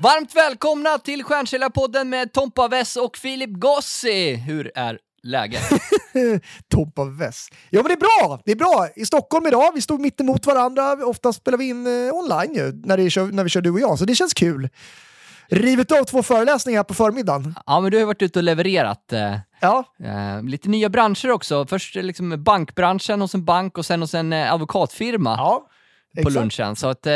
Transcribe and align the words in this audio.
Varmt 0.00 0.36
välkomna 0.36 0.98
till 0.98 1.24
Stjärnsäljarpodden 1.24 2.08
med 2.08 2.32
Tompa 2.32 2.68
Wess 2.68 2.96
och 2.96 3.16
Filip 3.16 3.50
Gossi. 3.50 4.34
Hur 4.34 4.72
är 4.74 4.98
läget? 5.22 5.62
Top 6.74 6.98
of 6.98 7.08
West. 7.20 7.54
Ja, 7.70 7.82
men 7.82 7.88
det 7.88 7.94
är 7.94 7.96
bra. 8.26 8.40
Det 8.44 8.52
är 8.52 8.56
bra. 8.56 8.88
I 8.96 9.06
Stockholm 9.06 9.46
idag, 9.46 9.72
vi 9.74 9.80
stod 9.80 10.00
mitt 10.00 10.20
emot 10.20 10.46
varandra. 10.46 10.92
Ofta 10.92 11.32
spelar 11.32 11.58
vi 11.58 11.68
in 11.68 11.86
eh, 11.86 12.14
online 12.14 12.54
ju, 12.54 12.72
när, 12.84 12.96
det 12.96 13.32
när 13.32 13.44
vi 13.44 13.50
kör 13.50 13.60
du 13.60 13.70
och 13.70 13.80
jag, 13.80 13.98
så 13.98 14.04
det 14.04 14.14
känns 14.14 14.34
kul. 14.34 14.68
Rivit 15.50 15.92
av 15.92 16.04
två 16.04 16.22
föreläsningar 16.22 16.82
på 16.84 16.94
förmiddagen. 16.94 17.54
ja, 17.66 17.80
men 17.80 17.90
du 17.90 17.98
har 17.98 18.04
varit 18.04 18.22
ute 18.22 18.38
och 18.38 18.42
levererat 18.42 19.12
eh, 19.12 19.34
Ja, 19.60 19.84
eh, 20.04 20.42
lite 20.42 20.68
nya 20.68 20.88
branscher 20.88 21.30
också. 21.30 21.66
Först 21.66 21.96
eh, 21.96 22.02
liksom 22.02 22.44
bankbranschen 22.44 23.20
hos 23.20 23.34
en 23.34 23.44
bank 23.44 23.78
och 23.78 23.86
sen 23.86 24.00
hos 24.00 24.14
en 24.14 24.32
eh, 24.32 24.52
advokatfirma. 24.52 25.34
ja. 25.38 25.68
På 26.22 26.30
lunchen. 26.30 26.76
Så 26.76 26.88
att 26.88 27.06
eh, 27.06 27.12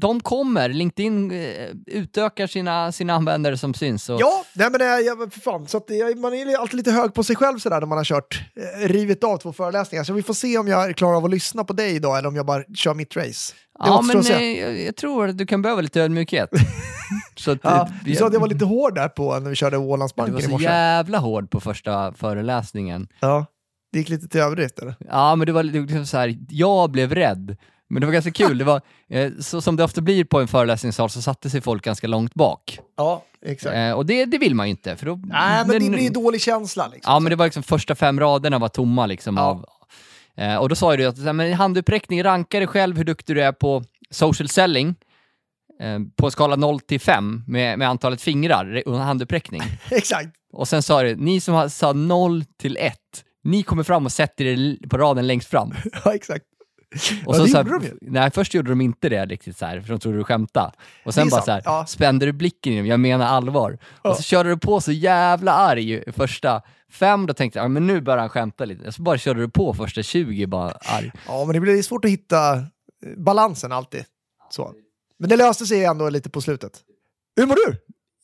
de 0.00 0.20
kommer. 0.20 0.68
LinkedIn 0.68 1.30
eh, 1.30 1.68
utökar 1.86 2.46
sina, 2.46 2.92
sina 2.92 3.14
användare 3.14 3.56
som 3.56 3.74
syns. 3.74 4.08
Och, 4.08 4.20
Ja, 4.20 4.44
nej 4.52 4.68
men 4.70 4.80
jag, 5.04 5.32
för 5.32 5.40
fan, 5.40 5.66
så 5.66 5.76
att, 5.76 5.84
jag, 5.88 6.18
man 6.18 6.34
är 6.34 6.56
alltid 6.58 6.76
lite 6.76 6.90
hög 6.92 7.14
på 7.14 7.24
sig 7.24 7.36
själv 7.36 7.58
sådär 7.58 7.80
när 7.80 7.86
man 7.86 7.98
har 7.98 8.04
kört, 8.04 8.42
eh, 8.82 8.88
rivit 8.88 9.24
av 9.24 9.36
två 9.36 9.52
föreläsningar. 9.52 10.04
Så 10.04 10.12
vi 10.12 10.22
får 10.22 10.34
se 10.34 10.58
om 10.58 10.68
jag 10.68 10.96
klarar 10.96 11.16
av 11.16 11.24
att 11.24 11.30
lyssna 11.30 11.64
på 11.64 11.72
dig 11.72 11.94
idag 11.94 12.18
eller 12.18 12.28
om 12.28 12.36
jag 12.36 12.46
bara 12.46 12.62
kör 12.74 12.94
mitt 12.94 13.16
race. 13.16 13.54
Det 13.78 13.84
ja, 13.86 14.02
men 14.02 14.16
eh, 14.20 14.42
jag, 14.60 14.80
jag 14.80 14.96
tror 14.96 15.28
att 15.28 15.38
du 15.38 15.46
kan 15.46 15.62
behöva 15.62 15.80
lite 15.80 16.00
ödmjukhet. 16.02 16.50
så 17.36 17.50
att, 17.50 17.58
Ja, 17.62 17.82
eh, 17.82 17.88
du 18.04 18.14
sa 18.14 18.26
att 18.26 18.32
jag 18.32 18.40
var 18.40 18.48
lite 18.48 18.64
hård 18.64 18.94
där 18.94 19.08
på 19.08 19.38
när 19.38 19.50
vi 19.50 19.56
körde 19.56 19.76
du 19.76 19.80
Ålandsbanken 19.80 20.34
var 20.34 20.40
i 20.40 20.44
så 20.44 20.50
morse. 20.50 20.64
jävla 20.64 21.18
hård 21.18 21.50
på 21.50 21.60
första 21.60 22.12
föreläsningen. 22.12 23.08
Ja, 23.20 23.46
det 23.92 23.98
gick 23.98 24.08
lite 24.08 24.28
till 24.28 24.40
överdrift 24.40 24.78
eller? 24.78 24.94
Ja, 25.08 25.36
men 25.36 25.46
det 25.46 25.52
var 25.52 25.62
liksom 25.62 26.06
så 26.06 26.16
här, 26.18 26.38
jag 26.48 26.90
blev 26.90 27.14
rädd. 27.14 27.56
Men 27.90 28.00
det 28.00 28.06
var 28.06 28.12
ganska 28.12 28.30
kul. 28.30 28.58
Det 28.58 28.64
var, 28.64 28.80
eh, 29.08 29.32
så 29.40 29.60
som 29.60 29.76
det 29.76 29.84
ofta 29.84 30.00
blir 30.00 30.24
på 30.24 30.40
en 30.40 30.48
föreläsningssal 30.48 31.10
så 31.10 31.22
satte 31.22 31.50
sig 31.50 31.60
folk 31.60 31.84
ganska 31.84 32.06
långt 32.06 32.34
bak. 32.34 32.78
Ja, 32.96 33.24
exakt. 33.46 33.76
Eh, 33.76 33.92
och 33.92 34.06
det, 34.06 34.24
det 34.24 34.38
vill 34.38 34.54
man 34.54 34.66
ju 34.66 34.70
inte. 34.70 34.96
För 34.96 35.06
då, 35.06 35.20
Nej, 35.24 35.64
men 35.66 35.80
det 35.82 35.90
blir 35.90 36.02
ju 36.02 36.10
dålig 36.10 36.40
känsla. 36.40 36.88
Liksom. 36.88 37.12
Ja, 37.12 37.20
men 37.20 37.30
det 37.30 37.36
var 37.36 37.46
liksom 37.46 37.62
första 37.62 37.94
fem 37.94 38.20
raderna 38.20 38.58
var 38.58 38.68
tomma 38.68 39.06
liksom 39.06 39.36
Ja. 39.36 39.42
av... 39.42 39.64
Eh, 40.36 40.56
och 40.56 40.68
då 40.68 40.74
sa 40.74 40.96
du 40.96 41.06
att 41.06 41.18
men 41.36 41.52
handuppräckning, 41.52 42.24
ranka 42.24 42.58
dig 42.58 42.66
själv 42.66 42.96
hur 42.96 43.04
duktig 43.04 43.36
du 43.36 43.42
är 43.42 43.52
på 43.52 43.84
social 44.10 44.48
selling 44.48 44.94
eh, 45.80 45.98
på 46.16 46.26
en 46.26 46.30
skala 46.32 46.56
0 46.56 46.80
till 46.80 47.00
5 47.00 47.42
med, 47.46 47.78
med 47.78 47.88
antalet 47.88 48.22
fingrar 48.22 48.82
under 48.86 49.00
handuppräckning. 49.00 49.62
Exakt. 49.90 50.28
Och 50.52 50.68
sen 50.68 50.82
sa 50.82 51.02
du, 51.02 51.16
ni 51.16 51.40
som 51.40 51.70
sa 51.70 51.92
0 51.92 52.44
till 52.60 52.76
1, 52.80 52.94
ni 53.44 53.62
kommer 53.62 53.82
fram 53.82 54.04
och 54.06 54.12
sätter 54.12 54.44
er 54.44 54.88
på 54.88 54.98
raden 54.98 55.26
längst 55.26 55.48
fram. 55.48 55.74
Ja, 56.04 56.14
exakt. 56.14 56.44
Och 57.26 57.34
Ja, 57.34 57.42
det 57.42 57.48
så 57.48 57.58
gjorde 57.58 57.70
här, 57.70 57.78
de 57.80 57.86
ju. 57.86 57.98
Nej, 58.00 58.30
först 58.30 58.54
gjorde 58.54 58.70
de 58.70 58.80
inte 58.80 59.08
det 59.08 59.26
riktigt 59.26 59.56
så 59.56 59.66
här, 59.66 59.80
för 59.80 59.88
de 59.88 60.00
trodde 60.00 60.18
du 60.18 60.24
skämtade. 60.24 60.72
Och 61.04 61.14
sen 61.14 61.28
bara 61.28 61.42
sant, 61.42 61.44
så 61.44 61.50
här, 61.50 61.62
ja. 61.64 61.86
spände 61.86 62.26
du 62.26 62.32
blicken 62.32 62.72
i 62.72 62.76
dem, 62.76 62.86
jag 62.86 63.00
menar 63.00 63.26
allvar. 63.26 63.78
Ja. 64.02 64.10
Och 64.10 64.16
så 64.16 64.22
körde 64.22 64.48
du 64.48 64.56
på 64.56 64.80
så 64.80 64.92
jävla 64.92 65.52
arg 65.52 65.92
i 65.92 66.12
första 66.12 66.62
fem, 66.90 67.26
då 67.26 67.34
tänkte 67.34 67.58
jag, 67.58 67.64
ja, 67.64 67.68
men 67.68 67.86
nu 67.86 68.00
börjar 68.00 68.18
han 68.18 68.28
skämta 68.28 68.64
lite. 68.64 68.92
Så 68.92 69.02
bara 69.02 69.18
körde 69.18 69.40
du 69.40 69.48
på 69.48 69.74
första 69.74 70.02
20 70.02 70.46
bara 70.46 70.70
arg. 70.70 71.12
Ja, 71.26 71.44
men 71.44 71.54
det 71.54 71.60
blir 71.60 71.82
svårt 71.82 72.04
att 72.04 72.10
hitta 72.10 72.52
eh, 72.52 72.62
balansen 73.16 73.72
alltid. 73.72 74.04
Så. 74.50 74.72
Men 75.18 75.28
det 75.28 75.36
löste 75.36 75.66
sig 75.66 75.84
ändå 75.84 76.08
lite 76.10 76.30
på 76.30 76.40
slutet. 76.40 76.72
Hur 77.36 77.46
mår 77.46 77.54
du? 77.54 77.76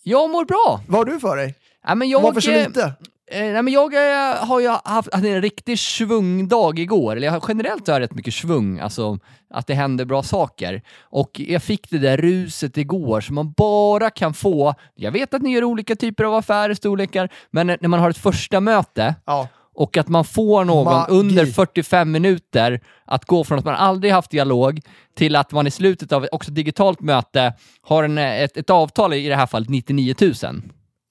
Jag 0.03 0.30
mår 0.30 0.44
bra! 0.44 0.80
Vad 0.88 0.98
har 0.98 1.04
du 1.14 1.20
för 1.20 1.36
dig? 1.36 1.54
Ja, 1.86 1.94
men 1.94 2.08
jag, 2.08 2.22
Varför 2.22 2.41
så 2.41 2.50
lite? 2.50 2.92
Eh, 3.30 3.52
nej, 3.52 3.62
men 3.62 3.72
jag 3.72 3.94
eh, 3.94 4.36
har 4.46 4.60
ju 4.60 4.68
haft 4.68 5.14
hade 5.14 5.28
en 5.28 5.42
riktig 5.42 5.78
svungdag 5.78 6.78
igår. 6.78 7.16
Eller 7.16 7.26
jag 7.26 7.32
har, 7.32 7.44
generellt 7.48 7.86
har 7.86 7.94
jag 7.94 8.00
rätt 8.00 8.14
mycket 8.14 8.34
svung, 8.34 8.78
alltså 8.78 9.18
att 9.50 9.66
det 9.66 9.74
händer 9.74 10.04
bra 10.04 10.22
saker. 10.22 10.82
Och 11.00 11.40
jag 11.40 11.62
fick 11.62 11.90
det 11.90 11.98
där 11.98 12.16
ruset 12.16 12.76
igår 12.76 13.20
som 13.20 13.34
man 13.34 13.52
bara 13.52 14.10
kan 14.10 14.34
få. 14.34 14.74
Jag 14.94 15.12
vet 15.12 15.34
att 15.34 15.42
ni 15.42 15.52
gör 15.52 15.64
olika 15.64 15.96
typer 15.96 16.24
av 16.24 16.34
affärer, 16.34 16.74
storlekar, 16.74 17.28
men 17.50 17.66
när 17.66 17.88
man 17.88 18.00
har 18.00 18.10
ett 18.10 18.18
första 18.18 18.60
möte 18.60 19.14
Ja, 19.24 19.48
och 19.74 19.96
att 19.96 20.08
man 20.08 20.24
får 20.24 20.64
någon 20.64 20.84
Magi. 20.84 21.12
under 21.12 21.46
45 21.46 22.10
minuter 22.10 22.80
att 23.04 23.24
gå 23.24 23.44
från 23.44 23.58
att 23.58 23.64
man 23.64 23.74
aldrig 23.74 24.12
haft 24.12 24.30
dialog 24.30 24.80
till 25.16 25.36
att 25.36 25.52
man 25.52 25.66
i 25.66 25.70
slutet 25.70 26.12
av 26.12 26.24
ett 26.24 26.32
också 26.32 26.50
digitalt 26.50 27.00
möte 27.00 27.52
har 27.82 28.04
en, 28.04 28.18
ett, 28.18 28.56
ett 28.56 28.70
avtal, 28.70 29.14
i 29.14 29.28
det 29.28 29.36
här 29.36 29.46
fallet 29.46 29.68
99 29.68 30.14
000. 30.20 30.32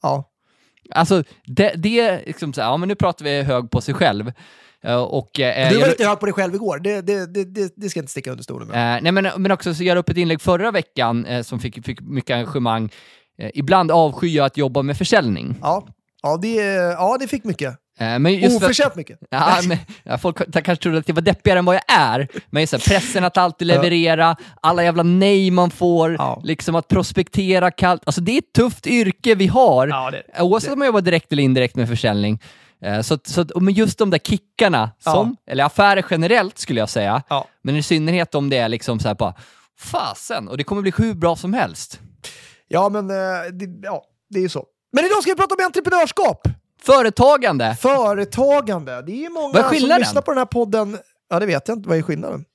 ja. 0.04 0.24
Alltså, 0.92 1.24
det, 1.46 1.74
det 1.78 2.00
är 2.00 2.24
liksom 2.26 2.54
så 2.54 2.62
här, 2.62 2.68
ja 2.70 2.78
men 2.78 2.88
nu 2.90 2.96
pratar 2.96 3.26
vi 3.26 3.42
hög 3.42 3.70
på 3.72 3.82
sig 3.82 3.94
själv. 3.94 4.32
Eh, 4.84 4.96
och, 5.04 5.40
eh, 5.40 5.70
Du 5.70 5.76
var 5.76 5.82
jag- 5.82 5.90
lite 5.90 6.08
hög 6.08 6.20
på 6.20 6.26
dig 6.26 6.34
själv 6.34 6.56
igår. 6.56 6.80
Det, 6.80 7.02
det, 7.02 7.26
det, 7.34 7.74
det, 7.76 7.90
ska 7.90 7.98
jag 8.00 8.04
inte 8.04 8.12
sticka 8.12 8.32
under 8.32 8.44
stolen 8.44 8.68
med. 8.68 8.98
eh, 8.98 9.02
nej 9.04 9.12
men, 9.12 9.28
men 9.38 9.52
också 9.52 9.74
så 9.74 9.84
göra 9.84 10.00
upp 10.00 10.10
ett 10.10 10.18
inlägg 10.18 10.42
förra 10.42 10.72
veckan 10.72 11.26
eh, 11.26 11.42
som 11.42 11.60
fick, 11.60 11.86
fick 11.86 12.02
mycket 12.02 12.34
engagemang. 12.36 12.90
Eh, 13.40 13.50
ibland 13.54 13.92
avskyr 13.92 14.36
jag 14.36 14.46
att 14.46 14.58
jobba 14.58 14.82
med 14.82 14.98
försäljning. 14.98 15.56
Ja, 15.62 15.88
ja, 16.24 16.38
det, 16.38 16.56
ja, 16.98 17.18
det 17.20 17.28
fick 17.28 17.44
mycket. 17.44 17.76
Eh, 18.00 18.20
men 18.20 18.34
just 18.34 18.60
för- 18.60 18.66
Oförtjänt 18.66 18.96
mycket. 18.96 19.20
Ja, 19.30 19.60
men, 19.68 19.78
ja, 20.04 20.18
folk 20.18 20.38
kanske 20.54 20.76
trodde 20.76 20.98
att 20.98 21.08
jag 21.08 21.16
var 21.16 21.22
deppigare 21.22 21.60
än 21.60 21.66
vad 21.66 21.76
jag 21.76 21.84
är, 21.88 22.28
men 22.50 22.62
just 22.64 22.72
så 22.72 22.78
här, 22.78 22.84
pressen 22.84 23.24
att 23.24 23.38
alltid 23.38 23.68
leverera, 23.68 24.36
alla 24.62 24.84
jävla 24.84 25.04
nej 25.04 25.52
man 25.52 25.72
får, 25.72 26.14
Ja. 26.14 26.42
liksom 26.44 26.76
att 26.76 26.88
prospektera 26.88 27.72
kallt. 27.72 28.02
Alltså 28.06 28.22
det 28.22 28.32
är 28.32 28.38
ett 28.38 28.54
tufft 28.54 28.88
yrke 28.88 29.36
vi 29.36 29.48
har, 29.48 29.88
Ja, 29.88 30.12
det- 30.12 30.42
oavsett 30.42 30.74
om 30.74 30.80
man 30.80 30.86
jobbar 30.86 31.02
direkt 31.02 31.32
eller 31.32 31.44
indirekt 31.44 31.76
med 31.76 31.88
försäljning. 31.90 32.40
Eh, 32.82 33.02
Så, 33.02 33.14
att- 33.14 33.28
så, 33.28 33.42
att- 33.42 33.52
men 33.62 33.74
just 33.74 33.98
de 34.00 34.10
där 34.10 34.20
kickarna, 34.20 34.92
som, 35.00 35.36
eller 35.48 35.64
affärer 35.64 36.06
generellt 36.10 36.58
skulle 36.58 36.80
jag 36.80 36.90
säga, 36.90 37.24
Ja. 37.30 37.48
men 37.62 37.76
i 37.76 37.84
synnerhet 37.84 38.36
om 38.36 38.50
det 38.50 38.58
är 38.58 38.70
liksom 38.70 39.00
så 39.00 39.08
här 39.08 39.16
bara, 39.16 39.34
fasen, 39.80 40.48
och 40.48 40.58
det 40.58 40.64
kommer 40.64 40.82
bli 40.82 40.94
hur 40.98 41.14
bra 41.14 41.36
som 41.36 41.54
helst. 41.54 42.00
Ja, 42.68 42.90
men 42.90 43.10
eh, 43.10 43.16
det, 43.54 43.88
ja, 43.88 44.04
det 44.30 44.40
är 44.40 44.44
ju 44.44 44.50
så. 44.50 44.66
Men 44.96 45.06
idag 45.06 45.22
ska 45.22 45.32
vi 45.32 45.36
prata 45.36 45.56
om 45.56 45.66
entreprenörskap. 45.66 46.48
Företagande! 46.86 47.76
Företagande. 47.82 49.02
Det 49.02 49.26
är 49.26 49.30
många 49.30 49.60
är 49.60 49.80
som 49.80 50.00
lyssnar 50.00 50.22
på 50.22 50.32
den 50.32 50.38
här 50.38 50.46
podden. 50.46 50.98
Ja, 51.30 51.40
det 51.40 51.46
vet 51.46 51.68
jag 51.68 51.78
inte. 51.78 51.90
Vad 51.90 51.98
är 51.98 52.02
skillnaden? 52.02 52.46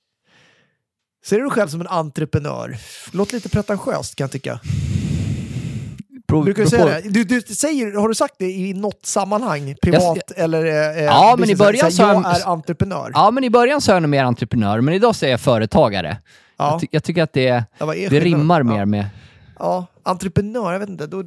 Ser 1.24 1.36
du 1.36 1.42
dig 1.42 1.50
själv 1.50 1.68
som 1.68 1.80
en 1.80 1.86
entreprenör? 1.86 2.76
Låter 3.12 3.34
lite 3.34 3.48
pretentiöst 3.48 4.14
kan 4.16 4.24
jag 4.24 4.30
tycka. 4.32 4.60
Pro- 6.28 6.42
Brukar 6.42 6.62
du 6.62 6.68
säga 6.68 6.84
det? 6.84 7.00
Du, 7.00 7.24
du 7.24 7.40
säger, 7.40 7.92
har 8.00 8.08
du 8.08 8.14
sagt 8.14 8.34
det 8.38 8.50
i 8.50 8.74
något 8.74 9.06
sammanhang? 9.06 9.74
Privat 9.82 10.30
eller 10.30 10.64
eh, 10.98 11.04
Ja, 11.04 11.36
men 11.38 11.50
i 11.50 11.56
början 11.56 11.90
Så 11.90 11.96
så- 11.96 12.02
Jag 12.02 12.36
är 12.40 12.46
entreprenör. 12.48 13.10
Ja, 13.14 13.30
men 13.30 13.44
i 13.44 13.50
början 13.50 13.80
så 13.80 13.90
är 13.90 13.96
jag 13.96 14.02
nog 14.02 14.10
mer 14.10 14.24
entreprenör, 14.24 14.80
men 14.80 14.94
idag 14.94 15.22
är 15.22 15.28
jag 15.28 15.40
företagare. 15.40 16.18
Ja. 16.56 16.70
Jag, 16.72 16.80
ty- 16.80 16.86
jag 16.90 17.04
tycker 17.04 17.22
att 17.22 17.32
det, 17.32 17.42
Ja, 17.78 17.86
det 17.86 17.92
skillnaden? 17.94 18.20
rimmar 18.20 18.60
ja. 18.60 18.64
mer 18.64 18.84
med... 18.84 19.06
Ja, 19.58 19.86
entreprenör, 20.02 20.72
jag 20.72 20.80
vet 20.80 20.88
inte. 20.88 21.06
Då... 21.06 21.22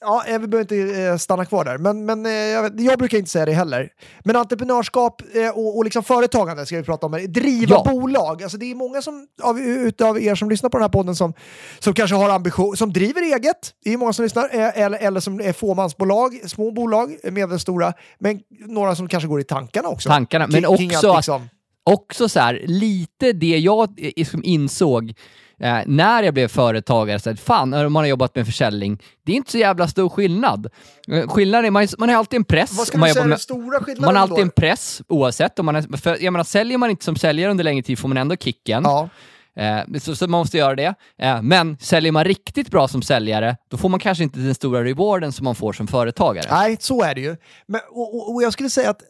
Ja, 0.00 0.22
vi 0.26 0.38
behöver 0.46 0.74
inte 0.74 1.00
eh, 1.02 1.16
stanna 1.16 1.44
kvar 1.44 1.64
där. 1.64 1.78
Men, 1.78 2.04
men 2.06 2.26
eh, 2.26 2.32
jag, 2.32 2.80
jag 2.80 2.98
brukar 2.98 3.18
inte 3.18 3.30
säga 3.30 3.46
det 3.46 3.52
heller. 3.52 3.88
Men 4.24 4.36
entreprenörskap 4.36 5.22
eh, 5.34 5.48
och, 5.50 5.76
och 5.76 5.84
liksom 5.84 6.02
företagande 6.04 6.66
ska 6.66 6.76
vi 6.76 6.82
prata 6.82 7.06
om. 7.06 7.12
Driva 7.28 7.74
Ja. 7.74 7.90
bolag. 7.92 8.42
Alltså, 8.42 8.58
det 8.58 8.70
är 8.70 8.74
många 8.74 9.02
som, 9.02 9.26
av, 9.42 9.60
utav 9.60 10.20
er 10.22 10.34
som 10.34 10.50
lyssnar 10.50 10.70
på 10.70 10.78
den 10.78 10.82
här 10.82 10.88
podden 10.88 11.16
som, 11.16 11.34
som 11.78 11.94
kanske 11.94 12.16
har 12.16 12.30
ambition, 12.30 12.76
som 12.76 12.92
driver 12.92 13.22
eget. 13.22 13.56
Det 13.84 13.92
är 13.92 13.96
många 13.96 14.12
som 14.12 14.22
lyssnar. 14.22 14.44
Eh, 14.52 14.78
eller, 14.82 14.98
eller 14.98 15.20
som 15.20 15.40
är 15.40 15.52
fåmansbolag, 15.52 16.40
små 16.46 16.70
bolag, 16.70 17.16
medelstora. 17.32 17.92
Men 18.18 18.40
några 18.66 18.96
som 18.96 19.08
kanske 19.08 19.28
går 19.28 19.40
i 19.40 19.44
tankarna 19.44 19.88
också. 19.88 20.08
Tankarna, 20.08 20.46
men 20.46 20.62
kring 20.76 20.90
också 20.96 21.10
att- 21.10 21.16
liksom, 21.16 21.48
Också 21.92 22.28
så 22.28 22.40
här, 22.40 22.62
lite 22.66 23.32
det 23.32 23.58
jag 23.58 23.82
eh, 24.00 24.10
liksom 24.16 24.40
insåg 24.44 25.14
eh, 25.60 25.78
när 25.86 26.22
jag 26.22 26.34
blev 26.34 26.48
företagare, 26.48 27.18
så 27.20 27.30
att 27.30 27.40
fan, 27.40 27.74
om 27.74 27.92
man 27.92 28.02
har 28.02 28.08
jobbat 28.08 28.34
med 28.34 28.46
försäljning, 28.46 28.98
det 29.26 29.32
är 29.32 29.36
inte 29.36 29.50
så 29.50 29.58
jävla 29.58 29.88
stor 29.88 30.08
skillnad. 30.08 30.66
Eh, 31.12 31.28
Skillnaden 31.28 31.64
är, 31.64 31.70
man, 31.70 31.88
man 31.98 32.08
har 32.08 32.16
alltid 32.16 32.36
en 32.36 32.44
press. 32.44 32.72
vad 32.78 32.86
ska 32.86 32.98
man 32.98 33.08
du 33.08 33.12
säga 33.14 33.24
med- 33.24 33.30
den 33.32 33.38
stora 33.38 33.80
skillnaden 33.80 34.04
man 34.04 34.16
har 34.16 34.22
alltid 34.22 34.36
då? 34.36 34.42
en 34.42 34.50
press, 34.50 35.02
oavsett. 35.08 35.58
Om 35.58 35.66
man 35.66 35.76
är, 35.76 35.96
för, 35.96 36.16
jag 36.24 36.32
menar, 36.32 36.44
säljer 36.44 36.78
man 36.78 36.90
inte 36.90 37.04
som 37.04 37.16
säljare 37.16 37.50
under 37.50 37.64
längre 37.64 37.82
tid 37.82 37.98
får 37.98 38.08
man 38.08 38.16
ändå 38.16 38.36
kicken. 38.36 38.82
Ja. 38.84 39.08
Eh, 39.56 39.98
så, 40.00 40.16
så 40.16 40.26
man 40.28 40.38
måste 40.40 40.58
göra 40.58 40.74
det. 40.74 40.94
Eh, 41.18 41.42
men 41.42 41.76
säljer 41.80 42.12
man 42.12 42.24
riktigt 42.24 42.70
bra 42.70 42.88
som 42.88 43.02
säljare, 43.02 43.56
då 43.70 43.76
får 43.76 43.88
man 43.88 44.00
kanske 44.00 44.24
inte 44.24 44.38
den 44.38 44.54
stora 44.54 44.84
rewarden 44.84 45.32
som 45.32 45.44
man 45.44 45.54
får 45.54 45.72
som 45.72 45.86
företagare. 45.86 46.46
Nej, 46.50 46.76
så 46.80 47.02
är 47.02 47.14
det 47.14 47.20
ju. 47.20 47.36
Men, 47.66 47.80
och, 47.90 48.14
och, 48.16 48.34
och 48.34 48.42
jag 48.42 48.52
skulle 48.52 48.70
säga 48.70 48.90
att 48.90 49.00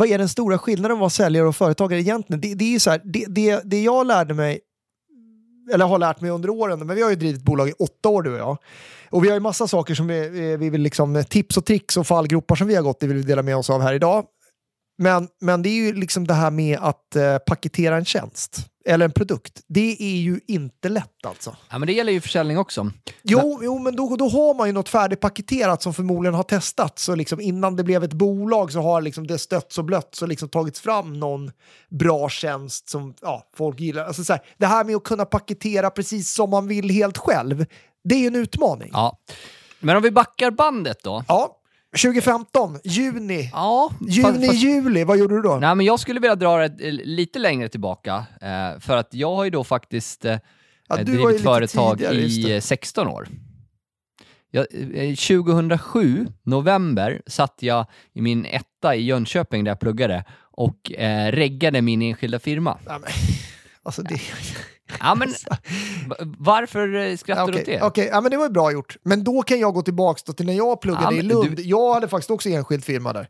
vad 0.00 0.08
är 0.08 0.18
den 0.18 0.28
stora 0.28 0.58
skillnaden 0.58 0.94
att 0.96 1.00
vara 1.00 1.10
säljare 1.10 1.48
och 1.48 1.56
företagare 1.56 2.00
egentligen? 2.00 2.40
Det, 2.40 2.54
det 2.54 2.64
är 2.64 2.70
ju 2.70 2.78
så 2.80 2.90
här, 2.90 3.00
det, 3.04 3.24
det, 3.28 3.60
det 3.64 3.82
jag 3.82 4.06
lärde 4.06 4.34
mig 4.34 4.60
eller 5.72 5.84
har 5.86 5.98
lärt 5.98 6.20
mig 6.20 6.30
under 6.30 6.50
åren, 6.50 6.86
men 6.86 6.96
vi 6.96 7.02
har 7.02 7.10
ju 7.10 7.16
drivit 7.16 7.42
bolag 7.42 7.68
i 7.68 7.72
åtta 7.72 8.08
år 8.08 8.22
du 8.22 8.32
och 8.32 8.38
jag. 8.38 8.56
Och 9.10 9.24
vi 9.24 9.28
har 9.28 9.34
ju 9.34 9.40
massa 9.40 9.66
saker 9.68 9.94
som 9.94 10.06
vi, 10.06 10.28
vi- 10.28 10.56
vi 10.56 10.70
vill 10.70 10.80
liksom, 10.80 11.24
tips 11.28 11.56
och 11.56 11.64
tricks 11.64 11.96
och 11.96 12.06
fallgropar 12.06 12.54
som 12.56 12.66
vi 12.66 12.74
har 12.74 12.82
gått 12.82 13.02
i 13.02 13.06
vill 13.06 13.16
vi 13.16 13.22
dela 13.22 13.42
med 13.42 13.56
oss 13.56 13.70
av 13.70 13.80
här 13.82 13.94
idag. 13.94 14.24
Men, 14.98 15.28
men 15.40 15.62
det 15.62 15.68
är 15.68 15.74
ju 15.74 15.92
liksom 15.92 16.26
det 16.26 16.34
här 16.34 16.50
med 16.50 16.78
att 16.80 17.16
eh, 17.16 17.38
paketera 17.38 17.96
en 17.96 18.04
tjänst 18.04 18.66
eller 18.84 19.04
en 19.04 19.12
produkt. 19.12 19.62
Det 19.66 19.96
är 20.00 20.16
ju 20.16 20.40
inte 20.46 20.88
lätt 20.88 21.26
alltså. 21.26 21.56
Ja, 21.70 21.78
men 21.78 21.86
det 21.86 21.92
gäller 21.92 22.12
ju 22.12 22.20
försäljning 22.20 22.58
också. 22.58 22.90
Jo, 23.22 23.60
jo 23.62 23.78
men 23.78 23.96
då, 23.96 24.16
då 24.16 24.28
har 24.28 24.54
man 24.54 24.66
ju 24.66 24.72
något 24.72 24.88
färdigpaketerat 24.88 25.82
som 25.82 25.94
förmodligen 25.94 26.34
har 26.34 26.42
testats. 26.42 27.04
Så 27.04 27.14
liksom 27.14 27.40
innan 27.40 27.76
det 27.76 27.84
blev 27.84 28.04
ett 28.04 28.12
bolag 28.12 28.72
så 28.72 28.80
har 28.80 29.00
liksom 29.00 29.26
det 29.26 29.38
stötts 29.38 29.78
och 29.78 29.84
blötts 29.84 30.22
och 30.22 30.28
liksom 30.28 30.48
tagits 30.48 30.80
fram 30.80 31.20
någon 31.20 31.50
bra 31.88 32.28
tjänst 32.28 32.88
som 32.88 33.14
ja, 33.22 33.48
folk 33.56 33.80
gillar. 33.80 34.04
Alltså 34.04 34.24
så 34.24 34.32
här, 34.32 34.42
det 34.58 34.66
här 34.66 34.84
med 34.84 34.96
att 34.96 35.04
kunna 35.04 35.24
paketera 35.24 35.90
precis 35.90 36.34
som 36.34 36.50
man 36.50 36.68
vill 36.68 36.90
helt 36.90 37.18
själv, 37.18 37.66
det 38.04 38.14
är 38.14 38.18
ju 38.18 38.26
en 38.26 38.36
utmaning. 38.36 38.90
Ja. 38.92 39.18
Men 39.80 39.96
om 39.96 40.02
vi 40.02 40.10
backar 40.10 40.50
bandet 40.50 41.02
då. 41.02 41.24
Ja, 41.28 41.59
2015, 42.02 42.78
juni. 42.84 43.50
Ja, 43.52 43.90
Juni, 44.00 44.46
fast- 44.46 44.62
juli, 44.62 45.04
vad 45.04 45.18
gjorde 45.18 45.34
du 45.34 45.42
då? 45.42 45.56
Nej, 45.56 45.74
men 45.74 45.86
jag 45.86 46.00
skulle 46.00 46.20
vilja 46.20 46.34
dra 46.36 46.56
det 46.68 46.88
eh, 46.88 46.92
lite 46.92 47.38
längre 47.38 47.68
tillbaka. 47.68 48.24
Eh, 48.40 48.80
för 48.80 48.96
att 48.96 49.14
jag 49.14 49.36
har 49.36 49.44
ju 49.44 49.50
då 49.50 49.64
faktiskt 49.64 50.24
eh, 50.24 50.38
Ja, 50.88 50.98
eh, 50.98 51.04
drivit 51.04 51.42
företag 51.42 51.98
tidigare, 51.98 52.14
i 52.16 52.42
det. 52.42 52.54
eh, 52.54 52.60
16 52.60 53.08
år. 53.08 53.28
Jag, 54.50 54.66
eh, 54.94 55.14
2007, 55.14 56.26
november, 56.42 57.22
satt 57.26 57.54
jag 57.60 57.86
i 58.12 58.20
min 58.22 58.44
etta 58.44 58.94
i 58.94 59.02
Jönköping 59.04 59.64
där 59.64 59.70
jag 59.70 59.80
pluggade 59.80 60.24
och 60.40 60.92
eh, 60.92 61.32
reggade 61.32 61.82
min 61.82 62.02
enskilda 62.02 62.38
firma. 62.38 62.78
Ja, 62.86 62.98
alltså 63.84 64.02
det... 64.02 64.20
Ja, 65.00 65.14
men 65.14 65.28
varför 66.38 66.94
eh, 66.94 67.16
skrattar 67.16 67.52
du 67.52 67.58
åt 67.58 67.66
det? 67.66 67.82
okej. 67.82 68.08
ja, 68.12 68.20
men 68.20 68.30
det 68.30 68.36
var 68.36 68.44
ju 68.44 68.52
bra 68.52 68.72
gjort. 68.72 68.96
Men 69.02 69.24
då 69.24 69.42
kan 69.42 69.60
jag 69.60 69.74
gå 69.74 69.82
tillbaka 69.82 70.32
till 70.32 70.46
när 70.46 70.52
jag 70.52 70.80
pluggade 70.80 71.04
Ja, 71.04 71.12
i 71.12 71.22
Lund. 71.22 71.56
du- 71.56 71.62
Jag 71.62 71.94
hade 71.94 72.08
faktiskt 72.08 72.30
också 72.30 72.48
enskild 72.48 72.84
firma 72.84 73.12
där. 73.12 73.28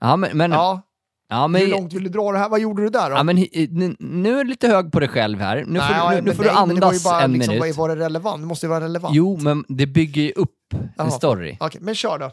Ja, 0.00 0.16
men, 0.16 0.36
men, 0.36 0.50
ja. 0.52 0.82
Ja, 1.28 1.48
men, 1.48 1.60
Hur 1.60 1.68
långt 1.68 1.92
vill 1.92 2.02
du 2.02 2.08
dra 2.08 2.32
det 2.32 2.38
här? 2.38 2.48
Vad 2.48 2.60
gjorde 2.60 2.82
du 2.82 2.88
där 2.88 3.10
då? 3.10 3.16
ja, 3.16 3.22
men 3.22 3.36
nu 3.98 4.40
är 4.40 4.44
du 4.44 4.50
lite 4.50 4.68
hög 4.68 4.92
på 4.92 5.00
dig 5.00 5.08
själv 5.08 5.40
här. 5.40 5.56
Nu 5.56 5.80
får, 5.80 5.94
Nej, 6.08 6.16
du, 6.16 6.22
nu, 6.22 6.34
får 6.34 6.42
du 6.42 6.50
andas 6.50 7.04
bara, 7.04 7.22
en 7.22 7.32
liksom, 7.32 7.54
minut. 7.54 7.76
Var 7.76 7.88
det 7.88 7.96
relevant? 7.96 8.42
Det 8.42 8.46
måste 8.46 8.66
ju 8.66 8.70
vara 8.70 8.84
relevant. 8.84 9.14
Jo, 9.16 9.36
men 9.40 9.64
det 9.68 9.86
bygger 9.86 10.22
ju 10.22 10.32
upp 10.32 10.56
Jaha. 10.96 11.06
en 11.06 11.10
story. 11.12 11.56
Okej, 11.60 11.80
men 11.84 11.94
kör 11.94 12.18
då. 12.18 12.30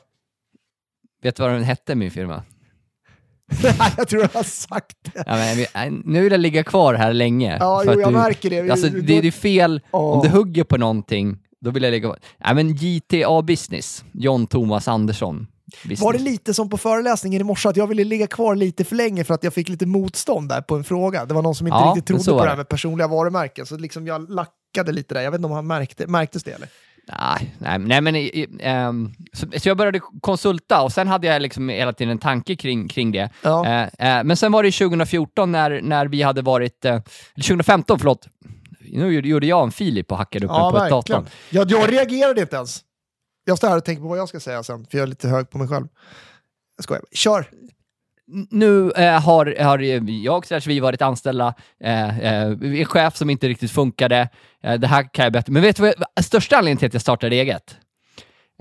Vet 1.24 1.36
du 1.36 1.44
vad 1.44 1.52
den 1.52 1.64
hette, 1.64 1.96
min 1.96 2.12
firma? 2.12 2.44
jag 3.98 4.08
tror 4.08 4.22
jag 4.22 4.30
har 4.34 4.44
sagt 4.44 4.98
det. 5.02 5.24
Ja, 5.26 5.36
men, 5.36 5.58
vi- 5.58 6.02
nu 6.06 6.22
vill 6.24 6.32
jag 6.32 6.42
ligga 6.42 6.64
kvar 6.64 6.94
här 6.94 7.14
länge. 7.14 7.58
Ja, 7.60 7.80
för 7.80 7.86
jo, 7.86 7.92
att 7.92 8.00
jag 8.00 8.10
du, 8.14 8.18
märker 8.18 8.50
det. 8.50 8.72
Alltså, 8.72 8.90
det, 8.90 9.02
det 9.02 9.28
är 9.28 9.32
fel, 9.32 9.82
Åh. 9.92 10.02
om 10.18 10.22
du 10.24 10.30
hugger 10.30 10.64
på 10.64 10.78
någonting, 10.78 11.38
då 11.62 11.72
vill 11.72 11.84
jag 11.84 11.92
ligga 11.92 12.08
kvar. 12.08 12.54
Men 12.56 12.76
GTA 12.76 13.42
Business, 13.42 14.04
John 14.14 14.48
Thomas 14.48 14.88
Andersson. 14.88 15.48
Business. 15.84 16.02
Var 16.02 16.14
det 16.14 16.20
lite 16.20 16.54
som 16.54 16.70
på 16.70 16.78
föreläsningen 16.78 17.42
i 17.42 17.44
morse, 17.44 17.70
att 17.70 17.78
jag 17.78 17.88
ville 17.88 18.04
ligga 18.04 18.28
kvar 18.28 18.56
lite 18.56 18.84
för 18.84 18.96
länge 18.96 19.24
för 19.24 19.34
att 19.34 19.44
jag 19.44 19.54
fick 19.54 19.70
lite 19.70 19.86
motstånd 19.86 20.50
där 20.50 20.62
på 20.62 20.76
en 20.76 20.84
fråga? 20.84 21.26
Det 21.26 21.34
var 21.34 21.42
någon 21.42 21.56
som 21.56 21.68
inte 21.68 21.78
Ja, 21.78 21.94
riktigt 21.96 22.06
trodde 22.26 22.40
på 22.40 22.44
det 22.44 22.50
här 22.50 22.58
med 22.58 22.70
personliga 22.70 23.08
varumärken, 23.08 23.66
så 23.66 23.78
liksom 23.78 24.08
jag 24.08 24.30
lackade 24.30 24.92
lite 24.92 25.14
där. 25.14 25.22
Jag 25.22 25.32
vet 25.32 25.38
inte 25.38 25.46
om 25.46 25.52
han 25.52 25.68
märkte, 25.68 26.08
märktes 26.08 26.44
det 26.44 26.52
eller? 26.52 26.68
Nej, 27.08 27.56
nej, 27.60 27.80
nej 27.80 28.02
men 28.02 28.16
ehm, 28.60 29.14
så, 29.34 29.48
så 29.60 29.70
jag 29.70 29.78
började 29.78 30.00
konsulta 30.22 30.82
och 30.82 30.92
sen 30.92 31.08
hade 31.08 31.28
jag 31.28 31.42
liksom 31.42 31.70
hela 31.70 31.94
tiden 31.94 32.12
en 32.12 32.18
tanke 32.18 32.56
kring, 32.56 32.88
kring 32.88 33.12
det. 33.12 33.30
Ja. 33.42 33.66
Eh, 33.66 34.18
eh, 34.18 34.24
men 34.24 34.38
sen 34.38 34.52
var 34.52 34.64
det 34.64 34.72
2014 34.72 35.52
när, 35.52 35.82
när 35.82 36.06
vi 36.08 36.22
hade 36.22 36.42
varit, 36.42 36.86
eh, 36.86 36.92
eller 36.92 37.44
2015 37.44 38.00
förlåt, 38.00 38.28
nu 38.80 39.12
gjorde- 39.14 39.46
jag 39.48 39.64
en 39.64 39.72
Filip 39.72 40.12
och 40.12 40.18
hackade 40.18 40.46
upp 40.46 40.52
Ja, 40.56 40.72
den 40.72 40.90
på 40.90 40.96
datorn. 40.96 41.26
Jag, 41.50 41.72
jag 41.72 41.92
reagerade 41.94 42.42
inte 42.42 42.56
ens. 42.56 42.84
Jag 43.46 43.58
står 43.58 43.68
här 43.68 43.78
och 43.78 43.86
tänker 43.86 44.02
på 44.02 44.08
vad 44.08 44.18
jag 44.18 44.30
ska 44.30 44.40
säga 44.40 44.64
sen, 44.64 44.86
för 44.92 44.98
jag 44.98 45.04
är 45.04 45.08
lite 45.08 45.28
hög 45.28 45.50
på 45.50 45.58
mig 45.58 45.68
själv. 45.68 45.88
Jag 46.78 46.84
skojar. 46.84 47.04
Kör! 47.12 47.50
Nu 48.50 48.92
eh, 48.92 49.22
har, 49.22 49.64
har 49.64 49.80
jag 50.24 50.46
slash 50.46 50.62
vi 50.68 50.80
varit 50.80 51.02
anställda, 51.02 51.54
eh, 51.84 52.20
eh, 52.20 52.86
chef 52.86 53.16
som 53.18 53.30
inte 53.30 53.48
riktigt 53.48 53.72
funkade, 53.72 54.30
eh, 54.64 54.74
det 54.74 54.88
här 54.88 55.14
kan 55.14 55.24
jag 55.24 55.34
berätta. 55.34 55.52
Men 55.52 55.62
vet 55.62 55.76
du 55.76 55.82
vad, 55.84 56.26
största 56.26 56.58
anledningen 56.58 56.78
till 56.78 56.88
att 56.88 56.94
jag 56.94 57.02
startade 57.02 57.36
eget? 57.36 57.78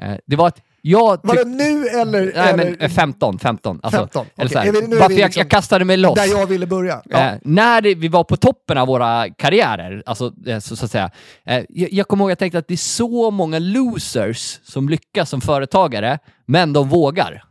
Eh, 0.03 0.15
det 0.27 0.37
var 0.37 0.49
att 0.49 0.63
jag 0.83 1.21
Var 1.23 1.35
det 1.35 1.45
nu 1.45 1.87
eller? 1.89 2.21
Nej 2.21 2.33
eller 2.35 2.57
men 2.65 2.81
eh, 2.81 2.89
15, 2.91 3.39
15. 3.39 3.81
Alltså, 3.83 4.01
15, 4.01 4.27
Eller 4.37 4.51
okej. 4.51 4.67
så 4.75 4.81
vi- 4.81 4.87
nu 4.89 4.97
är 4.97 5.01
bara 5.01 5.09
vi 5.09 5.15
för 5.15 5.21
jag, 5.21 5.27
liksom 5.29 5.41
jag 5.41 5.51
kastade 5.51 5.85
mig 5.85 5.97
loss. 5.97 6.15
där 6.15 6.27
jag 6.27 6.47
ville 6.47 6.67
börja? 6.67 7.03
Ja. 7.05 7.19
Eh, 7.19 7.35
när 7.43 7.81
det, 7.81 7.95
vi 7.95 8.09
var 8.09 8.25
på 8.25 8.37
toppen 8.37 8.79
av 8.79 8.87
våra 8.89 9.31
karriärer, 9.31 10.03
alltså, 10.07 10.33
eh, 10.47 10.59
så, 10.59 10.77
så 10.77 10.85
att 10.85 10.91
säga, 10.91 11.11
eh, 11.47 11.65
jag, 11.69 11.93
jag 11.93 12.09
kommer 12.09 12.25
ihåg 12.25 12.31
att 12.31 12.33
jag 12.33 12.39
tänkte 12.39 12.59
att 12.59 12.69
det 12.69 12.75
är 12.75 12.77
så 12.77 13.31
många 13.31 13.59
losers 13.59 14.59
som 14.65 14.89
lyckas 14.89 15.31
som 15.31 15.41
företagare, 15.41 16.19
men 16.47 16.73
de 16.73 16.89
vågar. 16.89 17.43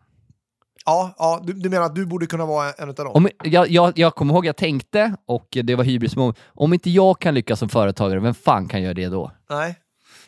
Ja, 0.85 1.15
ja 1.17 1.41
du, 1.43 1.53
du 1.53 1.69
menar 1.69 1.85
att 1.85 1.95
du 1.95 2.05
borde 2.05 2.25
kunna 2.25 2.45
vara 2.45 2.71
en 2.71 2.89
av 2.89 2.95
dem? 2.95 3.11
Om, 3.13 3.29
jag, 3.43 3.69
jag, 3.69 3.99
jag 3.99 4.15
kommer 4.15 4.33
ihåg 4.33 4.43
att 4.43 4.47
jag 4.47 4.55
tänkte, 4.55 5.15
och 5.25 5.57
det 5.63 5.75
var 5.75 5.83
hybris, 5.83 6.15
men 6.15 6.33
om 6.47 6.73
inte 6.73 6.89
jag 6.89 7.19
kan 7.19 7.33
lyckas 7.33 7.59
som 7.59 7.69
företagare, 7.69 8.19
vem 8.19 8.33
fan 8.33 8.67
kan 8.67 8.81
göra 8.81 8.93
det 8.93 9.07
då? 9.07 9.31
Nej. 9.49 9.75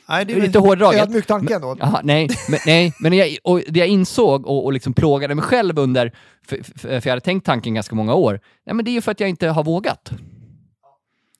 Nej, 0.09 0.25
Det 0.25 0.33
är 0.33 0.41
lite 0.41 0.59
hårdraget. 0.59 1.01
Ödmjuk 1.01 1.25
tanke 1.25 1.55
ändå. 1.55 1.75
Jaha, 1.79 2.01
nej, 2.03 2.27
men, 2.49 2.59
nej, 2.65 2.93
men 2.99 3.13
jag, 3.13 3.37
och 3.43 3.61
det 3.67 3.79
jag 3.79 3.87
insåg 3.87 4.47
och, 4.47 4.65
och 4.65 4.73
liksom 4.73 4.93
plågade 4.93 5.35
mig 5.35 5.43
själv 5.43 5.79
under, 5.79 6.13
för, 6.47 6.63
för, 6.63 6.99
för 7.01 7.09
jag 7.09 7.11
hade 7.11 7.21
tänkt 7.21 7.45
tanken 7.45 7.73
ganska 7.73 7.95
många 7.95 8.13
år, 8.13 8.39
nej, 8.65 8.75
men 8.75 8.85
det 8.85 8.91
är 8.91 8.93
ju 8.93 9.01
för 9.01 9.11
att 9.11 9.19
jag 9.19 9.29
inte 9.29 9.47
har 9.47 9.63
vågat. 9.63 10.11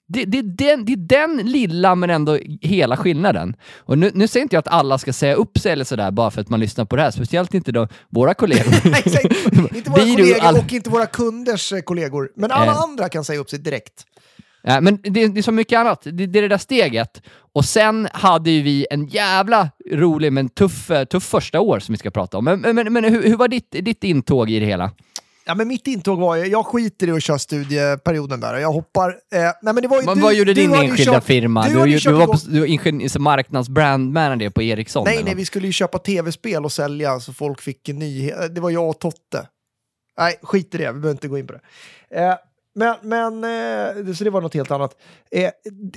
Det, 0.10 0.26
det, 0.26 0.42
den, 0.42 0.86
det 0.86 0.94
är 0.94 0.98
den 0.98 1.38
lilla 1.52 1.96
men 1.96 2.10
ändå 2.10 2.40
hela 2.62 2.98
skillnaden. 2.98 3.56
Och 3.78 3.98
nu, 3.98 4.12
nu 4.14 4.28
säger 4.28 4.42
inte 4.42 4.56
jag 4.56 4.60
att 4.60 4.68
alla 4.68 4.98
ska 4.98 5.14
säga 5.14 5.34
upp 5.36 5.58
sig 5.58 5.72
eller 5.72 5.84
sådär 5.86 6.12
bara 6.12 6.32
för 6.32 6.42
att 6.42 6.50
man 6.50 6.60
lyssnar 6.60 6.86
på 6.86 6.96
det 6.96 7.02
här, 7.02 7.12
speciellt 7.12 7.54
inte 7.54 7.72
då 7.72 7.88
våra 8.10 8.34
kollegor. 8.34 8.74
Inte 9.78 9.90
våra 9.90 10.00
kollegor 10.02 10.40
all- 10.42 10.58
och 10.58 10.74
inte 10.74 10.90
våra 10.90 11.06
kunders 11.06 11.74
eh, 11.74 11.80
kollegor. 11.80 12.30
Men 12.36 12.52
alla 12.52 12.72
Eh. 12.72 12.82
andra 12.82 13.10
kan 13.10 13.24
säga 13.24 13.40
upp 13.40 13.50
sig 13.50 13.60
direkt. 13.60 14.06
Ja, 14.64 14.82
men 14.82 15.00
det, 15.04 15.28
det 15.28 15.40
är 15.40 15.42
så 15.42 15.52
mycket 15.52 15.80
annat. 15.80 16.02
Det, 16.04 16.12
det 16.12 16.40
är 16.40 16.42
det 16.42 16.48
där 16.48 16.58
steget. 16.58 17.22
Och 17.54 17.66
sen 17.66 18.08
hade 18.14 18.50
ju 18.52 18.62
vi 18.62 18.88
en 18.92 19.08
jävla 19.08 19.70
rolig 19.92 20.34
men 20.34 20.50
tuff, 20.50 20.92
eh, 20.92 21.04
tuff 21.06 21.24
första 21.24 21.60
år 21.60 21.80
som 21.80 21.94
vi 21.94 21.98
ska 22.00 22.10
prata 22.12 22.38
om. 22.38 22.46
Men, 22.46 22.60
men, 22.60 22.94
men 22.94 23.04
hur, 23.04 23.24
hur 23.24 23.38
var 23.38 23.48
ditt, 23.48 23.72
ditt 23.72 24.04
intåg 24.04 24.50
i 24.50 24.60
det 24.60 24.66
hela? 24.66 24.92
Ja, 25.48 25.56
men 25.56 25.68
mitt 25.68 25.88
intåg 25.88 26.20
var 26.20 26.36
ju, 26.36 26.46
jag 26.46 26.66
skiter 26.66 27.08
i 27.08 27.12
att 27.12 27.24
köra 27.24 27.40
studieperioden 27.40 28.40
där. 28.40 28.58
Jag 28.58 28.72
hoppar... 28.72 29.10
Eh, 29.10 29.40
nej, 29.40 29.54
men 29.62 29.76
det 29.76 29.88
var 29.88 30.00
ju, 30.00 30.06
Men 30.06 30.16
du, 30.18 30.22
vad 30.24 30.34
gjorde 30.34 30.54
du 30.54 30.62
din 30.62 30.74
enskilda 30.74 31.14
kört- 31.14 31.24
firma? 31.24 31.64
Du, 31.68 31.74
Du, 31.86 31.98
du, 31.98 32.12
var 32.12 32.26
på, 32.28 32.38
du 32.48 32.68
ingen 32.68 33.10
marknadsbrandmanager 33.20 34.50
på 34.50 34.62
Ericsson? 34.62 35.04
Nej, 35.06 35.14
eller 35.16 35.26
nej, 35.26 35.36
vi 35.36 35.46
skulle 35.46 35.68
ju 35.68 35.74
köpa 35.74 36.00
tv-spel 36.00 36.66
och 36.66 36.72
sälja 36.72 37.20
så 37.20 37.34
folk 37.34 37.62
fick 37.62 37.88
nyheter. 37.88 38.50
Det 38.50 38.62
var 38.62 38.70
jag 38.70 38.90
och 38.90 39.00
Totte. 39.00 39.48
Nej, 40.20 40.36
skit 40.44 40.76
i 40.76 40.78
det, 40.78 40.84
vi 40.92 41.00
behöver 41.00 41.12
inte 41.12 41.28
gå 41.28 41.38
in 41.38 41.48
på 41.48 41.54
det. 41.54 41.62
Eh, 42.24 42.36
men, 42.76 42.96
men 43.02 43.44
eh, 44.08 44.14
så 44.14 44.24
det 44.24 44.30
var 44.30 44.42
något 44.42 44.54
helt 44.54 44.72
annat. 44.72 44.92
Eh, 45.32 45.50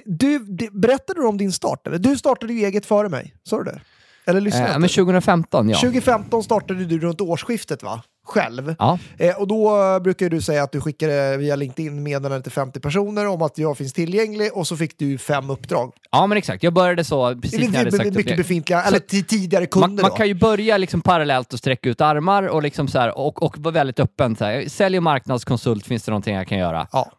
du, 0.04 0.38
d- 0.38 0.68
berättade 0.72 1.20
du 1.20 1.26
om 1.26 1.38
din 1.38 1.52
start? 1.52 1.86
Eller? 1.86 1.98
Du 1.98 2.16
startade 2.18 2.52
ju 2.52 2.64
eget 2.64 2.86
före 2.86 3.08
mig, 3.08 3.34
sa 3.44 3.58
du 3.58 3.64
det? 3.64 3.80
Eller 4.26 4.40
lyssnade 4.40 4.66
Eh, 4.66 4.72
men 4.72 4.82
inte? 4.82 4.94
2015, 4.94 5.68
ja. 5.68 5.76
2015 5.80 6.42
startade 6.44 6.84
du 6.84 6.98
runt 6.98 7.20
årsskiftet, 7.20 7.82
va? 7.82 8.02
Själv. 8.30 8.74
Ja, 8.78 8.98
Eh, 9.18 9.40
och 9.40 9.48
då 9.48 9.82
eh, 9.94 9.98
brukar 9.98 10.28
du 10.28 10.42
säga 10.42 10.62
att 10.62 10.72
du 10.72 10.80
skickade 10.80 11.36
via 11.36 11.56
LinkedIn 11.56 12.02
meddelande 12.02 12.42
till 12.42 12.52
50 12.52 12.80
personer 12.80 13.26
om 13.26 13.42
att 13.42 13.58
jag 13.58 13.78
finns 13.78 13.92
tillgänglig 13.92 14.50
och 14.54 14.66
så 14.66 14.76
fick 14.76 14.98
du 14.98 15.18
fem 15.18 15.50
uppdrag. 15.50 15.92
ja, 16.10 16.26
men 16.26 16.38
exakt. 16.38 16.62
Jag 16.62 16.72
började 16.72 17.04
så 17.04 17.34
precis 17.34 17.58
när 17.58 17.66
jag 17.66 17.78
hade 17.78 17.92
sagt 17.92 18.14
mycket 18.14 18.36
befintliga, 18.36 18.82
eller 18.82 18.98
till 18.98 19.24
tidigare 19.24 19.66
kunder 19.66 19.88
Man, 19.88 19.96
man 20.02 20.10
kan 20.10 20.28
ju 20.28 20.34
börja 20.34 20.76
liksom 20.76 21.00
parallellt 21.00 21.52
och 21.52 21.58
sträcka 21.58 21.88
ut 21.88 22.00
armar 22.00 22.42
och, 22.42 22.62
liksom 22.62 22.88
så 22.88 22.98
här, 22.98 23.18
och, 23.18 23.42
och 23.42 23.58
vara 23.58 23.72
väldigt 23.72 24.00
öppen. 24.00 24.36
Så 24.36 24.44
här. 24.44 24.68
Sälj 24.68 24.96
och 24.96 25.02
marknadskonsult, 25.02 25.86
finns 25.86 26.02
det 26.02 26.10
någonting 26.10 26.34
jag 26.34 26.48
kan 26.48 26.58
göra? 26.58 26.86
Ja. 26.92 27.12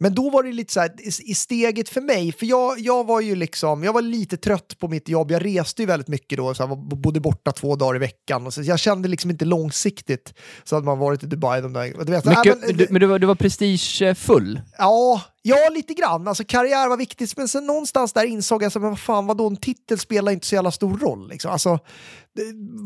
Men 0.00 0.14
då 0.14 0.30
var 0.30 0.42
det 0.42 0.52
lite 0.52 0.72
så 0.72 0.80
här, 0.80 0.90
i- 1.30 1.34
steget 1.34 1.88
för 1.88 2.00
mig, 2.00 2.32
för 2.32 2.46
jag, 2.46 2.78
jag 2.80 3.06
var 3.06 3.20
ju 3.20 3.34
liksom, 3.36 3.82
jag 3.84 3.92
var 3.92 4.02
lite 4.02 4.36
trött 4.36 4.76
på 4.78 4.88
mitt 4.88 5.08
jobb, 5.08 5.30
jag 5.30 5.44
reste 5.44 5.82
ju 5.82 5.86
väldigt 5.86 6.08
mycket 6.08 6.38
då, 6.38 6.54
så 6.54 6.62
jag 6.62 6.68
var- 6.68 6.76
bodde 6.96 7.20
borta 7.20 7.52
två 7.52 7.76
dagar 7.76 7.96
i 7.96 7.98
veckan, 7.98 8.46
och 8.46 8.54
så 8.54 8.62
jag 8.62 8.78
kände 8.78 9.08
liksom 9.08 9.30
inte 9.30 9.44
långsiktigt 9.44 10.34
så 10.64 10.76
hade 10.76 10.84
man 10.86 10.98
varit 10.98 11.22
i 11.22 11.26
Dubai 11.26 11.60
de 11.60 11.72
där, 11.72 12.04
du 12.04 12.12
vet, 12.12 12.24
Mycket, 12.24 12.58
men- 12.66 12.76
du, 12.76 12.86
men 12.90 13.00
du 13.00 13.06
var, 13.06 13.18
du 13.18 13.26
var 13.26 13.34
prestigefull. 13.34 14.60
Ja, 14.78 15.20
ja, 15.42 15.68
lite 15.72 15.94
grann. 15.94 16.28
Alltså 16.28 16.44
karriär 16.44 16.88
var 16.88 16.96
viktigt, 16.96 17.36
men 17.36 17.48
sen 17.48 17.66
någonstans 17.66 18.12
där 18.12 18.24
insåg 18.24 18.62
jag 18.62 18.66
att 18.66 18.76
vad 18.76 19.00
fan, 19.00 19.26
vadå, 19.26 19.46
en 19.46 19.56
titel 19.56 19.98
spelar 19.98 20.32
inte 20.32 20.46
så 20.46 20.54
jävla 20.54 20.70
stor 20.70 20.98
roll. 20.98 21.28
Liksom. 21.28 21.50
Alltså, 21.50 21.78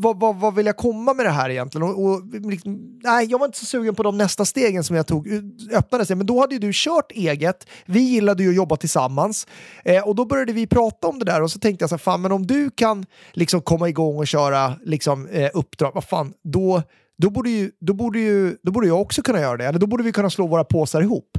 vad, 0.01 0.19
vad, 0.19 0.35
vad 0.35 0.55
vill 0.55 0.65
jag 0.65 0.77
komma 0.77 1.13
med 1.13 1.25
det 1.25 1.29
här 1.29 1.49
egentligen? 1.49 1.87
Och, 1.87 2.05
och, 2.05 2.21
liksom, 2.51 2.99
nej, 3.03 3.27
jag 3.29 3.39
var 3.39 3.45
inte 3.45 3.59
så 3.59 3.65
sugen 3.65 3.95
på 3.95 4.03
de 4.03 4.17
nästa 4.17 4.45
stegen 4.45 4.83
som 4.83 4.95
jag 4.95 5.07
tog, 5.07 5.27
öppnade 5.71 6.05
sig. 6.05 6.15
Men 6.15 6.25
då 6.25 6.39
hade 6.39 6.55
ju 6.55 6.59
du 6.59 6.71
kört 6.73 7.11
eget, 7.11 7.67
vi 7.85 7.99
gillade 7.99 8.43
ju 8.43 8.49
att 8.49 8.55
jobba 8.55 8.77
tillsammans. 8.77 9.47
Eh, 9.85 10.07
och 10.07 10.15
då 10.15 10.25
började 10.25 10.53
vi 10.53 10.67
prata 10.67 11.07
om 11.07 11.19
det 11.19 11.25
där 11.25 11.41
och 11.41 11.51
så 11.51 11.59
tänkte 11.59 11.83
jag 11.83 11.89
så 11.89 11.95
här, 11.95 11.99
fan, 11.99 12.21
men 12.21 12.31
om 12.31 12.47
du 12.47 12.69
kan 12.69 13.05
liksom 13.31 13.61
komma 13.61 13.89
igång 13.89 14.17
och 14.17 14.27
köra 14.27 14.73
liksom, 14.83 15.27
eh, 15.27 15.49
uppdrag, 15.53 15.91
vad 15.93 16.03
fan, 16.03 16.33
då 16.43 16.83
då 17.23 17.29
borde, 17.29 17.49
ju, 17.49 17.71
då, 17.79 17.93
borde 17.93 18.19
ju, 18.19 18.57
då 18.63 18.71
borde 18.71 18.87
jag 18.87 19.01
också 19.01 19.21
kunna 19.21 19.39
göra 19.39 19.57
det. 19.57 19.65
Eller 19.65 19.79
då 19.79 19.87
borde 19.87 20.03
vi 20.03 20.11
kunna 20.11 20.29
slå 20.29 20.47
våra 20.47 20.63
påsar 20.63 21.01
ihop. 21.01 21.37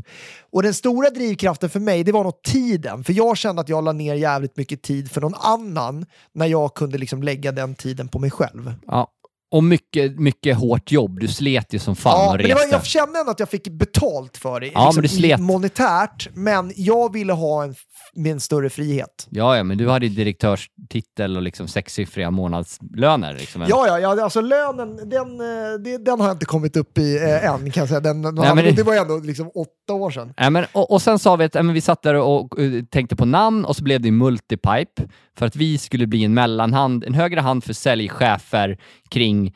Och 0.53 0.63
den 0.63 0.75
stora 0.75 1.11
drivkraften 1.11 1.71
för 1.71 1.81
mig, 1.81 2.05
det 2.05 2.13
var 2.13 2.25
nog 2.25 2.43
tiden. 2.43 3.05
För 3.05 3.13
jag 3.13 3.37
kände 3.37 3.61
att 3.63 3.69
jag 3.69 3.85
la 3.85 3.93
ner 3.93 4.15
jävligt 4.15 4.57
mycket 4.57 4.83
tid 4.83 5.11
för 5.11 5.21
någon 5.21 5.35
annan 5.35 6.07
när 6.35 6.47
jag 6.47 6.75
kunde 6.75 6.99
liksom 6.99 7.23
lägga 7.23 7.53
den 7.53 7.75
tiden 7.75 8.09
på 8.09 8.19
mig 8.19 8.31
själv. 8.31 8.75
Ja. 8.87 9.11
Och 9.53 9.65
mycket, 9.65 10.19
mycket 10.19 10.57
hårt 10.57 10.93
jobb. 10.93 11.21
Du 11.21 11.29
slet 11.29 11.73
ju 11.75 11.79
som 11.79 11.97
fan 11.97 12.13
Ja, 12.19 12.27
och 12.31 12.37
men 12.37 12.49
det 12.49 12.55
var, 12.55 12.61
reste. 12.61 12.75
jag 12.77 12.87
kände 12.87 13.19
ändå 13.19 13.31
att 13.31 13.41
jag 13.41 13.49
fick 13.49 13.69
betalt 13.69 14.37
för 14.37 14.61
det. 14.61 14.67
Ja, 14.67 14.85
liksom, 14.87 14.95
men 14.95 15.03
du 15.03 15.09
slet. 15.09 15.41
monetärt, 15.41 16.29
men 16.35 16.73
jag 16.77 17.13
ville 17.13 17.33
ha 17.33 17.65
en, 17.65 17.75
med 18.17 18.33
en 18.33 18.41
större 18.41 18.71
frihet. 18.71 19.27
Ja, 19.31 19.57
ja, 19.57 19.65
men 19.65 19.79
du 19.79 19.89
hade 19.89 20.07
ju 20.07 20.15
direktörstitel 20.15 21.37
och 21.37 21.43
liksom 21.43 21.69
sexsiffriga 21.69 22.31
månadslöner. 22.31 23.35
Liksom. 23.35 23.63
Ja, 23.69 23.87
ja, 23.87 23.99
ja, 23.99 24.25
alltså 24.25 24.41
lönen, 24.41 24.97
den, 25.11 25.41
eh, 25.41 25.79
det- 25.85 26.05
den 26.05 26.21
har 26.21 26.27
jag 26.27 26.35
inte 26.35 26.47
kommit 26.47 26.77
upp 26.77 26.99
i 26.99 27.17
eh, 27.17 27.45
än 27.51 27.71
kan 27.71 27.81
jag 27.81 27.89
säga. 27.89 28.01
Den, 28.01 28.23
den 28.23 28.35
men 28.35 28.57
det... 28.57 28.73
det- 28.73 28.83
var 28.83 28.95
ändå 28.95 29.19
liksom 29.19 29.51
åtta 29.55 29.93
år 29.95 30.11
sedan. 30.11 30.33
Ja, 30.37 30.51
men, 30.51 30.65
och, 30.73 30.91
och 30.93 31.03
sen 31.03 31.19
sa 31.19 31.37
vi 31.37 31.45
att 31.45 31.55
ja, 31.55 31.63
vi 31.63 31.81
satt 31.81 32.03
där 32.03 32.15
och, 32.15 32.61
eh, 32.61 32.85
tänkte 32.85 33.17
på 33.17 33.25
namn 33.25 33.65
och 33.65 33.77
så 33.77 33.85
blev 33.85 34.01
det 34.01 34.11
Multipipe 34.11 35.03
för 35.39 35.47
att 35.47 35.57
vi 35.57 35.79
skulle 35.79 36.07
bli 36.07 36.25
en 36.25 36.35
mellanhand, 36.35 37.05
en 37.05 37.15
högre 37.15 37.41
hand 37.41 37.65
för 37.65 37.73
säljchefer 37.73 38.79
kring 39.09 39.55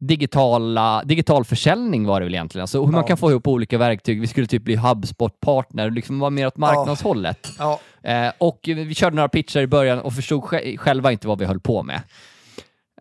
digitala, 0.00 1.02
digital 1.04 1.44
försäljning 1.44 2.06
var 2.06 2.20
det 2.20 2.26
väl 2.26 2.34
egentligen. 2.34 2.62
Alltså 2.62 2.84
hur 2.84 2.92
man 2.92 3.00
Ja. 3.00 3.06
kan 3.06 3.16
få 3.16 3.30
ihop 3.30 3.48
olika 3.48 3.78
verktyg. 3.78 4.20
Vi 4.20 4.26
skulle 4.26 4.46
typ 4.46 4.62
bli 4.64 4.76
HubSpot-partner, 4.76 5.90
liksom 5.90 6.18
vara 6.18 6.30
mer 6.30 6.46
åt 6.46 6.56
marknadshållet. 6.56 7.48
Ja. 7.58 7.80
Eh, 8.02 8.32
och 8.38 8.58
vi 8.64 8.94
körde 8.94 9.16
några 9.16 9.28
pitcher 9.28 9.60
i 9.60 9.66
början 9.66 9.98
och 10.00 10.12
förstod 10.12 10.42
sj- 10.42 10.76
själva 10.76 11.12
inte 11.12 11.28
vad 11.28 11.38
vi 11.38 11.44
höll 11.44 11.60
på 11.60 11.82
med. 11.82 12.02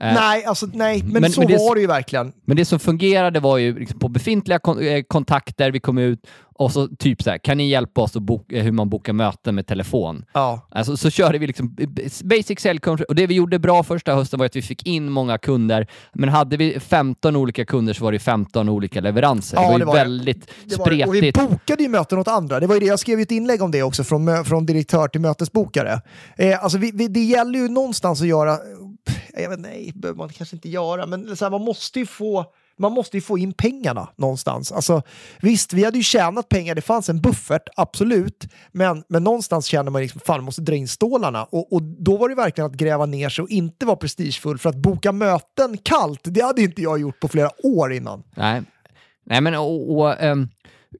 Eh, 0.01 0.13
Nej, 0.13 0.45
alltså 0.45 0.65
nej, 0.73 1.03
men, 1.03 1.21
men- 1.21 1.31
så 1.31 1.41
men 1.41 1.47
det 1.47 1.57
var 1.57 1.75
det 1.75 1.81
ju 1.81 1.87
verkligen. 1.87 2.33
Men 2.45 2.57
det 2.57 2.65
som 2.65 2.79
fungerade 2.79 3.39
var 3.39 3.57
ju 3.57 3.79
liksom 3.79 3.99
på 3.99 4.07
befintliga 4.07 4.59
kon- 4.59 4.79
eh, 4.87 5.01
kontakter, 5.07 5.71
vi 5.71 5.79
kom 5.79 5.97
ut 5.97 6.27
och 6.59 6.71
så 6.71 6.87
typ 6.87 7.23
så 7.23 7.29
här, 7.29 7.37
kan 7.37 7.57
ni 7.57 7.69
hjälpa 7.69 8.01
oss 8.01 8.15
att 8.15 8.21
boka, 8.23 8.61
hur 8.61 8.71
man 8.71 8.89
bokar 8.89 9.13
möten 9.13 9.55
med 9.55 9.67
telefon? 9.67 10.25
Ja. 10.33 10.67
Alltså, 10.71 10.97
så 10.97 11.09
körde 11.09 11.37
vi 11.37 11.47
liksom 11.47 11.75
b- 11.75 11.87
basic 12.23 12.59
sell 12.59 12.79
coach 12.79 13.01
och 13.01 13.15
det 13.15 13.27
vi 13.27 13.33
gjorde 13.33 13.59
bra 13.59 13.83
första 13.83 14.15
hösten 14.15 14.39
var 14.39 14.45
att 14.45 14.55
vi 14.55 14.61
fick 14.61 14.85
in 14.87 15.09
många 15.11 15.37
kunder. 15.37 15.87
Men 16.13 16.29
hade 16.29 16.57
vi 16.57 16.79
15 16.79 17.35
olika 17.35 17.65
kunder 17.65 17.93
så 17.93 18.03
var 18.03 18.11
det 18.11 18.19
15 18.19 18.69
olika 18.69 19.01
leveranser. 19.01 19.57
Ja, 19.57 19.61
det 19.61 19.67
var 19.67 19.73
ju 19.73 19.79
det 19.79 19.85
var 19.85 19.93
väldigt 19.95 20.51
Det 20.65 20.77
var 20.77 20.89
det. 20.89 21.05
Och 21.05 21.13
vi 21.13 21.17
spretigt. 21.17 21.49
bokade 21.49 21.83
ju 21.83 21.89
möten 21.89 22.17
åt 22.19 22.27
andra. 22.27 22.59
Det 22.59 22.67
var 22.67 22.75
ju 22.75 22.79
det, 22.79 22.85
jag 22.87 22.99
skrev 22.99 23.19
ju 23.19 23.23
ett 23.23 23.31
inlägg 23.31 23.61
om 23.61 23.71
det 23.71 23.83
också, 23.83 24.03
från, 24.03 24.45
från 24.45 24.65
direktör 24.65 25.07
till 25.07 25.21
mötesbokare. 25.21 26.01
Eh, 26.37 26.63
alltså 26.63 26.77
vi, 26.77 26.91
vi, 26.93 27.07
det 27.07 27.23
gäller 27.23 27.59
ju 27.59 27.67
någonstans 27.67 28.21
att 28.21 28.27
göra, 28.27 28.57
jag 29.37 29.49
vet, 29.49 29.59
nej, 29.59 29.91
behöver 29.95 30.17
man 30.17 30.29
kanske 30.29 30.55
inte 30.55 30.69
göra, 30.69 31.05
men 31.05 31.35
så 31.35 31.45
här, 31.45 31.49
man 31.51 31.61
måste 31.61 31.99
ju 31.99 32.05
få 32.05 32.45
man 32.79 32.91
måste 32.91 33.17
ju 33.17 33.21
få 33.21 33.37
in 33.37 33.53
pengarna 33.53 34.09
någonstans. 34.17 34.71
Alltså, 34.71 35.01
visst, 35.41 35.73
vi 35.73 35.83
hade 35.85 35.97
ju 35.97 36.03
tjänat 36.03 36.49
pengar, 36.49 36.75
det 36.75 36.81
fanns 36.81 37.09
en 37.09 37.21
buffert, 37.21 37.69
absolut. 37.75 38.47
Men, 38.71 39.03
men 39.09 39.23
någonstans 39.23 39.65
känner 39.65 39.91
man 39.91 40.01
liksom, 40.01 40.21
fan, 40.25 40.37
man 40.37 40.45
måste 40.45 40.61
dra 40.61 40.75
in 40.75 40.87
stålarna. 40.87 41.43
Och, 41.43 41.73
och 41.73 41.81
då 41.83 42.17
var 42.17 42.29
det 42.29 42.35
verkligen 42.35 42.65
att 42.69 42.75
gräva 42.77 43.05
ner 43.05 43.29
sig 43.29 43.43
och 43.43 43.49
inte 43.49 43.85
vara 43.85 43.95
prestigefull. 43.95 44.57
För 44.57 44.69
att 44.69 44.75
boka 44.75 45.11
möten 45.11 45.77
kallt, 45.83 46.19
det 46.23 46.41
hade 46.41 46.61
inte 46.61 46.81
jag 46.81 46.99
gjort 47.01 47.19
på 47.19 47.27
flera 47.27 47.49
år 47.63 47.93
innan. 47.93 48.23
Nej. 48.35 48.61
Nej, 49.25 49.41
men 49.41 49.55
och, 49.55 49.97
och, 49.99 50.23
um 50.23 50.49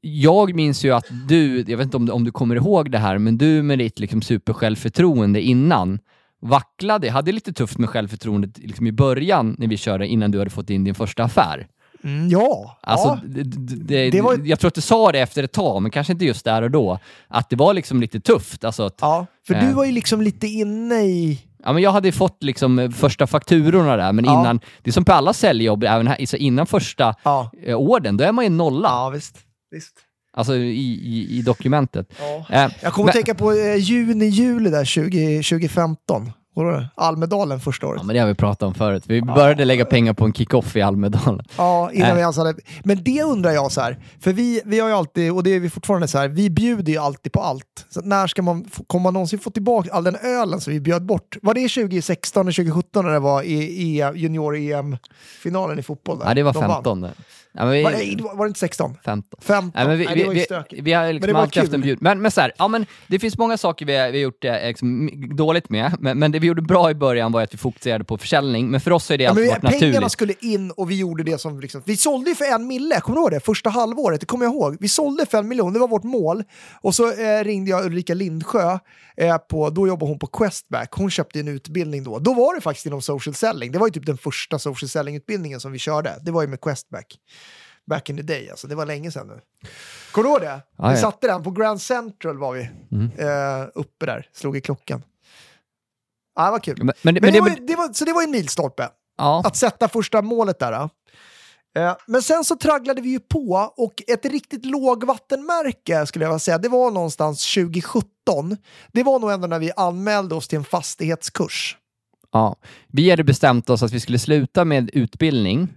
jag 0.02 0.56
minns 0.56 0.84
ju 0.86 0.92
att 0.92 1.06
du, 1.28 1.64
jag 1.68 1.78
vet 1.78 1.86
inte 1.86 1.98
om, 1.98 2.06
du- 2.06 2.12
om 2.12 2.24
du 2.24 2.32
kommer 2.32 2.56
ihåg 2.56 2.92
det 2.92 2.98
här, 2.98 3.18
men 3.18 3.38
du 3.38 3.64
med 3.64 3.80
ditt 3.80 4.00
liksom 4.00 4.22
supersjälvförtroende 4.22 5.42
innan 5.42 6.00
vacklade, 6.42 7.10
hade 7.10 7.32
lite 7.32 7.54
tufft 7.54 7.78
med 7.78 7.90
självförtroendet 7.90 8.58
liksom 8.58 8.88
i 8.88 8.92
början 8.92 9.56
när 9.60 9.68
vi 9.68 9.78
körde 9.78 10.08
innan 10.08 10.32
du 10.32 10.38
hade 10.38 10.50
fått 10.50 10.70
in 10.70 10.84
din 10.84 10.96
första 10.96 11.24
affär. 11.24 11.68
Mm, 12.04 12.30
ja, 12.30 12.78
Alltså, 12.82 13.08
ja. 13.08 13.20
det, 13.26 13.44
det, 13.44 14.10
det, 14.10 14.22
var- 14.22 14.42
Jag 14.46 14.60
tror 14.60 14.68
att 14.68 14.76
du 14.76 14.82
sa 14.82 15.12
det 15.12 15.20
efter 15.20 15.44
ett 15.44 15.52
tag, 15.52 15.82
men 15.82 15.92
kanske 15.92 16.14
inte 16.14 16.26
just 16.26 16.46
där 16.46 16.62
och 16.62 16.72
då, 16.72 17.00
att 17.28 17.50
det 17.50 17.56
var 17.56 17.74
liksom 17.74 18.02
lite 18.02 18.20
tufft. 18.20 18.64
Alltså 18.64 18.84
att, 18.84 18.98
ja. 19.02 19.08
Ja, 19.18 19.26
för 19.48 19.54
Eh. 19.56 19.68
du 19.68 19.74
var 19.74 19.86
ju 19.86 19.92
liksom 19.92 20.22
lite 20.22 20.48
inne 20.48 20.96
i... 20.96 21.40
men 21.66 21.78
jag 21.78 21.92
hade 21.92 22.12
fått 22.12 22.44
liksom 22.44 22.80
eh, 22.80 22.90
första 22.90 23.28
fakturorna 23.28 23.96
där, 23.96 24.14
men 24.14 24.26
Ja. 24.26 24.40
innan, 24.42 24.60
det 24.84 24.90
är 24.90 24.92
som 24.92 25.06
på 25.06 25.14
alla 25.14 25.34
säljjobb, 25.34 25.84
även 25.84 26.08
här, 26.08 26.36
innan 26.36 26.66
första 26.68 27.16
Ja, 27.24 27.52
eh, 27.66 27.76
orden, 27.76 28.18
då 28.18 28.24
är 28.24 28.32
man 28.32 28.46
ju 28.46 28.50
nolla. 28.52 28.90
ja 28.90 29.10
visst. 29.10 29.38
visst. 29.72 29.94
Alltså 30.34 30.56
i, 30.56 31.00
i, 31.04 31.38
i 31.38 31.42
dokumentet. 31.42 32.08
Ja. 32.20 32.46
Eh, 32.50 32.72
Jag 32.82 32.94
kommer 32.94 33.06
men, 33.06 33.10
att 33.10 33.16
tänka 33.16 33.36
på 33.36 33.52
eh, 33.52 33.76
juni, 33.76 34.26
juli 34.26 34.70
där 34.70 34.86
20, 34.86 35.44
2015. 35.44 36.32
Vad 36.54 36.66
var 36.66 36.74
det? 36.74 36.90
Almedalen 36.96 37.60
första 37.60 37.88
året. 37.88 38.00
Ja, 38.02 38.06
men 38.06 38.14
det 38.14 38.20
har 38.20 38.28
vi 38.28 38.36
pratat 38.36 38.64
om 38.64 38.74
förut. 38.74 39.04
Vi 39.08 39.22
började 39.22 39.66
lägga 39.66 39.86
pengar 39.86 40.14
på 40.14 40.26
en 40.26 40.34
kick-off 40.34 40.76
i 40.76 40.82
Almedalen. 40.82 41.46
Ja, 41.58 41.92
innan 41.94 42.10
Äh. 42.10 42.16
vi 42.16 42.22
ens 42.22 42.38
hade... 42.38 42.54
Men 42.84 43.04
det 43.04 43.24
undrar 43.24 43.52
jag 43.52 43.72
så 43.72 43.82
här, 43.82 43.98
för 44.20 44.34
vi, 44.34 44.62
vi 44.66 44.80
har 44.80 44.88
ju 44.90 44.94
alltid, 44.96 45.32
och 45.32 45.44
det 45.44 45.50
är 45.56 45.60
vi 45.60 45.70
fortfarande 45.70 46.08
så 46.08 46.18
här, 46.18 46.28
vi 46.28 46.50
bjuder 46.50 46.92
ju 46.94 46.98
alltid 47.00 47.32
på 47.32 47.42
allt. 47.42 47.86
Så 47.90 48.02
när 48.02 48.28
ska 48.28 48.42
man, 48.42 48.66
kommer 48.88 49.04
man 49.04 49.14
någonsin 49.14 49.40
få 49.40 49.50
tillbaka 49.50 49.90
all 49.94 50.04
den 50.04 50.16
ölen 50.16 50.62
som 50.62 50.74
vi 50.74 50.80
bjöd 50.80 51.06
bort? 51.06 51.38
Var 51.42 51.54
det 51.54 51.68
2016 51.70 52.42
eller 52.42 52.52
2017 52.52 53.06
när 53.06 53.12
det 53.14 53.20
var 53.20 53.44
i, 53.44 53.54
i 53.54 54.12
junior-EM-finalen 54.16 55.80
i 55.80 55.84
fotboll? 55.84 56.20
Där? 56.20 56.28
Ja, 56.28 56.34
det 56.34 56.44
var 56.44 56.54
De 56.54 56.60
vann. 56.60 56.72
15. 56.72 57.02
det. 57.02 57.12
Ja, 57.54 57.66
men 57.66 57.74
vi, 57.74 57.84
Var 57.84 57.92
det, 57.92 58.24
var 58.38 58.46
det 58.46 58.48
inte 58.48 58.60
16? 58.60 58.98
15. 59.06 59.40
15? 59.44 59.72
Nej, 59.76 59.88
men 59.88 59.98
vi, 59.98 60.06
Nej, 60.06 60.16
det 60.16 60.26
var 60.26 60.34
ju 60.34 60.40
vi, 60.40 60.46
stökigt. 60.46 60.74
vi, 60.74 60.82
vi 60.82 60.94
har 60.94 61.04
Men 61.04 61.14
liksom 61.16 61.28
det 61.28 61.34
var 61.34 61.42
alltid 61.42 61.62
haft 61.64 61.74
en 61.74 61.82
kul. 61.82 61.86
bjud. 61.86 61.98
Men, 62.02 62.22
men 62.22 62.32
så 62.32 62.42
här, 62.42 62.52
ja, 62.58 62.68
men 62.68 62.86
det 63.08 63.20
finns 63.20 63.38
många 63.38 63.58
saker 63.58 63.86
vi 63.86 63.96
har, 63.98 64.10
vi 64.12 64.20
gjort 64.20 64.42
det 64.42 64.68
liksom, 64.68 65.10
dåligt 65.36 65.70
med, 65.70 65.96
men, 66.00 66.20
men 66.20 66.32
det 66.32 66.40
vi 66.40 66.48
gjorde 66.48 66.62
bra 66.62 66.92
i 66.92 66.94
början 66.96 67.32
var 67.32 67.42
att 67.42 67.54
vi 67.54 67.58
fokuserade 67.58 68.04
på 68.04 68.18
försäljning, 68.18 68.70
men 68.72 68.82
för 68.82 68.92
oss 68.92 69.10
har 69.10 69.18
det 69.18 69.24
Ja, 69.24 69.30
alltid 69.30 69.44
men 69.46 69.50
varit 69.62 69.62
pengarna 69.80 69.88
naturligt. 69.92 70.12
skulle 70.12 70.34
in 70.42 70.72
och 70.72 70.92
vi 70.92 70.96
gjorde 71.00 71.24
det 71.24 71.38
som... 71.42 71.60
Liksom, 71.60 71.82
vi 71.86 71.98
sålde 71.98 72.30
ju 72.30 72.36
för 72.36 72.46
en 72.46 72.68
mille, 72.68 73.00
kommer 73.02 73.16
du 73.16 73.22
ihåg 73.22 73.32
det? 73.32 73.40
Första 73.40 73.70
halvåret, 73.70 74.20
det 74.20 74.26
kommer 74.26 74.46
jag 74.46 74.54
ihåg. 74.54 74.78
Vi 74.80 74.88
sålde 74.90 75.26
för 75.26 75.38
en 75.38 75.48
miljon, 75.48 75.74
det 75.74 75.80
var 75.80 75.88
vårt 75.88 76.04
mål. 76.04 76.44
Och 76.82 76.96
så 76.96 77.12
eh, 77.12 77.44
ringde 77.44 77.72
jag 77.72 77.86
Ulrika 77.86 78.14
Lindsjö, 78.14 78.80
eh, 79.20 79.38
på, 79.38 79.70
då 79.70 79.88
jobbade 79.88 80.12
hon 80.12 80.20
på 80.20 80.28
Questback. 80.28 80.94
Hon 80.94 81.10
köpte 81.10 81.40
en 81.40 81.48
utbildning 81.48 82.04
då. 82.04 82.20
Då 82.20 82.34
var 82.34 82.56
det 82.56 82.62
faktiskt 82.62 82.86
inom 82.86 83.02
social 83.02 83.36
selling. 83.36 83.72
Det 83.72 83.80
var 83.80 83.88
ju 83.88 83.92
typ 83.92 84.06
den 84.06 84.18
första 84.18 84.60
social 84.60 84.90
selling-utbildningen 84.90 85.60
som 85.60 85.72
vi 85.72 85.80
körde. 85.80 86.20
Det 86.22 86.32
var 86.32 86.42
ju 86.42 86.48
med 86.48 86.62
Questback. 86.62 87.18
Back 87.88 88.10
in 88.10 88.18
the 88.18 88.24
day, 88.24 88.50
alltså. 88.50 88.68
Det 88.68 88.76
var 88.76 88.86
länge 88.86 89.12
sedan 89.12 89.28
nu. 89.28 89.40
Kommer 90.12 90.30
du 90.30 90.34
ihåg 90.34 90.42
det? 90.42 90.48
Ja, 90.48 90.64
vi. 90.78 90.84
Mm. 90.88 90.98
satte 90.98 91.28
den 91.28 91.44
på 91.44 91.52
Grand 91.52 91.82
Central 91.82 92.38
var 92.38 92.54
vi. 92.54 92.62
Eh, 93.18 93.68
uppe 93.76 94.06
där, 94.06 94.28
slog 94.34 94.58
i 94.58 94.62
klockan. 94.62 95.04
Ja, 96.36 96.46
det 96.46 96.52
var 96.52 96.60
kul. 96.60 96.78
Men, 96.78 96.86
men, 96.86 97.14
Men, 97.14 97.14
men 97.14 97.22
det, 97.22 97.32
det, 97.32 97.42
var, 97.42 97.68
det 97.68 97.76
var, 97.76 97.94
så 97.94 98.06
det 98.06 98.14
var 98.14 98.22
ju 98.22 98.26
en 98.26 98.32
milstolpe, 98.32 98.90
ja, 99.18 99.42
att 99.46 99.58
sätta 99.58 99.88
första 99.88 100.22
målet 100.22 100.60
där. 100.60 100.90
Eh, 101.78 101.96
Men 102.08 102.22
sen 102.22 102.44
så 102.44 102.56
tragglade 102.56 103.02
vi 103.02 103.10
ju 103.10 103.20
på 103.20 103.74
och 103.78 104.04
ett 104.08 104.26
riktigt 104.26 104.66
lågvattenmärke 104.66 106.06
skulle 106.06 106.26
jag 106.26 106.30
vilja 106.30 106.40
säga, 106.40 106.58
det 106.58 106.70
var 106.70 106.92
någonstans 106.92 107.54
2017. 107.54 108.58
Det 108.92 109.04
var 109.04 109.20
nog 109.20 109.32
ändå 109.32 109.48
när 109.48 109.60
vi 109.60 109.72
anmälde 109.76 110.36
oss 110.36 110.48
till 110.48 110.58
en 110.58 110.64
fastighetskurs. 110.64 111.78
ja. 112.32 112.56
Vi 112.88 113.10
hade 113.10 113.24
bestämt 113.24 113.70
oss 113.70 113.84
att 113.84 113.92
vi 113.92 114.00
skulle 114.00 114.20
sluta 114.20 114.66
med 114.66 114.90
utbildning 114.94 115.68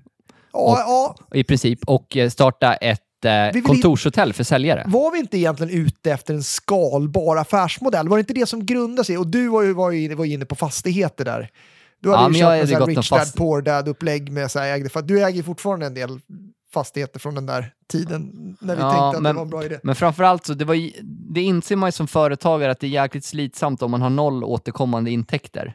Ja, 0.52 0.76
ja, 0.78 1.16
i 1.38 1.44
princip 1.44 1.78
och 1.86 2.16
eh, 2.16 2.30
starta 2.30 2.74
ett 2.74 3.24
eh, 3.24 3.52
vill- 3.54 3.62
kontorshotell 3.64 4.32
för 4.32 4.44
säljare. 4.44 4.84
var 4.86 5.12
vi 5.12 5.18
inte 5.18 5.38
egentligen 5.38 5.72
ute 5.86 6.12
efter 6.12 6.34
en 6.34 6.42
skalbar 6.42 7.36
affärsmodell? 7.36 8.08
Var 8.08 8.16
det 8.16 8.20
inte 8.20 8.32
det 8.34 8.46
som 8.46 8.66
grundade 8.66 9.04
sig? 9.04 9.18
Och 9.18 9.26
du 9.26 9.48
var 9.48 9.62
ju, 9.62 9.72
var 9.72 9.90
ju, 9.90 10.14
var 10.14 10.24
ju 10.24 10.32
inne 10.34 10.44
på 10.44 10.54
fastigheter 10.54 11.24
där. 11.24 11.48
Du 12.02 12.10
hade 12.10 12.22
Ja, 12.22 12.26
ju 12.28 12.32
men 12.32 12.40
jag 12.40 12.68
köpt 12.68 12.72
hade 12.72 12.80
gått 12.80 12.88
en 12.88 12.96
Rich 12.96 13.10
Dad 13.10 13.34
Poor 13.36 13.62
Dad-upplägg 13.62 14.32
med 14.32 14.50
så 14.50 14.58
här, 14.58 14.72
ägde, 14.74 14.88
för 14.88 15.02
du 15.02 15.24
äger 15.24 15.42
fortfarande 15.42 15.86
en 15.86 15.94
del 15.94 16.20
fastigheter 16.74 17.20
från 17.20 17.34
den 17.34 17.46
där 17.46 17.72
tiden 17.92 18.56
när 18.60 18.76
vi 18.76 18.82
Ja, 18.82 18.90
tänkte 18.90 19.06
att 19.16 19.22
men- 19.22 19.34
det 19.34 19.36
var 19.36 19.42
en 19.42 19.50
bra 19.50 19.64
idé. 19.64 19.78
Men 19.82 19.94
framförallt 19.94 20.46
så, 20.46 20.54
det, 20.54 20.64
var, 20.64 20.90
det 21.34 21.40
inser 21.40 21.76
man 21.76 21.88
ju 21.88 21.92
som 21.92 22.06
företagare 22.08 22.72
att 22.72 22.80
det 22.80 22.86
är 22.86 22.90
jäkligt 22.90 23.24
slitsamt 23.24 23.82
om 23.82 23.90
man 23.90 24.02
har 24.02 24.10
noll 24.10 24.44
återkommande 24.44 25.10
intäkter. 25.10 25.74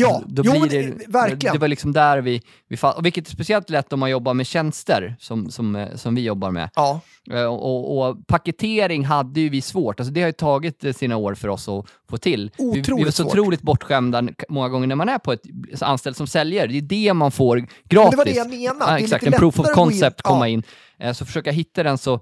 Ja, 0.00 0.22
Då 0.26 0.42
jo, 0.46 0.52
blir 0.52 0.68
det, 0.98 1.04
verkligen. 1.08 1.52
Det 1.54 1.58
var 1.60 1.68
liksom 1.68 1.92
där 1.92 2.18
vi, 2.18 2.42
vi 2.68 2.76
fall, 2.76 2.94
och 2.96 3.06
vilket 3.06 3.26
är 3.26 3.30
speciellt 3.30 3.70
lätt 3.70 3.92
om 3.92 4.00
man 4.00 4.10
jobbar 4.10 4.34
med 4.34 4.46
tjänster, 4.46 5.16
som, 5.20 5.50
som, 5.50 5.76
eh, 5.76 5.94
som 5.94 6.14
vi 6.14 6.20
jobbar 6.22 6.50
med. 6.50 6.70
Ja, 6.74 7.00
Eh, 7.30 7.44
Och, 7.44 7.98
och 8.08 8.26
paketering 8.26 9.04
hade 9.04 9.40
ju 9.40 9.48
vi 9.48 9.60
svårt, 9.60 10.00
alltså 10.00 10.12
det 10.12 10.20
har 10.20 10.26
ju 10.28 10.32
tagit 10.32 10.84
eh, 10.84 10.92
sina 10.92 11.16
år 11.16 11.34
för 11.34 11.48
oss 11.48 11.68
att 11.68 11.86
få 12.10 12.16
till. 12.16 12.50
Vi, 12.58 12.64
vi 12.74 12.80
Otroligt 12.80 13.04
var 13.06 13.10
så 13.12 13.22
svårt. 13.22 13.32
otroligt 13.32 13.62
bortskämda 13.62 14.22
många 14.48 14.68
gånger 14.68 14.86
när 14.86 14.94
man 14.96 15.08
är 15.08 15.18
på 15.18 15.32
ett 15.32 15.42
anställd 15.80 16.16
som 16.16 16.26
säljare. 16.26 16.66
Det 16.66 16.78
är 16.78 16.82
det 16.82 17.14
man 17.14 17.30
får 17.30 17.56
gratis. 17.56 17.70
Men 17.88 18.10
det 18.10 18.16
var 18.16 18.24
det 18.24 18.30
jag 18.30 18.48
menade. 18.48 18.92
Ja, 18.92 18.98
exakt, 18.98 19.24
en 19.26 19.32
proof 19.32 19.58
of 19.60 19.64
gå 19.66 19.70
in- 19.70 19.74
concept 19.74 20.22
komma 20.22 20.48
ja. 20.48 20.52
in. 20.52 20.62
Eh, 20.98 21.12
Så 21.12 21.24
försöka 21.26 21.50
hitta 21.50 21.82
den 21.82 21.98
så... 21.98 22.20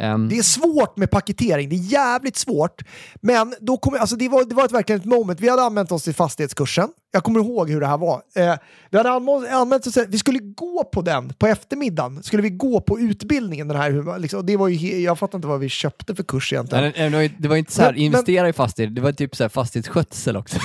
ehm, 0.00 0.28
det 0.28 0.38
är 0.38 0.42
svårt 0.42 0.96
med 0.96 1.10
paketering, 1.10 1.68
det 1.68 1.76
är 1.76 1.92
jävligt 1.92 2.36
svårt. 2.36 2.82
Men 3.22 3.54
då 3.60 3.76
kom, 3.76 3.96
alltså 4.00 4.16
det, 4.16 4.28
var, 4.28 4.44
det 4.44 4.54
var 4.54 4.64
ett, 4.64 4.72
verkligen 4.72 5.00
ett 5.00 5.06
moment. 5.06 5.40
Vi 5.40 5.48
hade 5.48 5.62
använt 5.62 5.92
oss 5.92 6.02
till 6.04 6.14
fastighetskursen. 6.14 6.88
Jag 7.14 7.24
kommer 7.24 7.40
ihåg 7.40 7.70
hur 7.70 7.80
det 7.80 7.86
här 7.86 7.98
var. 7.98 8.22
Eh, 8.36 8.54
vi 8.90 8.96
hade 8.98 9.10
anmält, 9.10 9.86
oss, 9.86 9.96
vi 10.08 10.18
skulle 10.18 10.38
gå 10.38 10.84
på 10.92 11.02
den 11.02 11.32
på 11.38 11.46
eftermiddagen. 11.46 12.22
Skulle 12.22 12.42
vi 12.42 12.50
gå 12.50 12.80
på 12.80 13.00
utbildningen. 13.00 13.68
Den 13.68 13.76
här, 13.76 14.18
liksom, 14.18 14.46
det 14.46 14.56
var 14.56 14.68
ju, 14.68 15.00
jag 15.00 15.18
fattar 15.18 15.38
inte 15.38 15.48
vad 15.48 15.60
vi 15.60 15.68
köpte 15.68 16.14
för 16.14 16.22
kurs 16.22 16.52
egentligen. 16.52 16.92
Nej, 16.96 17.10
nej, 17.10 17.34
Det 17.38 17.48
var, 17.48 17.56
inte 17.56 17.72
så 17.72 17.80
här, 17.82 17.88
Men- 17.88 17.94
men- 17.94 18.02
investera 18.04 18.48
i 18.48 18.52
fastighet, 18.52 18.94
det 18.94 19.00
var 19.00 19.12
typ 19.12 19.36
så 19.36 19.44
här 19.44 19.48
fastighetsskötsel 19.48 20.36
också. 20.36 20.58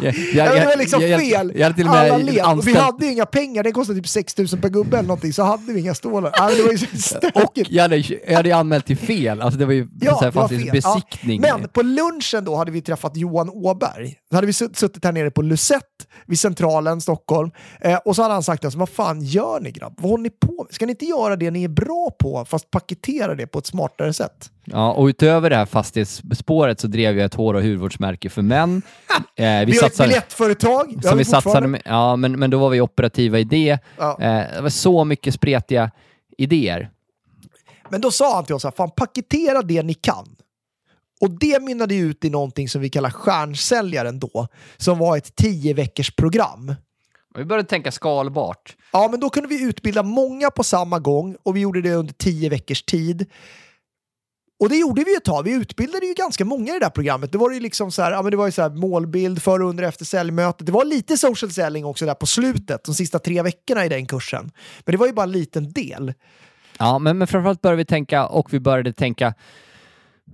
jag, 0.00 0.14
jag, 0.14 0.14
Ja, 0.34 0.44
men 0.44 0.60
det 0.60 0.66
var 0.66 0.76
liksom 0.76 1.02
jag, 1.02 1.20
fel. 1.20 1.52
Jag, 1.56 1.62
hade 1.62 1.76
till 1.76 1.88
och 1.88 1.94
Alla 1.96 2.16
led. 2.16 2.44
Och 2.46 2.66
vi 2.68 2.74
hade 2.74 3.06
ju 3.06 3.12
inga 3.12 3.26
pengar, 3.26 3.62
det 3.62 3.72
kostade 3.72 3.98
typ 3.98 4.08
6 4.08 4.38
000 4.38 4.48
per 4.48 4.68
gubbe 4.68 4.96
eller 4.98 5.08
någonting, 5.08 5.32
så 5.32 5.42
hade 5.42 5.72
vi 5.72 5.80
inga 5.80 5.94
stålar. 5.94 6.34
Men 6.38 6.56
det 6.56 6.62
var 6.62 6.72
ju 6.72 7.42
och 7.44 7.52
jag 7.54 7.82
hade, 7.82 7.96
jag 8.26 8.36
hade 8.36 8.56
anmält 8.56 8.86
till 8.86 8.98
fel, 8.98 9.40
alltså 9.40 9.58
det 9.58 9.66
var 9.66 9.72
ju 9.72 9.88
Ja, 10.00 10.14
så 10.18 10.24
här 10.24 10.30
fastighetsbesiktning. 10.30 11.42
Ja. 11.44 11.58
Men 11.58 11.68
på 11.68 11.82
lunchen 11.82 12.44
då 12.44 12.56
hade 12.56 12.70
vi 12.70 12.82
träffat 12.82 13.16
Johan 13.16 13.50
Åberg. 13.50 14.16
Då 14.30 14.36
hade 14.36 14.46
vi 14.46 14.52
sutt- 14.52 14.76
suttit 14.76 15.04
här 15.04 15.12
nere 15.12 15.19
på 15.28 15.42
Lucette 15.42 15.86
vid 16.26 16.38
Centralen, 16.38 17.00
Stockholm. 17.00 17.50
Eh, 17.80 17.96
och 18.04 18.16
så 18.16 18.22
hade 18.22 18.34
han 18.34 18.42
sagt 18.42 18.64
oss, 18.64 18.74
vad 18.74 18.88
fan 18.88 19.22
gör 19.22 19.60
ni 19.60 19.70
grabb? 19.70 19.94
Vad 19.96 20.10
håller 20.10 20.22
ni 20.22 20.30
på 20.30 20.64
med? 20.64 20.74
Ska 20.74 20.86
ni 20.86 20.90
inte 20.90 21.04
göra 21.04 21.36
det 21.36 21.50
ni 21.50 21.64
är 21.64 21.68
bra 21.68 22.10
på, 22.18 22.44
fast 22.44 22.70
paketera 22.70 23.34
det 23.34 23.46
på 23.46 23.58
ett 23.58 23.66
smartare 23.66 24.12
sätt? 24.12 24.50
Ja, 24.64 24.92
och 24.92 25.06
utöver 25.06 25.50
det 25.50 25.56
här 25.56 25.66
fastighetsspåret 25.66 26.80
så 26.80 26.86
drev 26.86 27.16
jag 27.16 27.24
ett 27.24 27.34
hår 27.34 27.54
och 27.54 27.62
hudvårdsmärke 27.62 28.30
för 28.30 28.42
män. 28.42 28.82
Eh, 29.36 29.44
vi 29.58 29.64
Vi, 29.64 29.72
har 29.72 29.72
ett 29.72 29.78
satsade, 29.78 30.08
biljettföretag. 30.08 30.88
det 30.88 31.08
har 31.08 31.10
som 31.10 31.18
vi 31.18 31.24
satsade 31.24 31.66
med, 31.66 31.82
ja, 31.84 32.16
men, 32.16 32.38
men 32.38 32.50
då 32.50 32.58
var 32.58 32.70
vi 32.70 32.80
operativa 32.80 33.38
i 33.38 33.44
det. 33.44 33.78
Ja. 33.98 34.18
Eh, 34.20 34.54
det 34.54 34.60
var 34.62 34.68
så 34.68 35.04
mycket 35.04 35.34
spretiga 35.34 35.90
idéer. 36.38 36.90
Men 37.88 38.00
då 38.00 38.10
sa 38.10 38.34
han 38.34 38.44
till 38.44 38.54
oss, 38.54 38.64
här, 38.64 38.70
fan 38.70 38.90
paketera 38.96 39.62
det 39.62 39.82
ni 39.82 39.94
kan. 39.94 40.36
Och 41.20 41.30
det 41.30 41.62
mynnade 41.62 41.94
ut 41.94 42.24
i 42.24 42.30
någonting 42.30 42.68
som 42.68 42.80
vi 42.80 42.90
kallar 42.90 43.10
stjärnsäljaren 43.10 44.18
då, 44.18 44.48
som 44.76 44.98
var 44.98 45.16
ett 45.16 45.36
tio 45.36 45.74
veckors 45.74 46.16
program. 46.16 46.74
Vi 47.34 47.44
började 47.44 47.68
tänka 47.68 47.92
skalbart. 47.92 48.76
Ja, 48.92 49.08
men 49.10 49.20
då 49.20 49.30
kunde 49.30 49.48
vi 49.48 49.62
utbilda 49.62 50.02
många 50.02 50.50
på 50.50 50.64
samma 50.64 50.98
gång 50.98 51.36
och 51.42 51.56
vi 51.56 51.60
gjorde 51.60 51.82
det 51.82 51.94
under 51.94 52.12
tio 52.12 52.48
veckors 52.48 52.82
tid. 52.82 53.26
Och 54.60 54.68
det 54.68 54.76
gjorde 54.76 55.04
vi 55.04 55.16
ett 55.16 55.24
tag. 55.24 55.42
Vi 55.42 55.52
utbildade 55.52 56.06
ju 56.06 56.14
ganska 56.14 56.44
många 56.44 56.70
i 56.70 56.78
det 56.78 56.84
där 56.84 56.90
programmet. 56.90 57.32
Det 57.32 57.38
var 57.38 57.50
ju 57.50 57.60
liksom 57.60 57.92
så 57.92 58.02
här, 58.02 58.12
ja, 58.12 58.22
men 58.22 58.30
det 58.30 58.36
var 58.36 58.46
ju 58.46 58.52
så 58.52 58.62
här 58.62 58.70
målbild 58.70 59.42
före, 59.42 59.62
under, 59.62 59.84
efter 59.84 60.04
säljmötet. 60.04 60.66
Det 60.66 60.72
var 60.72 60.84
lite 60.84 61.16
social 61.16 61.50
selling 61.50 61.84
också 61.84 62.06
där 62.06 62.14
på 62.14 62.26
slutet, 62.26 62.84
de 62.84 62.94
sista 62.94 63.18
tre 63.18 63.42
veckorna 63.42 63.84
i 63.84 63.88
den 63.88 64.06
kursen. 64.06 64.50
Men 64.84 64.92
det 64.92 64.96
var 64.98 65.06
ju 65.06 65.12
bara 65.12 65.22
en 65.22 65.32
liten 65.32 65.72
del. 65.72 66.14
Ja, 66.78 66.98
men, 66.98 67.18
men 67.18 67.28
framförallt 67.28 67.62
började 67.62 67.76
vi 67.76 67.84
tänka 67.84 68.26
och 68.26 68.52
vi 68.52 68.60
började 68.60 68.92
tänka 68.92 69.34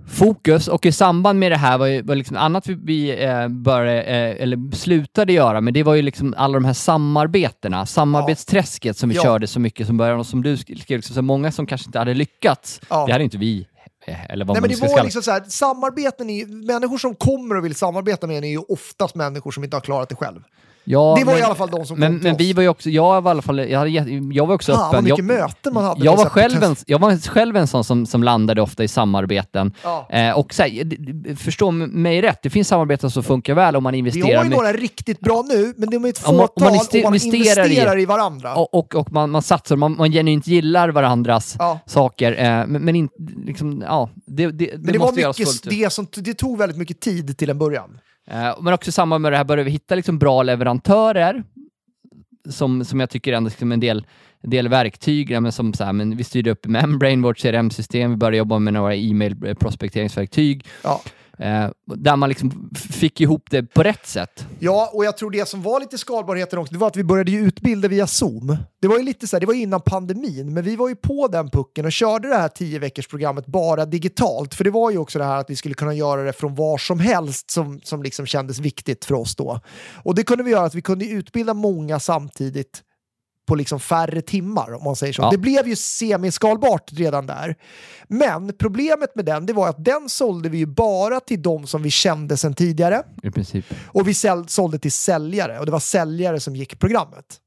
fokus 0.08 0.68
och 0.68 0.86
i 0.86 0.92
samband 0.92 1.38
med 1.38 1.52
det 1.52 1.56
här 1.56 1.78
var, 1.78 1.86
ju, 1.86 2.02
var 2.02 2.14
liksom 2.14 2.36
annat 2.36 2.66
vi, 2.66 2.74
vi 2.74 3.24
eh, 3.24 3.48
började, 3.48 4.02
eh, 4.02 4.42
eller 4.42 4.76
slutade 4.76 5.32
göra, 5.32 5.60
men 5.60 5.74
det 5.74 5.82
var 5.82 5.94
ju 5.94 6.02
liksom 6.02 6.34
alla 6.36 6.54
de 6.54 6.64
här 6.64 6.72
samarbetena, 6.72 7.86
samarbetsträsket 7.86 8.96
som 8.96 9.08
vi 9.08 9.14
Ja. 9.14 9.22
körde 9.22 9.46
så 9.46 9.60
mycket 9.60 9.86
som 9.86 9.96
början 9.96 10.18
och 10.18 10.26
som 10.26 10.42
du 10.42 10.56
skrev, 10.56 10.76
liksom, 10.88 11.14
så 11.14 11.22
många 11.22 11.52
som 11.52 11.66
kanske 11.66 11.88
inte 11.88 11.98
hade 11.98 12.14
lyckats. 12.14 12.80
Ja. 12.90 13.06
Det 13.06 13.12
hade 13.12 13.24
inte 13.24 13.38
vi, 13.38 13.66
eh, 14.06 14.30
eller 14.30 14.44
vad 14.44 14.54
Nej, 14.54 14.60
men 14.60 14.70
det 14.70 14.80
var 14.80 14.88
kalla 14.88 15.02
liksom 15.02 15.22
så 15.22 15.30
här, 15.30 15.44
samarbeten 15.48 16.30
är, 16.30 16.46
människor 16.66 16.98
som 16.98 17.14
kommer 17.14 17.56
och 17.56 17.64
vill 17.64 17.74
samarbeta 17.74 18.26
med 18.26 18.38
en 18.38 18.44
är 18.44 18.48
ju 18.48 18.58
oftast 18.58 19.14
människor 19.14 19.50
som 19.50 19.64
inte 19.64 19.76
har 19.76 19.80
klarat 19.80 20.08
det 20.08 20.14
själv. 20.14 20.40
Ja, 20.88 21.14
Det 21.18 21.24
var 21.24 21.32
men, 21.32 21.42
i 21.42 21.44
alla 21.44 21.54
fall 21.54 21.70
de 21.70 21.86
som 21.86 21.98
men, 22.00 22.12
kom 22.12 22.18
till 22.20 22.24
men 22.28 22.34
oss. 22.34 22.40
vi 22.40 22.52
var 22.52 22.62
ju 22.62 22.68
också, 22.68 22.90
jag 22.90 23.22
var 23.22 23.30
i 23.30 23.32
alla 23.32 23.42
fall, 23.42 23.58
jag, 23.70 23.78
hade, 23.78 23.90
jag 24.32 24.46
var 24.46 24.54
också 24.54 24.72
vad 24.72 24.86
öppen. 24.88 25.04
mycket 25.04 25.18
jag, 25.18 25.24
möten 25.26 25.74
man 25.74 25.84
hade. 25.84 26.04
jag 26.04 26.12
med 26.16 26.24
var, 26.24 26.30
själv 26.30 26.62
en, 26.62 26.76
jag 26.86 26.98
var 26.98 27.28
själv 27.28 27.56
en 27.56 27.66
sån 27.66 27.84
som, 27.84 28.06
som 28.06 28.22
landade 28.22 28.62
ofta 28.62 28.84
i 28.84 28.88
samarbeten. 28.88 29.72
Ja. 29.82 30.06
Eh, 30.10 30.38
och 30.38 30.54
så 30.54 30.62
här, 30.62 31.36
förstå 31.36 31.70
mig 31.70 32.22
rätt, 32.22 32.42
det 32.42 32.50
finns 32.50 32.68
samarbeten 32.68 33.10
som 33.10 33.22
funkar 33.22 33.54
väl 33.54 33.76
om 33.76 33.82
man 33.82 33.92
Vi 33.92 33.98
investerar 33.98 34.36
har 34.36 34.44
ju 34.44 34.48
med- 34.50 34.58
några 34.58 34.72
riktigt 34.72 35.20
bra 35.20 35.44
nu, 35.48 35.74
men 35.76 35.90
de 35.90 36.04
är 36.04 36.08
ett 36.08 36.18
fåtal 36.18 36.34
om 36.34 36.62
man 36.64 36.74
och 36.74 37.02
man 37.02 37.14
investerar 37.14 37.64
investerar, 37.66 37.96
i- 37.98 38.02
i, 38.02 38.06
varandra. 38.06 38.54
och, 38.54 38.74
och, 38.74 38.94
och 38.94 39.12
man, 39.12 39.30
man 39.30 39.42
satsar, 39.42 39.76
man, 39.76 39.96
man 39.96 40.12
genuint 40.12 40.46
gillar 40.46 40.88
varandras 40.88 41.56
Ja. 41.58 41.78
saker, 41.86 42.32
eh, 42.32 42.66
men, 42.66 42.84
men 42.84 43.08
liksom, 43.46 43.82
ja, 43.86 44.10
det, 44.26 44.46
det, 44.46 44.50
det, 44.52 44.78
men 44.78 44.92
det 44.92 44.98
var 44.98 45.12
mycket, 45.12 45.62
det, 45.70 45.90
som, 45.92 46.06
det 46.16 46.34
tog 46.34 46.58
väldigt 46.58 46.78
mycket 46.78 47.00
tid 47.00 47.38
till 47.38 47.50
en 47.50 47.58
början. 47.58 47.98
Eh, 48.30 48.56
men 48.60 48.74
också 48.74 48.88
i 48.88 48.92
samband 48.92 49.22
med 49.22 49.32
det 49.32 49.36
här 49.36 49.44
började 49.44 49.64
vi 49.64 49.70
hitta 49.70 49.94
liksom 49.94 50.18
bra 50.18 50.42
leverantörer 50.42 51.44
som, 52.48 52.84
som 52.84 53.00
jag 53.00 53.10
tycker 53.10 53.32
ändå 53.32 53.48
liksom 53.48 53.72
en 53.72 53.80
del, 53.80 54.06
en 54.40 54.50
del 54.50 54.68
verktyg, 54.68 55.30
ja, 55.30 55.40
men 55.40 55.52
som 55.52 55.74
så 55.74 55.84
här, 55.84 55.92
men 55.92 56.16
vi 56.16 56.24
styrde 56.24 56.50
upp 56.50 56.66
Membrane, 56.66 57.22
vårt 57.22 57.38
CRM-system, 57.38 58.10
vi 58.10 58.16
började 58.16 58.36
jobba 58.36 58.58
med 58.58 58.72
några 58.74 58.94
e-mail 58.94 59.54
prospekteringsverktyg, 59.56 60.66
Ja 60.84 61.00
eh, 61.38 61.68
där 61.84 62.16
man 62.16 62.28
liksom 62.28 62.70
fick 62.74 63.20
ihop 63.20 63.46
det 63.50 63.62
på 63.62 63.82
rätt 63.82 64.06
sätt. 64.06 64.46
Ja, 64.58 64.90
och 64.92 65.04
jag 65.04 65.16
tror 65.16 65.30
det 65.30 65.48
som 65.48 65.62
var 65.62 65.80
lite 65.80 65.98
skalbarheten 65.98 66.58
också, 66.58 66.72
det 66.72 66.78
var 66.78 66.86
att 66.86 66.96
vi 66.96 67.04
började 67.04 67.30
ju 67.30 67.38
utbilda 67.38 67.88
via 67.88 68.06
Zoom. 68.06 68.56
Det 68.80 68.88
var 68.88 68.98
ju 68.98 69.02
lite 69.02 69.26
så 69.26 69.36
här, 69.36 69.40
det 69.40 69.46
var 69.46 69.54
ju 69.54 69.62
innan 69.62 69.80
pandemin, 69.80 70.54
men 70.54 70.64
vi 70.64 70.76
var 70.76 70.88
ju 70.88 70.96
på 70.96 71.28
den 71.28 71.50
pucken 71.50 71.84
och 71.84 71.92
körde 71.92 72.28
det 72.28 72.36
här 72.36 72.48
tio 72.48 72.78
veckors 72.78 73.06
programmet 73.06 73.46
bara 73.46 73.86
digitalt. 73.86 74.54
För 74.54 74.64
det 74.64 74.70
var 74.70 74.90
ju 74.90 74.98
också 74.98 75.18
det 75.18 75.24
här 75.24 75.36
att 75.36 75.50
vi 75.50 75.56
skulle 75.56 75.74
kunna 75.74 75.94
göra 75.94 76.22
det 76.22 76.32
från 76.32 76.54
var 76.54 76.78
som 76.78 77.00
helst 77.00 77.50
som, 77.50 77.80
som 77.84 78.02
liksom 78.02 78.26
kändes 78.26 78.58
viktigt 78.58 79.04
för 79.04 79.14
oss 79.14 79.36
då. 79.36 79.60
Och 80.02 80.14
det 80.14 80.22
kunde 80.22 80.44
vi 80.44 80.50
göra 80.50 80.64
att 80.64 80.74
vi 80.74 80.82
kunde 80.82 81.04
utbilda 81.04 81.54
många 81.54 82.00
samtidigt 82.00 82.82
på 83.46 83.54
liksom 83.54 83.80
färre 83.80 84.22
timmar 84.22 84.74
om 84.74 84.84
man 84.84 84.96
säger 84.96 85.12
så. 85.12 85.22
Ja. 85.22 85.30
Det 85.30 85.38
blev 85.38 85.68
ju 85.68 85.76
semiskalbart 85.76 86.90
redan 86.92 87.26
där. 87.26 87.56
Men 88.08 88.52
problemet 88.58 89.14
med 89.14 89.24
den, 89.24 89.46
det 89.46 89.52
var 89.52 89.68
att 89.68 89.84
den 89.84 90.08
sålde 90.08 90.48
vi 90.48 90.58
ju 90.58 90.66
bara 90.66 91.20
till 91.20 91.42
de 91.42 91.66
som 91.66 91.82
vi 91.82 91.90
kände 91.90 92.36
sedan 92.36 92.54
tidigare. 92.54 93.02
I 93.22 93.30
princip. 93.30 93.64
Och 93.86 94.08
vi 94.08 94.14
sålde 94.46 94.78
till 94.78 94.92
säljare 94.92 95.58
och 95.58 95.66
det 95.66 95.72
var 95.72 95.80
säljare 95.80 96.40
som 96.40 96.56
gick 96.56 96.78
programmet. 96.78 97.40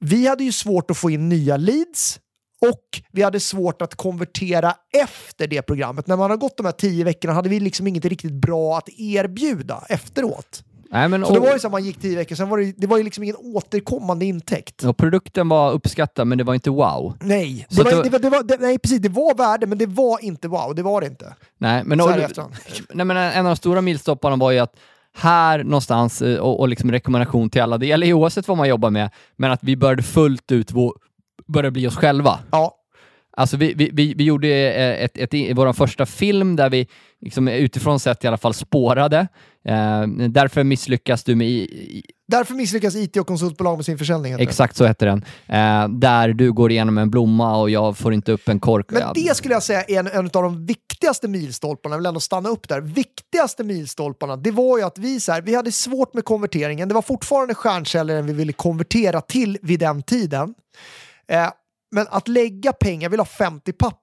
Vi 0.00 0.26
hade 0.26 0.44
ju 0.44 0.52
svårt 0.52 0.90
att 0.90 0.96
få 0.96 1.10
in 1.10 1.28
nya 1.28 1.56
leads 1.56 2.20
och 2.60 3.02
vi 3.12 3.22
hade 3.22 3.40
svårt 3.40 3.82
att 3.82 3.94
konvertera 3.94 4.74
efter 5.02 5.46
det 5.46 5.62
programmet. 5.62 6.06
När 6.06 6.16
man 6.16 6.30
har 6.30 6.36
gått 6.36 6.56
de 6.56 6.66
här 6.66 6.72
tio 6.72 7.04
veckorna 7.04 7.34
hade 7.34 7.48
vi 7.48 7.60
liksom 7.60 7.86
inget 7.86 8.04
riktigt 8.04 8.32
bra 8.32 8.78
att 8.78 8.88
erbjuda 8.98 9.84
efteråt. 9.88 10.62
Nej, 10.90 11.08
men, 11.08 11.24
Så 11.26 11.32
det 11.32 11.38
och, 11.38 11.46
var 11.46 11.52
ju 11.52 11.58
så 11.58 11.66
att 11.66 11.72
man 11.72 11.84
gick 11.84 12.00
tio 12.00 12.16
veckor, 12.16 12.36
sen 12.36 12.48
var 12.48 12.58
det, 12.58 12.72
det 12.76 12.86
var 12.86 12.98
ju 12.98 13.04
liksom 13.04 13.24
ingen 13.24 13.36
återkommande 13.36 14.24
intäkt. 14.24 14.84
och 14.84 14.96
produkten 14.96 15.48
var 15.48 15.72
uppskattad, 15.72 16.26
men 16.26 16.38
det 16.38 16.44
var 16.44 16.54
inte 16.54 16.70
wow. 16.70 17.16
Nej, 17.20 17.66
det 17.70 17.82
var, 17.82 17.90
det- 17.90 18.02
det, 18.02 18.10
var, 18.10 18.18
det 18.18 18.30
var, 18.30 18.42
det, 18.42 18.56
nej, 18.60 18.78
precis. 18.78 19.00
Det 19.00 19.08
var 19.08 19.34
värde, 19.34 19.66
men 19.66 19.78
det 19.78 19.86
var 19.86 20.24
inte 20.24 20.48
wow. 20.48 20.74
Det 20.74 20.82
var 20.82 21.00
det 21.00 21.06
inte. 21.06 21.34
Nej, 21.58 21.82
men, 21.84 22.00
och, 22.00 22.10
nej, 22.94 23.06
men 23.06 23.16
en 23.16 23.46
av 23.46 23.50
de 23.50 23.56
stora 23.56 23.80
milstolparna 23.80 24.36
var 24.36 24.50
ju 24.50 24.58
att 24.58 24.76
här 25.16 25.64
någonstans, 25.64 26.22
eh, 26.22 26.38
och, 26.38 26.60
och 26.60 26.68
liksom 26.68 26.92
rekommendation 26.92 27.50
till 27.50 27.62
alla, 27.62 27.78
det 27.78 27.86
gäller 27.86 28.12
oavsett 28.12 28.48
vad 28.48 28.56
man 28.56 28.68
jobbar 28.68 28.90
med, 28.90 29.10
men 29.36 29.50
att 29.50 29.60
vi 29.62 29.76
började 29.76 30.02
fullt 30.02 30.52
ut 30.52 30.72
vår, 30.72 30.92
börja 31.46 31.70
bli 31.70 31.86
oss 31.86 31.96
själva. 31.96 32.38
Ja, 32.50 32.72
Alltså 33.38 33.56
vi, 33.56 33.74
vi, 33.74 33.90
vi, 33.92 34.14
vi 34.14 34.24
gjorde 34.24 34.48
eh, 34.48 35.04
ett, 35.04 35.18
ett, 35.18 35.34
ett, 35.34 35.56
vår 35.56 35.72
första 35.72 36.06
film 36.06 36.56
där 36.56 36.70
vi 36.70 36.86
liksom, 37.20 37.48
utifrån 37.48 38.00
sett 38.00 38.24
i 38.24 38.26
alla 38.26 38.36
fall 38.36 38.54
spårade. 38.54 39.28
Eh, 39.64 40.06
därför 40.28 40.64
misslyckas 40.64 41.24
du 41.24 41.34
med 41.34 41.48
i, 41.48 41.60
i, 41.60 42.02
därför 42.28 42.54
misslyckas 42.54 42.96
IT 42.96 43.16
och 43.16 43.26
konsultbolag 43.26 43.76
med 43.76 43.84
sin 43.84 43.98
försäljning. 43.98 44.32
heter 44.32 44.44
det. 44.44 44.50
Exakt 44.50 44.76
så 44.76 44.84
hette 44.84 45.04
den. 45.04 45.24
Eh, 45.46 45.88
där 45.88 46.28
du 46.28 46.52
går 46.52 46.70
igenom 46.70 46.98
en 46.98 47.10
blomma 47.10 47.56
och 47.56 47.70
jag 47.70 47.96
får 47.96 48.14
inte 48.14 48.32
upp 48.32 48.48
en 48.48 48.60
kork. 48.60 48.86
Men 48.90 49.02
det 49.14 49.36
skulle 49.36 49.54
jag 49.54 49.62
säga 49.62 49.82
är 49.82 49.98
en, 49.98 50.06
en 50.06 50.24
av 50.24 50.42
de 50.42 50.66
viktigaste 50.66 51.28
milstolparna, 51.28 51.94
jag 51.94 51.98
vill 51.98 52.06
ändå 52.06 52.20
stanna 52.20 52.48
upp 52.48 52.68
där. 52.68 52.80
Viktigaste 52.80 53.64
milstolparna, 53.64 54.36
det 54.36 54.50
var 54.50 54.78
ju 54.78 54.84
att 54.84 54.98
vi, 54.98 55.20
så 55.20 55.32
här, 55.32 55.42
vi 55.42 55.54
hade 55.54 55.72
svårt 55.72 56.14
med 56.14 56.24
konverteringen. 56.24 56.88
Det 56.88 56.94
var 56.94 57.02
fortfarande 57.02 57.54
stjärnsäljaren 57.54 58.26
vi 58.26 58.32
ville 58.32 58.52
konvertera 58.52 59.20
till 59.20 59.58
vid 59.62 59.80
den 59.80 60.02
tiden. 60.02 60.54
Eh, 61.28 61.48
men 61.90 62.06
att 62.10 62.28
lägga 62.28 62.72
pengar, 62.72 63.08
vill 63.08 63.20
ha 63.20 63.26
50 63.26 63.72
papp 63.72 64.02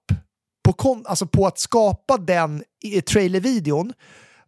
på, 0.63 0.73
kon, 0.73 1.03
alltså 1.07 1.25
på 1.27 1.47
att 1.47 1.59
skapa 1.59 2.17
den 2.17 2.63
i- 2.83 3.01
trailervideon. 3.01 3.93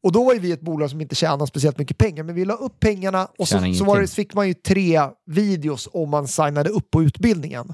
Och 0.04 0.12
då 0.12 0.24
var 0.24 0.34
ju 0.34 0.40
vi 0.40 0.52
ett 0.52 0.62
bolag 0.62 0.90
som 0.90 1.02
inte 1.02 1.16
tjänade 1.16 1.48
speciellt 1.48 1.78
mycket 1.78 1.98
pengar, 1.98 2.24
men 2.24 2.36
vi 2.36 2.46
la 2.46 2.54
upp 2.54 2.80
pengarna 2.80 3.28
och 3.38 3.48
så, 3.48 3.58
så 3.76 3.84
var 3.84 4.02
det, 4.02 4.08
fick 4.08 4.34
man 4.34 4.48
ju 4.48 4.54
tre 4.54 5.02
videos 5.26 5.90
om 5.94 6.10
man 6.10 6.28
signade 6.28 6.70
upp 6.70 6.92
på 6.92 7.04
utbildningen 7.04 7.74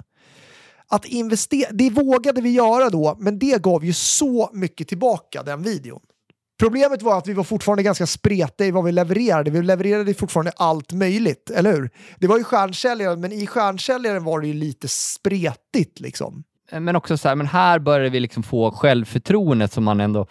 att 0.87 1.05
investera, 1.05 1.69
det 1.71 1.89
vågade 1.89 2.41
vi 2.41 2.49
göra 2.49 2.89
då, 2.89 3.15
men 3.19 3.39
det 3.39 3.61
gav 3.61 3.85
ju 3.85 3.93
så 3.93 4.49
mycket 4.53 4.87
tillbaka, 4.87 5.43
den 5.43 5.63
videon. 5.63 5.99
Problemet 6.59 7.01
var 7.01 7.17
att 7.17 7.27
vi 7.27 7.33
var 7.33 7.43
fortfarande 7.43 7.83
ganska 7.83 8.07
spretiga 8.07 8.67
i 8.67 8.71
vad 8.71 8.83
vi 8.83 8.91
levererade. 8.91 9.51
Vi 9.51 9.61
levererade 9.61 10.13
fortfarande 10.13 10.51
allt 10.55 10.91
möjligt, 10.93 11.49
eller 11.49 11.73
hur? 11.73 11.89
Det 12.19 12.27
var 12.27 12.37
ju 12.37 12.43
stjärnsäljaren, 12.43 13.21
men 13.21 13.31
i 13.31 13.47
stjärnsäljaren 13.47 14.23
var 14.23 14.39
det 14.41 14.47
ju 14.47 14.53
lite 14.53 14.87
spretigt 14.87 15.99
liksom. 15.99 16.43
Men 16.79 16.95
också 16.95 17.17
så 17.17 17.27
här, 17.27 17.35
men 17.35 17.47
här 17.47 17.79
börjar 17.79 18.09
vi 18.09 18.19
liksom 18.19 18.43
få 18.43 18.71
självförtroendet 18.71 19.71
som 19.73 19.83
man 19.83 19.99
ändå 20.01 20.27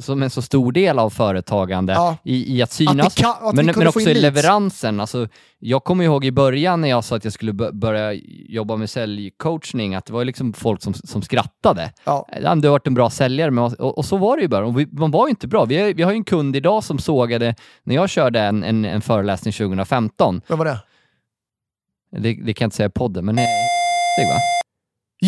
som 0.00 0.22
en 0.22 0.30
så 0.30 0.42
stor 0.42 0.72
del 0.72 0.98
av 0.98 1.10
företagande 1.10 1.92
Ja. 1.92 2.16
i, 2.24 2.56
i 2.56 2.62
att 2.62 2.72
synas, 2.72 3.06
Att 3.06 3.14
kan- 3.14 3.34
att 3.48 3.54
men, 3.54 3.66
men 3.66 3.86
också 3.86 4.00
i 4.00 4.14
leveransen. 4.14 5.00
Alltså, 5.00 5.28
jag 5.58 5.84
kommer 5.84 6.04
ihåg 6.04 6.24
i 6.24 6.32
början 6.32 6.80
när 6.80 6.88
jag 6.88 7.04
sa 7.04 7.16
att 7.16 7.24
jag 7.24 7.32
skulle 7.32 7.52
bö- 7.52 7.72
börja 7.72 8.12
jobba 8.48 8.76
med 8.76 8.90
säljcoachning, 8.90 9.94
att 9.94 10.06
det 10.06 10.12
var 10.12 10.24
liksom 10.24 10.52
folk 10.52 10.82
som, 10.82 10.94
som 10.94 11.22
skrattade. 11.22 11.92
Ja. 12.04 12.26
Du 12.40 12.46
har 12.46 12.70
varit 12.70 12.86
en 12.86 12.94
bra 12.94 13.10
säljare, 13.10 13.50
men, 13.50 13.64
och, 13.64 13.98
och 13.98 14.04
så 14.04 14.16
var 14.16 14.36
det 14.36 14.42
ju 14.42 14.48
bara. 14.48 14.70
Vi, 14.70 14.86
man 14.92 15.10
var 15.10 15.26
ju 15.26 15.30
inte 15.30 15.48
bra. 15.48 15.64
Vi, 15.64 15.80
har- 15.82 15.94
vi 15.94 16.02
har 16.02 16.10
ju 16.10 16.16
en 16.16 16.24
kund 16.24 16.56
idag 16.56 16.84
som 16.84 16.98
sågade, 16.98 17.54
när 17.82 17.94
jag 17.94 18.10
körde 18.10 18.40
en, 18.40 18.64
en, 18.64 18.84
en 18.84 19.00
föreläsning 19.00 19.52
2015, 19.52 20.40
Vad 20.46 20.58
var 20.58 20.64
det? 20.64 20.78
det, 22.10 22.18
det 22.44 22.54
kan 22.54 22.64
jag 22.64 22.66
inte 22.66 22.76
säga 22.76 22.86
i 22.86 22.90
podden, 22.90 23.24
men 23.24 23.38
eh, 23.38 23.44
det 24.18 24.24
va? 24.24 24.38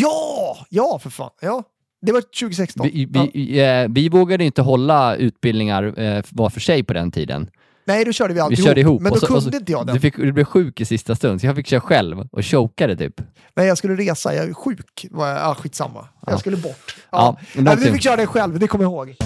Ja! 0.01 0.57
Ja, 0.69 0.99
för 1.03 1.11
fan. 1.11 1.31
Ja. 1.41 1.63
Det 2.03 2.13
var 2.13 2.21
2016. 2.21 2.87
Vi, 2.93 3.09
ja. 3.15 3.27
vi, 3.35 3.61
eh, 3.61 3.87
vi 3.89 4.09
vågade 4.09 4.45
inte 4.45 4.63
hålla 4.63 5.17
utbildningar 5.17 6.01
eh, 6.01 6.23
var 6.31 6.51
för 6.51 6.61
sig 6.61 6.85
på 6.85 6.93
den 6.93 7.11
tiden. 7.11 7.51
Nej, 7.87 8.05
då 8.05 8.13
körde 8.13 8.35
vi 8.35 8.39
Vi 8.39 8.41
alltid 8.41 8.65
körde 8.65 8.81
ihop. 8.81 9.03
Men 9.03 9.13
då 9.13 9.19
så, 9.19 9.27
kunde 9.27 9.43
så, 9.43 9.57
inte 9.57 9.73
jag 9.73 9.87
Du, 9.87 9.93
det. 9.93 10.01
fick, 10.01 10.17
du 10.17 10.33
blev 10.33 10.45
sjuk 10.45 10.81
i 10.81 10.85
sista 10.85 11.15
stund, 11.17 11.41
så 11.41 11.47
jag 11.47 11.57
fick 11.57 11.67
köra 11.67 11.81
själv 11.81 12.29
och 12.33 12.45
chokade 12.45 12.97
typ. 12.97 13.21
Nej, 13.55 13.67
jag 13.67 13.79
skulle 13.79 13.95
resa. 13.97 14.35
Jag 14.35 14.49
är 14.49 14.55
sjuk. 14.55 15.07
Ja, 15.11 15.57
skitsamma. 15.59 16.09
Ja. 16.21 16.33
Jag 16.33 16.41
skulle 16.41 16.57
bort. 16.57 16.97
Ja, 17.11 17.37
Ja. 17.55 17.63
Nej, 17.63 17.77
vi 17.77 17.93
fick 17.93 18.03
köra 18.03 18.17
det 18.17 18.27
själv, 18.27 18.59
det 18.59 18.67
kommer 18.67 18.85
jag 18.85 18.93
ihåg. 18.93 19.17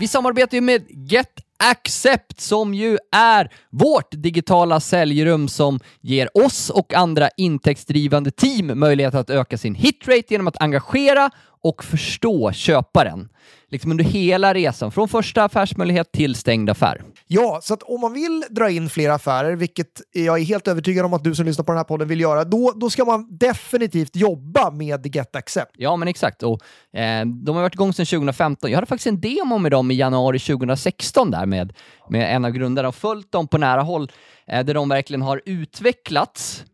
Vi 0.00 0.08
samarbetar 0.08 0.54
ju 0.56 0.60
med 0.60 0.82
Get 0.88 1.30
Accept 1.62 2.40
som 2.40 2.74
ju 2.74 2.98
är 3.12 3.50
vårt 3.70 4.10
digitala 4.10 4.80
säljrum 4.80 5.48
som 5.48 5.80
ger 6.00 6.44
oss 6.46 6.70
och 6.70 6.94
andra 6.94 7.28
intäktsdrivande 7.36 8.30
team 8.30 8.78
möjlighet 8.78 9.14
att 9.14 9.30
öka 9.30 9.58
sin 9.58 9.74
hitrate 9.74 10.24
genom 10.28 10.48
att 10.48 10.62
engagera 10.62 11.30
och 11.62 11.84
förstå 11.84 12.52
köparen. 12.52 13.28
Liksom 13.68 13.90
under 13.90 14.04
hela 14.04 14.54
resan, 14.54 14.92
från 14.92 15.08
första 15.08 15.44
affärsmöjlighet 15.44 16.12
till 16.12 16.34
stängd 16.34 16.70
affär. 16.70 17.02
Ja, 17.32 17.60
så 17.62 17.74
att 17.74 17.82
om 17.82 18.00
man 18.00 18.12
vill 18.12 18.44
dra 18.50 18.70
in 18.70 18.90
fler 18.90 19.10
affärer, 19.10 19.56
vilket 19.56 20.02
jag 20.12 20.38
är 20.38 20.44
helt 20.44 20.68
övertygad 20.68 21.06
om 21.06 21.14
att 21.14 21.24
du 21.24 21.34
som 21.34 21.46
lyssnar 21.46 21.64
på 21.64 21.72
den 21.72 21.76
här 21.76 21.84
podden 21.84 22.08
vill 22.08 22.20
göra, 22.20 22.44
då, 22.44 22.72
då 22.76 22.90
ska 22.90 23.04
man 23.04 23.38
definitivt 23.38 24.16
jobba 24.16 24.70
med 24.70 25.14
Get 25.14 25.36
Accept. 25.36 25.70
Ja, 25.74 25.96
men 25.96 26.08
exakt. 26.08 26.42
Och, 26.42 26.60
eh, 26.98 27.26
de 27.26 27.56
har 27.56 27.62
varit 27.62 27.74
igång 27.74 27.92
sedan 27.92 28.06
2015. 28.06 28.70
Jag 28.70 28.76
hade 28.76 28.86
faktiskt 28.86 29.06
en 29.06 29.20
demo 29.20 29.58
med 29.58 29.72
dem 29.72 29.90
i 29.90 29.94
januari 29.94 30.38
2016 30.38 31.30
där 31.30 31.46
med, 31.46 31.72
med 32.08 32.36
en 32.36 32.44
av 32.44 32.50
grundarna 32.50 32.88
och 32.88 32.94
följt 32.94 33.32
dem 33.32 33.48
på 33.48 33.58
nära 33.58 33.82
håll 33.82 34.12
eh, 34.46 34.64
där 34.64 34.74
de 34.74 34.88
verkligen 34.88 35.22
har 35.22 35.42
utvecklats 35.44 36.64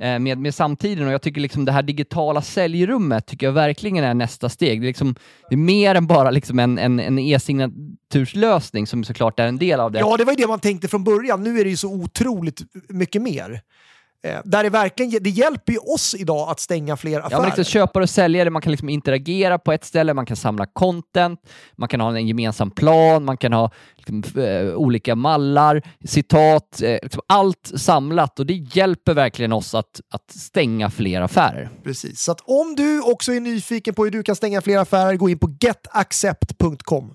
Eh, 0.00 0.18
med, 0.18 0.38
med 0.38 0.54
samtiden 0.54 1.06
och 1.06 1.12
jag 1.12 1.22
tycker 1.22 1.40
liksom 1.40 1.64
det 1.64 1.72
här 1.72 1.82
digitala 1.82 2.42
säljrummet 2.42 3.26
tycker 3.26 3.46
jag 3.46 3.52
verkligen 3.52 4.04
är 4.04 4.14
nästa 4.14 4.48
steg. 4.48 4.80
Det 4.80 4.84
är, 4.84 4.88
liksom, 4.88 5.14
det 5.48 5.54
är 5.54 5.58
mer 5.58 5.94
än 5.94 6.06
bara 6.06 6.30
liksom 6.30 6.58
en, 6.58 6.78
en, 6.78 7.00
en 7.00 7.18
e-signaturslösning 7.18 8.86
som 8.86 9.04
såklart 9.04 9.38
är 9.38 9.46
en 9.46 9.58
del 9.58 9.80
av 9.80 9.92
det. 9.92 9.98
Ja, 9.98 10.16
det 10.16 10.24
var 10.24 10.32
ju 10.32 10.36
det 10.36 10.46
man 10.46 10.60
tänkte 10.60 10.88
från 10.88 11.04
början. 11.04 11.42
Nu 11.42 11.60
är 11.60 11.64
det 11.64 11.70
ju 11.70 11.76
så 11.76 11.92
otroligt 11.94 12.60
mycket 12.88 13.22
mer. 13.22 13.62
Eh, 14.24 14.40
där 14.44 14.62
det 14.62 14.70
verkligen 14.70 15.22
det 15.22 15.30
hjälper 15.30 15.72
ju 15.72 15.78
oss 15.78 16.14
idag 16.18 16.50
att 16.50 16.60
stänga 16.60 16.96
fler 16.96 17.18
affärer. 17.18 17.30
Ja, 17.30 17.38
men 17.38 17.46
liksom 17.46 17.64
köpare 17.64 18.02
och 18.02 18.10
säljare, 18.10 18.50
man 18.50 18.62
kan 18.62 18.70
liksom 18.70 18.88
interagera 18.88 19.58
på 19.58 19.72
ett 19.72 19.84
ställe, 19.84 20.14
man 20.14 20.26
kan 20.26 20.36
samla 20.36 20.66
content, 20.66 21.40
man 21.76 21.88
kan 21.88 22.00
ha 22.00 22.16
en 22.16 22.28
gemensam 22.28 22.70
plan, 22.70 23.24
man 23.24 23.36
kan 23.36 23.52
ha 23.52 23.70
liksom, 23.96 24.42
eh, 24.42 24.74
olika 24.74 25.14
mallar, 25.14 25.82
citat, 26.04 26.82
eh, 26.82 26.98
liksom 27.02 27.22
allt 27.26 27.72
samlat 27.76 28.40
och 28.40 28.46
det 28.46 28.54
hjälper 28.54 29.14
verkligen 29.14 29.52
oss 29.52 29.74
att, 29.74 30.00
att 30.10 30.30
stänga 30.30 30.90
fler 30.90 31.20
affärer. 31.20 31.70
Precis. 31.84 32.20
Så 32.20 32.32
att 32.32 32.40
om 32.44 32.74
du 32.76 33.00
också 33.02 33.32
är 33.32 33.40
nyfiken 33.40 33.94
på 33.94 34.04
hur 34.04 34.10
du 34.10 34.22
kan 34.22 34.36
stänga 34.36 34.60
fler 34.60 34.78
affärer, 34.78 35.16
gå 35.16 35.28
in 35.28 35.38
på 35.38 35.56
getaccept.com. 35.60 37.14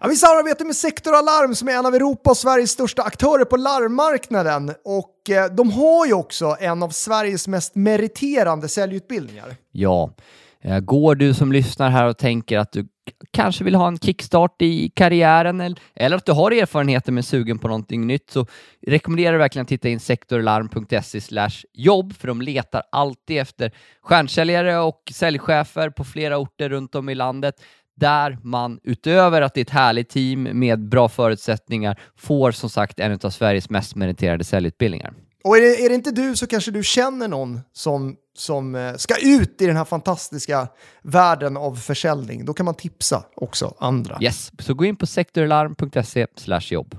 Ja, 0.00 0.08
vi 0.08 0.16
samarbetar 0.16 0.64
med 0.64 0.76
Sektor 0.76 1.14
Alarm 1.14 1.54
som 1.54 1.68
är 1.68 1.72
en 1.72 1.86
av 1.86 1.94
Europas 1.94 2.30
och 2.30 2.36
Sveriges 2.36 2.70
största 2.70 3.02
aktörer 3.02 3.44
på 3.44 3.56
larmmarknaden. 3.56 4.72
Och 4.84 5.30
eh, 5.30 5.54
de 5.54 5.70
har 5.70 6.06
ju 6.06 6.12
också 6.12 6.56
en 6.60 6.82
av 6.82 6.90
Sveriges 6.90 7.48
mest 7.48 7.74
meriterande 7.74 8.68
säljutbildningar. 8.68 9.56
Ja, 9.72 10.14
eh, 10.62 10.80
går 10.80 11.14
du 11.14 11.34
som 11.34 11.52
lyssnar 11.52 11.90
här 11.90 12.06
och 12.06 12.18
tänker 12.18 12.58
att 12.58 12.72
du 12.72 12.88
kanske 13.30 13.64
vill 13.64 13.74
ha 13.74 13.88
en 13.88 13.98
kickstart 13.98 14.62
i 14.62 14.88
karriären 14.88 15.60
eller, 15.60 15.80
eller 15.94 16.16
att 16.16 16.26
du 16.26 16.32
har 16.32 16.50
erfarenheter 16.50 17.12
men 17.12 17.18
är 17.18 17.22
sugen 17.22 17.58
på 17.58 17.68
någonting 17.68 18.06
nytt 18.06 18.30
så 18.30 18.46
rekommenderar 18.86 19.32
jag 19.32 19.38
verkligen 19.38 19.62
att 19.62 19.68
titta 19.68 19.88
in 19.88 20.00
sektorlarm.se 20.00 21.48
jobb 21.74 22.16
för 22.16 22.28
de 22.28 22.42
letar 22.42 22.82
alltid 22.92 23.38
efter 23.38 23.72
stjärnsäljare 24.02 24.78
och 24.78 25.02
säljchefer 25.14 25.90
på 25.90 26.04
flera 26.04 26.38
orter 26.38 26.68
runt 26.68 26.94
om 26.94 27.08
i 27.08 27.14
landet 27.14 27.54
där 27.98 28.38
man 28.42 28.80
utöver 28.82 29.42
att 29.42 29.54
det 29.54 29.60
är 29.60 29.64
ett 29.64 29.70
härligt 29.70 30.08
team 30.08 30.42
med 30.42 30.88
bra 30.88 31.08
förutsättningar 31.08 32.00
får 32.16 32.52
som 32.52 32.70
sagt 32.70 33.00
en 33.00 33.18
av 33.22 33.30
Sveriges 33.30 33.70
mest 33.70 33.96
meriterade 33.96 34.44
säljutbildningar. 34.44 35.12
Och 35.44 35.56
är 35.56 35.60
det, 35.60 35.84
är 35.84 35.88
det 35.88 35.94
inte 35.94 36.10
du 36.10 36.36
så 36.36 36.46
kanske 36.46 36.70
du 36.70 36.84
känner 36.84 37.28
någon 37.28 37.60
som, 37.72 38.16
som 38.36 38.74
eh, 38.74 38.94
ska 38.94 39.14
ut 39.22 39.62
i 39.62 39.66
den 39.66 39.76
här 39.76 39.84
fantastiska 39.84 40.68
världen 41.02 41.56
av 41.56 41.74
försäljning. 41.74 42.44
Då 42.44 42.54
kan 42.54 42.66
man 42.66 42.74
tipsa 42.74 43.24
också 43.36 43.74
andra. 43.78 44.18
Yes, 44.20 44.52
så 44.58 44.74
gå 44.74 44.84
in 44.84 44.96
på 44.96 45.06
sektorlarm.se 45.06 46.26
jobb. 46.70 46.98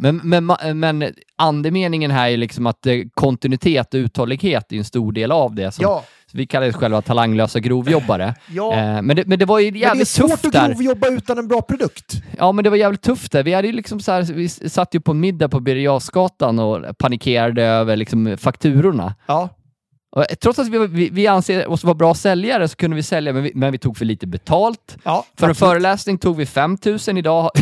Men, 0.00 0.20
men, 0.24 0.46
men 0.78 1.14
andemeningen 1.38 2.10
här 2.10 2.30
är 2.30 2.36
liksom 2.36 2.66
att 2.66 2.86
eh, 2.86 2.94
kontinuitet 3.14 3.94
och 3.94 3.98
uthållighet 3.98 4.72
är 4.72 4.76
en 4.76 4.84
stor 4.84 5.12
del 5.12 5.32
av 5.32 5.54
det. 5.54 5.72
Som, 5.72 5.82
Ja. 5.82 6.04
Vi 6.32 6.46
kallar 6.46 6.68
oss 6.68 6.74
själva 6.74 7.02
talanglösa 7.02 7.60
grovjobbare. 7.60 8.34
Ja. 8.52 8.72
Eh, 8.74 9.02
men, 9.02 9.16
det, 9.16 9.26
men 9.26 9.38
det 9.38 9.44
var 9.44 9.58
ju 9.58 9.66
Men 9.66 9.72
det 9.74 9.78
är 9.78 9.88
jävligt 9.88 10.08
svårt 10.08 10.30
tufft 10.30 10.44
att 10.44 10.52
där. 10.52 10.68
grovjobba 10.68 11.08
utan 11.08 11.38
en 11.38 11.48
bra 11.48 11.62
produkt. 11.62 12.12
Ja, 12.38 12.52
men 12.52 12.64
det 12.64 12.70
var 12.70 12.76
jävligt 12.76 13.02
tufft 13.02 13.32
där. 13.32 13.42
Vi 13.42 13.52
hade 13.54 13.72
liksom 13.72 14.00
så 14.00 14.12
här, 14.12 14.22
vi 14.22 14.48
satt 14.48 14.94
ju 14.94 15.00
på 15.00 15.10
en 15.12 15.20
middag 15.20 15.48
på 15.48 15.60
Birger 15.60 15.90
och 15.90 16.98
panikerade 16.98 17.64
över 17.64 17.96
liksom 17.96 18.36
fakturorna. 18.40 19.14
Ja. 19.26 19.48
Och 20.16 20.24
trots 20.42 20.58
att 20.58 20.68
vi, 20.68 20.86
vi, 20.86 21.08
vi 21.12 21.26
anser 21.26 21.70
oss 21.70 21.84
vara 21.84 21.94
bra 21.94 22.14
säljare 22.14 22.68
så 22.68 22.76
kunde 22.76 22.96
vi 22.96 23.02
sälja, 23.02 23.32
men 23.32 23.42
vi, 23.42 23.52
men 23.54 23.72
vi 23.72 23.78
tog 23.78 23.96
för 23.96 24.04
lite 24.04 24.26
betalt. 24.26 24.96
ja 25.04 25.24
För 25.36 25.46
en 25.46 25.50
absolut. 25.50 25.56
föreläsning 25.70 26.18
tog 26.18 26.36
vi 26.36 26.46
5 26.46 26.78
000 27.08 27.18
idag. 27.18 27.50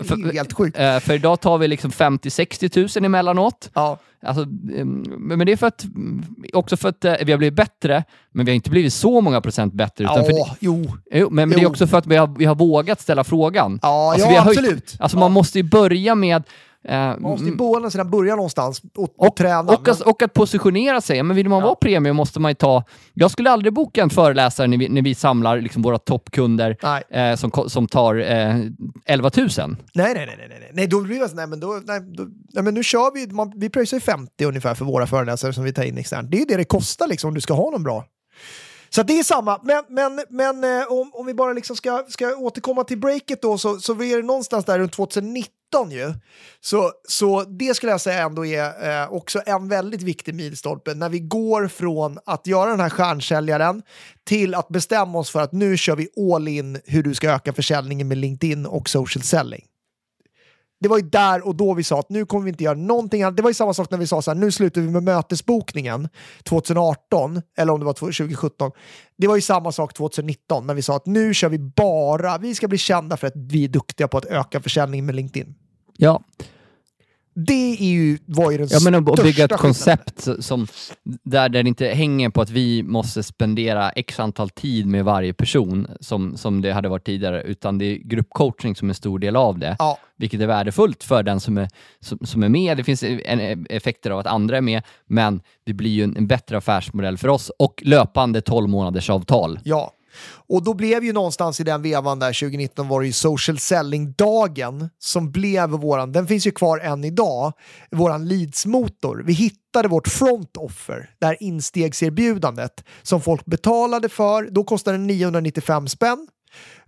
för, 0.00 0.28
är 0.28 0.32
helt 0.32 0.52
sjukt. 0.52 0.78
eh, 0.78 0.98
för 0.98 1.14
idag 1.14 1.40
tar 1.40 1.58
vi 1.58 1.68
liksom 1.68 1.90
50-60 1.90 2.98
000 2.98 3.04
emellanåt. 3.06 3.70
Ja. 3.74 3.98
Alltså, 4.26 4.42
ehm, 4.76 5.04
men 5.18 5.46
det 5.46 5.52
är 5.52 5.56
för 5.56 5.66
att, 5.66 5.84
mm, 5.84 6.24
också 6.52 6.76
för 6.76 6.88
att 6.88 7.04
eh, 7.04 7.14
vi 7.24 7.32
har 7.32 7.38
blivit 7.38 7.54
bättre, 7.54 8.04
men 8.32 8.46
vi 8.46 8.52
har 8.52 8.54
inte 8.56 8.70
blivit 8.70 8.92
så 8.92 9.20
många 9.20 9.40
procent 9.40 9.74
bättre. 9.74 10.04
Utan 10.04 10.24
för, 10.24 10.32
Ja, 10.32 10.56
jo. 10.60 10.86
jo, 11.12 11.28
men, 11.30 11.48
men 11.48 11.56
det 11.58 11.62
är 11.62 11.64
Jo. 11.64 11.68
också 11.70 11.86
för 11.86 11.98
att 11.98 12.06
vi 12.06 12.16
har, 12.16 12.26
vi 12.38 12.44
har 12.44 12.54
vågat 12.54 13.00
ställa 13.00 13.24
frågan. 13.24 13.78
Ja, 13.82 14.12
Alltså, 14.12 14.28
ja 14.28 14.40
höjt- 14.40 14.58
absolut. 14.58 14.96
Alltså 15.00 15.16
ja. 15.16 15.20
man 15.20 15.32
måste 15.32 15.58
ju 15.58 15.62
börja 15.62 16.14
med... 16.14 16.42
eh, 16.88 16.96
Man 16.98 17.22
måste 17.22 17.44
ju 17.44 17.48
mm, 17.48 17.56
båda 17.56 17.90
sina 17.90 18.04
börja 18.04 18.36
någonstans 18.36 18.82
och, 18.96 19.02
och, 19.02 19.26
och, 19.26 19.36
träna. 19.36 19.58
och, 19.72 19.80
men- 19.84 19.92
att, 19.92 20.00
och 20.00 20.22
att 20.22 20.32
positionera 20.34 21.00
sig. 21.00 21.22
Men 21.22 21.36
vill 21.36 21.48
man 21.48 21.58
Ja. 21.58 21.64
vara 21.66 21.74
premium 21.74 22.16
måste 22.16 22.40
man 22.40 22.50
ju 22.50 22.54
ta... 22.54 22.84
Jag 23.14 23.30
skulle 23.30 23.50
aldrig 23.50 23.72
boka 23.74 24.02
en 24.02 24.10
föreläsare 24.10 24.66
när 24.66 24.78
vi, 24.78 24.88
när 24.88 25.02
vi 25.02 25.14
samlar 25.14 25.60
liksom 25.60 25.82
våra 25.82 25.98
toppkunder 25.98 26.76
eh, 27.10 27.36
som, 27.36 27.50
som 27.68 27.86
tar 27.88 28.14
eh, 28.14 28.56
11 29.06 29.30
000. 29.36 29.48
Nej, 29.54 29.76
nej, 29.94 30.14
nej, 30.14 30.26
nej, 30.26 30.46
nej, 30.48 30.70
nej, 30.72 30.86
då 30.86 31.00
blir 31.00 31.20
det 31.20 31.28
så, 31.28 31.34
nej, 31.36 31.46
men 31.46 31.60
då, 31.60 31.80
nej, 31.86 32.00
då, 32.00 32.26
nej, 32.52 32.64
men 32.64 32.74
nu 32.74 32.82
kör 32.82 33.14
vi, 33.14 33.26
man, 33.26 33.52
vi 33.56 33.70
pröjsar 33.70 33.96
ju 33.96 34.00
50 34.00 34.44
ungefär 34.44 34.74
för 34.74 34.84
våra 34.84 35.06
föreläsare 35.06 35.52
som 35.52 35.64
vi 35.64 35.72
tar 35.72 35.82
in 35.82 35.98
externt. 35.98 36.30
Det 36.30 36.36
är 36.36 36.38
ju 36.38 36.44
det 36.44 36.56
det 36.56 36.64
kostar 36.64 37.06
liksom 37.08 37.28
om 37.28 37.34
du 37.34 37.40
ska 37.40 37.54
ha 37.54 37.70
någon 37.70 37.82
bra. 37.82 38.04
Så 38.90 39.02
det 39.02 39.18
är 39.18 39.22
samma, 39.22 39.60
men, 39.62 39.84
men, 39.88 40.20
men 40.30 40.64
eh, 40.80 40.86
om, 40.92 41.10
om 41.14 41.26
vi 41.26 41.34
bara 41.34 41.52
liksom 41.52 41.76
ska, 41.76 42.04
ska 42.08 42.36
återkomma 42.36 42.84
till 42.84 42.98
breaket 42.98 43.42
då 43.42 43.58
så, 43.58 43.78
så 43.78 43.92
är 43.92 44.16
det 44.16 44.22
någonstans 44.22 44.64
där 44.64 44.78
runt 44.78 44.92
2019 44.92 45.46
ju. 45.90 46.14
Så, 46.60 46.92
så 47.08 47.44
det 47.44 47.76
skulle 47.76 47.92
jag 47.92 48.00
säga 48.00 48.22
ändå 48.22 48.46
är 48.46 49.02
eh, 49.02 49.12
också 49.12 49.42
en 49.46 49.68
väldigt 49.68 50.02
viktig 50.02 50.34
milstolpe 50.34 50.94
när 50.94 51.08
vi 51.08 51.20
går 51.20 51.68
från 51.68 52.18
att 52.26 52.46
göra 52.46 52.70
den 52.70 52.80
här 52.80 52.90
stjärnsäljaren 52.90 53.82
till 54.24 54.54
att 54.54 54.68
bestämma 54.68 55.18
oss 55.18 55.30
för 55.30 55.40
att 55.40 55.52
nu 55.52 55.76
kör 55.76 55.96
vi 55.96 56.08
all 56.34 56.48
in 56.48 56.80
hur 56.84 57.02
du 57.02 57.14
ska 57.14 57.30
öka 57.30 57.52
försäljningen 57.52 58.08
med 58.08 58.18
LinkedIn 58.18 58.66
och 58.66 58.88
social 58.88 59.22
selling 59.22 59.64
det 60.80 60.88
var 60.88 60.98
ju 60.98 61.08
där 61.08 61.46
och 61.46 61.56
då 61.56 61.74
vi 61.74 61.84
sa 61.84 61.98
att 61.98 62.10
nu 62.10 62.26
kommer 62.26 62.44
vi 62.44 62.50
inte 62.50 62.64
göra 62.64 62.78
någonting 62.78 63.22
annat. 63.22 63.36
Det 63.36 63.42
var 63.42 63.50
ju 63.50 63.54
samma 63.54 63.74
sak 63.74 63.90
när 63.90 63.98
vi 63.98 64.06
sa 64.06 64.22
så 64.22 64.30
här, 64.30 64.38
nu 64.38 64.52
slutar 64.52 64.80
vi 64.80 64.90
med 64.90 65.02
mötesbokningen 65.02 66.08
2018, 66.42 67.42
eller 67.58 67.72
om 67.72 67.80
det 67.80 67.86
var 67.86 67.92
2017. 67.92 68.70
Det 69.18 69.26
var 69.26 69.36
ju 69.36 69.42
samma 69.42 69.72
sak 69.72 69.94
2019 69.94 70.66
när 70.66 70.74
vi 70.74 70.82
sa 70.82 70.96
att 70.96 71.06
nu 71.06 71.34
kör 71.34 71.48
vi 71.48 71.58
bara, 71.58 72.38
vi 72.38 72.54
ska 72.54 72.68
bli 72.68 72.78
kända 72.78 73.16
för 73.16 73.26
att 73.26 73.36
vi 73.36 73.64
är 73.64 73.68
duktiga 73.68 74.08
på 74.08 74.18
att 74.18 74.24
öka 74.24 74.60
försäljningen 74.60 75.06
med 75.06 75.14
LinkedIn. 75.14 75.54
Ja. 75.96 76.22
Det 77.38 77.72
är 77.72 77.84
ju, 77.84 78.18
var 78.26 78.50
ju 78.50 78.58
den 78.58 78.68
Ja, 78.70 78.78
men 78.84 78.94
att 78.94 79.02
största 79.02 79.22
bygga 79.22 79.44
ett 79.44 79.56
koncept 79.56 80.28
som, 80.40 80.66
där, 81.04 81.48
där 81.48 81.62
det 81.62 81.68
inte 81.68 81.86
hänger 81.86 82.30
på 82.30 82.40
att 82.40 82.50
vi 82.50 82.82
måste 82.82 83.22
spendera 83.22 83.90
x 83.90 84.20
antal 84.20 84.50
tid 84.50 84.86
med 84.86 85.04
varje 85.04 85.32
person 85.32 85.88
som, 86.00 86.36
som 86.36 86.62
det 86.62 86.72
hade 86.72 86.88
varit 86.88 87.06
tidigare, 87.06 87.42
utan 87.42 87.78
det 87.78 87.84
är 87.84 87.96
gruppcoaching 87.96 88.76
som 88.76 88.88
är 88.88 88.90
en 88.90 88.94
stor 88.94 89.18
del 89.18 89.36
av 89.36 89.58
det. 89.58 89.76
Ja, 89.78 89.98
Vilket 90.16 90.40
är 90.40 90.46
värdefullt 90.46 91.04
för 91.04 91.22
den 91.22 91.40
som 91.40 91.58
är, 91.58 91.68
som, 92.00 92.18
som 92.22 92.42
är 92.42 92.48
med. 92.48 92.76
Det 92.76 92.84
finns 92.84 93.02
en, 93.02 93.66
effekter 93.70 94.10
av 94.10 94.18
att 94.18 94.26
andra 94.26 94.56
är 94.56 94.60
med, 94.60 94.82
men 95.06 95.40
det 95.64 95.72
blir 95.72 95.90
ju 95.90 96.02
en, 96.02 96.16
en 96.16 96.26
bättre 96.26 96.56
affärsmodell 96.56 97.18
för 97.18 97.28
oss 97.28 97.50
och 97.58 97.82
löpande 97.84 98.40
12 98.40 98.68
månaders 98.68 99.10
avtal. 99.10 99.58
Ja, 99.64 99.92
och 100.48 100.64
då 100.64 100.74
blev 100.74 101.04
ju 101.04 101.12
någonstans 101.12 101.60
i 101.60 101.64
den 101.64 101.82
vevan 101.82 102.18
där 102.18 102.40
2019 102.40 102.88
var 102.88 103.00
det 103.00 103.06
ju 103.06 103.12
social 103.12 103.58
selling-dagen 103.58 104.88
som 104.98 105.30
blev 105.30 105.70
våran, 105.70 106.12
den 106.12 106.26
finns 106.26 106.46
ju 106.46 106.50
kvar 106.50 106.78
än 106.78 107.04
idag, 107.04 107.52
våran 107.90 108.28
leadsmotor. 108.28 109.22
Vi 109.26 109.32
hittade 109.32 109.88
vårt 109.88 110.08
front 110.08 110.56
offer, 110.56 111.10
det 111.18 111.26
här 111.26 111.36
instegserbjudandet 111.40 112.84
som 113.02 113.20
folk 113.20 113.44
betalade 113.44 114.08
för. 114.08 114.48
Då 114.50 114.64
kostade 114.64 114.98
det 114.98 115.04
995 115.04 115.88
spänn. 115.88 116.28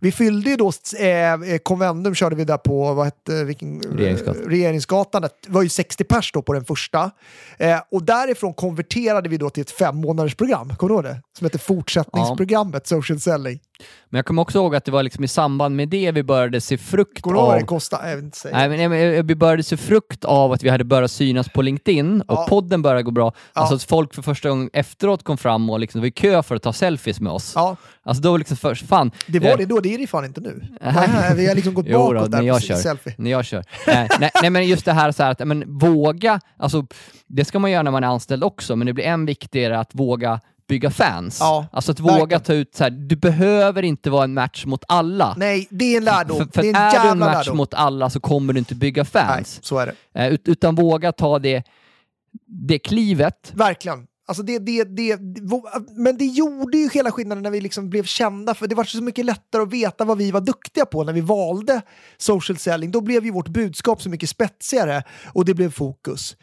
Vi 0.01 0.13
fyllde 0.13 0.51
ju 0.51 0.57
då 0.57 0.73
eh, 1.01 1.59
Convendum 1.63 2.15
körde 2.15 2.37
vi 2.37 2.45
där 2.45 2.57
på 2.57 2.95
vad 2.95 3.05
hette, 3.05 3.45
vilken, 3.45 3.81
Regeringsgatan. 3.83 4.43
Regeringsgatan. 4.47 5.23
Det 5.23 5.31
var 5.49 5.63
ju 5.63 5.69
60 5.69 6.05
pers 6.05 6.33
då 6.33 6.43
på 6.43 6.53
den 6.53 6.65
första. 6.65 7.11
Eh, 7.59 7.79
och 7.91 8.03
därifrån 8.03 8.55
konverterade 8.55 9.29
vi 9.29 9.37
då 9.37 9.51
till 9.51 9.61
ett 9.61 9.71
fem 9.71 9.97
månaders 9.97 10.35
program. 10.35 10.73
Kommer 10.77 10.89
du 10.89 10.95
ihåg 10.95 11.05
det? 11.05 11.23
Som 11.39 11.45
heter 11.45 11.59
fortsättningsprogrammet 11.59 12.87
Social 12.87 13.21
Selling. 13.21 13.59
Men 14.11 14.19
jag 14.19 14.27
kommer 14.27 14.43
också 14.43 14.59
ihåg 14.59 14.75
att 14.77 14.85
det 14.85 14.91
var 14.91 15.03
liksom 15.03 15.25
i 15.25 15.29
samband 15.29 15.77
med 15.77 15.89
det 15.89 16.11
vi 16.13 16.23
började 16.23 16.61
se 16.61 16.79
frukt 16.79 17.21
vad 17.27 17.37
av 17.37 17.59
det 17.61 17.67
kostade? 17.67 18.09
Jag 18.09 18.17
vill 18.17 18.25
inte 18.25 18.39
säga. 18.39 18.57
Nej, 18.57 18.69
men, 18.69 18.79
nej, 18.79 18.89
men 18.89 19.27
vi 19.27 19.35
började 19.35 19.63
se 19.63 19.77
frukt 19.77 20.25
av 20.25 20.53
att 20.53 20.63
vi 20.63 20.69
hade 20.69 20.85
börjat 20.85 21.11
synas 21.11 21.49
på 21.49 21.63
LinkedIn 21.63 22.21
och 22.21 22.27
Ja. 22.39 22.47
podden 22.49 22.83
började 22.83 23.03
gå 23.03 23.11
bra. 23.11 23.33
Ja. 23.55 23.61
Alltså 23.61 23.75
att 23.75 23.83
folk 23.83 24.15
för 24.15 24.23
första 24.23 24.49
gången 24.49 24.71
efteråt 24.73 25.23
kom 25.25 25.39
fram 25.39 25.71
och 25.71 25.81
liksom 25.81 26.01
var 26.01 26.07
i 26.09 26.11
kö 26.11 26.43
för 26.43 26.57
att 26.57 26.63
ta 26.63 26.73
selfies 26.73 27.21
med 27.21 27.33
oss. 27.33 27.53
Ja, 27.55 27.77
Alltså 28.03 28.23
då 28.23 28.31
var 28.31 28.39
liksom 28.39 28.57
först, 28.57 28.87
fan. 28.87 29.11
det 29.27 29.39
var 29.39 29.51
eh, 29.51 29.57
det 29.57 29.67
då, 29.67 29.81
det 29.81 29.88
är 29.95 29.99
det 29.99 30.07
fan 30.07 30.25
inte 30.25 30.41
nu. 30.41 30.63
Nej. 30.81 31.09
Nej, 31.13 31.35
vi 31.37 31.47
har 31.49 31.55
liksom 31.55 31.75
gått 31.75 31.87
Jo 31.89 31.99
då, 31.99 32.15
bakåt 32.15 32.31
där 32.31 32.39
när 32.39 32.47
jag 32.47 32.63
kör. 32.63 32.75
selfie. 32.77 33.15
När 33.19 33.31
jag 33.31 33.45
kör. 33.45 33.65
nej, 33.87 34.09
nej, 34.21 34.31
nej, 34.43 34.51
men 34.51 34.67
just 34.67 34.85
det 34.85 34.93
här, 34.93 35.13
så 35.13 35.23
här 35.23 35.31
att 35.31 35.47
men, 35.47 35.79
våga, 35.79 36.41
alltså, 36.57 36.87
det 37.27 37.45
ska 37.45 37.59
man 37.59 37.71
göra 37.71 37.83
när 37.83 37.91
man 37.91 38.05
är 38.05 38.09
anställd 38.09 38.45
också, 38.45 38.77
men 38.77 38.87
det 38.87 38.93
blir 38.93 39.05
än 39.05 39.27
viktigare 39.27 39.79
att 39.79 39.91
våga 39.95 40.41
bygga 40.69 40.91
fans. 40.91 41.37
Ja, 41.41 41.67
alltså 41.73 41.93
att 41.93 42.01
våga 42.01 42.13
verkligen. 42.17 42.41
ta 42.41 42.53
ut 42.55 42.75
så 42.75 42.85
här, 42.85 42.91
du 42.91 43.17
behöver 43.17 43.83
inte 43.83 44.11
vara 44.11 44.25
en 44.25 44.35
match 44.35 44.65
mot 44.67 44.85
alla. 44.89 45.35
Nej, 45.37 45.67
det 45.71 45.85
är 45.93 45.97
en 45.97 46.05
lärdom. 46.05 46.37
för 46.37 46.45
för 46.55 46.63
det 46.63 46.69
är 46.69 46.71
en 46.71 46.77
är 46.77 47.03
du 47.05 47.09
en 47.09 47.19
match 47.19 47.35
lärdom. 47.47 47.57
mot 47.57 47.75
alla 47.75 48.11
så 48.11 48.21
kommer 48.21 48.53
du 48.53 48.59
inte 48.59 48.75
bygga 48.75 49.03
Nej, 49.03 49.25
fans. 49.27 49.59
så 49.63 49.79
är 49.79 49.87
det. 50.13 50.21
Eh, 50.21 50.29
ut- 50.33 50.49
utan 50.49 50.75
våga 50.75 51.13
ta 51.13 51.39
det, 51.39 51.63
det 52.47 52.79
klivet. 52.79 53.53
Verkligen. 53.55 54.07
Alltså 54.29 54.43
det, 54.43 54.59
det, 54.59 54.85
det, 54.85 55.19
men 55.97 56.19
det 56.19 56.25
gjorde 56.25 56.79
ju 56.79 56.89
hela 56.89 57.13
skillnaden 57.13 57.43
när 57.43 57.51
vi 57.51 57.61
liksom 57.61 57.91
blev 57.91 58.05
kända, 58.05 58.55
för 58.55 58.67
det 58.67 58.75
var 58.75 58.85
så 58.85 59.03
mycket 59.03 59.25
lättare 59.25 59.63
att 59.63 59.73
veta 59.73 60.05
vad 60.05 60.19
vi 60.19 60.31
var 60.31 60.41
duktiga 60.41 60.87
på 60.87 61.05
när 61.05 61.13
vi 61.13 61.21
valde 61.21 61.83
social 62.17 62.59
selling. 62.59 62.91
Då 62.91 63.01
blev 63.01 63.25
ju 63.25 63.31
vårt 63.31 63.49
budskap 63.49 64.03
så 64.03 64.09
mycket 64.09 64.29
spetsigare 64.29 65.03
och 65.33 65.45
det 65.45 65.55
blev 65.55 65.71
fokus. 65.71 66.37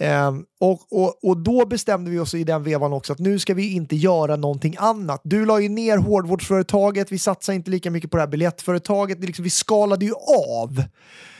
Ehm, 0.00 0.44
och, 0.60 0.92
och, 0.92 1.24
och 1.24 1.36
då 1.36 1.66
bestämde 1.66 2.10
vi 2.10 2.18
oss 2.18 2.34
i 2.34 2.44
den 2.44 2.62
vevan 2.62 2.92
också 2.92 3.12
att 3.12 3.18
nu 3.18 3.38
ska 3.38 3.54
vi 3.54 3.72
inte 3.72 3.96
göra 3.96 4.36
någonting 4.36 4.74
annat. 4.78 5.20
Du 5.24 5.46
la 5.46 5.60
ju 5.60 5.68
ner 5.68 5.98
hårdvårdsföretaget, 5.98 7.12
vi 7.12 7.18
satsade 7.18 7.56
inte 7.56 7.70
lika 7.70 7.90
mycket 7.90 8.10
på 8.10 8.16
det 8.16 8.22
här 8.22 8.28
biljettföretaget, 8.28 9.20
det 9.20 9.26
liksom, 9.26 9.42
vi 9.42 9.50
skalade 9.50 10.04
ju 10.04 10.12
av. 10.60 10.82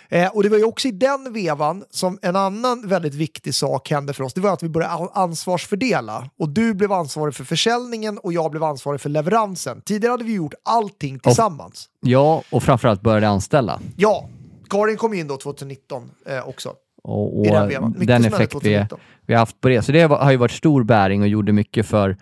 Eh, 0.09 0.29
och 0.29 0.43
det 0.43 0.49
var 0.49 0.59
ju 0.59 0.65
också 0.65 0.89
i 0.89 0.91
den 0.91 1.33
vevan 1.33 1.85
som 1.91 2.19
en 2.23 2.37
annan 2.37 2.89
väldigt 2.89 3.15
viktig 3.15 3.55
sak 3.55 3.91
hände 3.91 4.13
för 4.13 4.25
oss. 4.25 4.35
Det 4.35 4.41
var 4.41 4.53
att 4.53 4.63
vi 4.63 4.69
började 4.69 5.09
ansvarsfördela. 5.13 6.31
Och 6.39 6.49
du 6.49 6.75
blev 6.75 6.93
ansvarig 6.93 7.35
för 7.35 7.45
försäljningen 7.45 8.19
och 8.19 8.33
jag 8.33 8.51
blev 8.51 8.63
ansvarig 8.63 9.01
för 9.01 9.09
leveransen. 9.09 9.81
Tidigare 9.85 10.11
hade 10.11 10.25
vi 10.25 10.35
gjort 10.35 10.55
allting 10.63 11.19
tillsammans. 11.19 11.89
Ja, 12.01 12.43
och 12.51 12.63
framförallt 12.63 13.01
började 13.01 13.29
anställa. 13.29 13.81
Ja, 13.97 14.29
Karin 14.71 14.97
kom 14.97 15.15
in 15.15 15.29
då 15.29 15.37
2019 15.37 16.11
eh, 16.27 16.49
också. 16.49 16.73
Och, 17.03 17.39
och 17.39 17.47
I 17.47 17.49
den 17.49 17.69
vevan. 17.69 17.95
Den 17.99 18.25
effekt 18.25 18.55
vi, 18.55 18.59
2019. 18.61 18.99
vi 19.27 19.35
har 19.35 19.39
haft 19.39 19.61
på 19.61 19.69
det. 19.69 19.83
Så 19.83 19.93
det 19.93 20.03
har 20.03 20.31
ju 20.31 20.37
varit 20.37 20.53
stor 20.53 20.85
bäring 20.85 21.23
och 21.23 21.29
gjorde 21.29 21.53
mycket 21.53 21.87
för, 21.87 22.17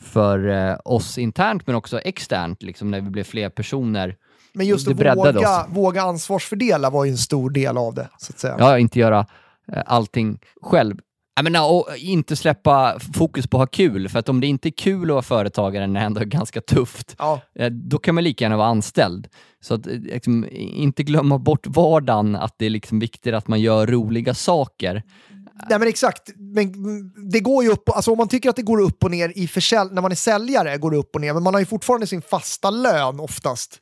för 0.00 0.48
eh, 0.48 0.76
oss 0.84 1.18
internt 1.18 1.66
men 1.66 1.76
också 1.76 2.00
externt, 2.00 2.62
liksom 2.62 2.90
när 2.90 3.00
vi 3.00 3.10
blev 3.10 3.24
fler 3.24 3.48
personer. 3.50 4.16
Men 4.54 4.66
just 4.66 4.88
att 4.88 5.00
våga, 5.16 5.60
oss. 5.60 5.66
våga 5.68 6.02
ansvarsfördela 6.02 6.90
var 6.90 7.04
ju 7.04 7.10
en 7.10 7.18
stor 7.18 7.50
del 7.50 7.78
av 7.78 7.94
det. 7.94 8.08
Så 8.18 8.32
att 8.32 8.38
säga. 8.38 8.56
Ja, 8.58 8.78
inte 8.78 8.98
göra 8.98 9.26
eh, 9.72 9.82
allting 9.86 10.38
själv. 10.62 10.96
Jag 11.36 11.44
menar, 11.44 11.72
och 11.72 11.88
inte 11.96 12.36
släppa 12.36 12.98
fokus 13.14 13.46
på 13.46 13.56
att 13.56 13.60
ha 13.60 13.66
kul, 13.66 14.08
för 14.08 14.18
att 14.18 14.28
om 14.28 14.40
det 14.40 14.46
inte 14.46 14.68
är 14.68 14.70
kul 14.70 15.10
att 15.10 15.14
vara 15.14 15.22
företagare 15.22 15.86
när 15.86 16.00
det 16.00 16.06
ändå 16.06 16.20
är 16.20 16.24
ganska 16.24 16.60
tufft, 16.60 17.16
Ja. 17.18 17.40
eh, 17.58 17.70
då 17.70 17.98
kan 17.98 18.14
man 18.14 18.24
lika 18.24 18.44
gärna 18.44 18.56
vara 18.56 18.68
anställd. 18.68 19.28
Så 19.60 19.74
att 19.74 19.86
eh, 19.86 19.92
liksom, 19.92 20.46
inte 20.52 21.02
glömma 21.02 21.38
bort 21.38 21.66
vardagen, 21.66 22.36
att 22.36 22.54
det 22.58 22.66
är 22.66 22.70
liksom 22.70 22.98
viktigt 22.98 23.34
att 23.34 23.48
man 23.48 23.60
gör 23.60 23.86
roliga 23.86 24.34
saker. 24.34 25.02
Nej 25.70 25.78
men 25.78 25.88
exakt, 25.88 26.22
men 26.36 26.72
det 27.30 27.40
går 27.40 27.64
ju 27.64 27.70
upp, 27.70 27.88
alltså 27.88 28.10
om 28.12 28.18
man 28.18 28.28
tycker 28.28 28.50
att 28.50 28.56
det 28.56 28.62
går 28.62 28.80
upp 28.80 29.04
och 29.04 29.10
ner 29.10 29.32
i 29.38 29.46
försäl- 29.46 29.92
när 29.92 30.02
man 30.02 30.10
är 30.10 30.16
säljare 30.16 30.76
går 30.78 30.90
det 30.90 30.96
upp 30.96 31.14
och 31.14 31.20
ner, 31.20 31.34
men 31.34 31.42
man 31.42 31.54
har 31.54 31.60
ju 31.60 31.66
fortfarande 31.66 32.06
sin 32.06 32.22
fasta 32.22 32.70
lön 32.70 33.20
oftast. 33.20 33.78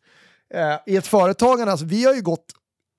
Eh, 0.54 0.76
I 0.86 0.96
ett 0.96 1.06
företagande, 1.06 1.72
alltså 1.72 1.86
vi 1.86 2.04
har 2.04 2.14
ju 2.14 2.22
gått 2.22 2.46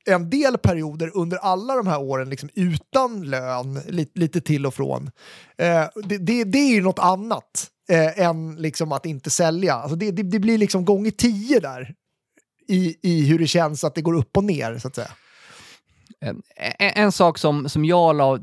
en 0.06 0.30
del 0.30 0.58
perioder 0.58 1.12
under 1.18 1.38
alla 1.38 1.76
de 1.76 1.88
här 1.88 2.02
åren 2.02 2.30
liksom 2.30 2.50
utan 2.54 3.30
lön, 3.30 3.82
lite, 3.88 4.20
lite 4.20 4.42
till 4.42 4.66
och 4.66 4.74
från. 4.74 5.12
Eh, 5.58 5.86
det, 6.04 6.18
det, 6.18 6.44
det 6.44 6.58
är 6.58 6.74
ju 6.74 6.82
något 6.82 7.00
annat 7.00 7.70
eh, 7.90 8.20
än 8.20 8.56
liksom 8.56 8.92
att 8.92 9.06
inte 9.06 9.30
sälja. 9.30 9.74
Alltså 9.74 9.96
det, 9.96 10.12
det, 10.12 10.24
det 10.24 10.40
blir 10.40 10.58
liksom 10.58 10.86
gånger 10.86 11.12
tio 11.12 11.60
där 11.60 11.94
i, 12.68 12.96
i 13.02 13.26
hur 13.26 13.40
det 13.40 13.48
känns 13.48 13.84
att 13.84 13.96
det 13.96 14.02
går 14.02 14.14
upp 14.14 14.38
och 14.38 14.44
ner 14.44 14.78
så 14.78 14.88
att 14.88 14.96
säga. 14.96 15.12
En, 16.20 16.42
en 16.78 17.12
sak 17.12 17.38
som, 17.38 17.70
som 17.70 17.86
jag 17.86 18.16
la 18.16 18.40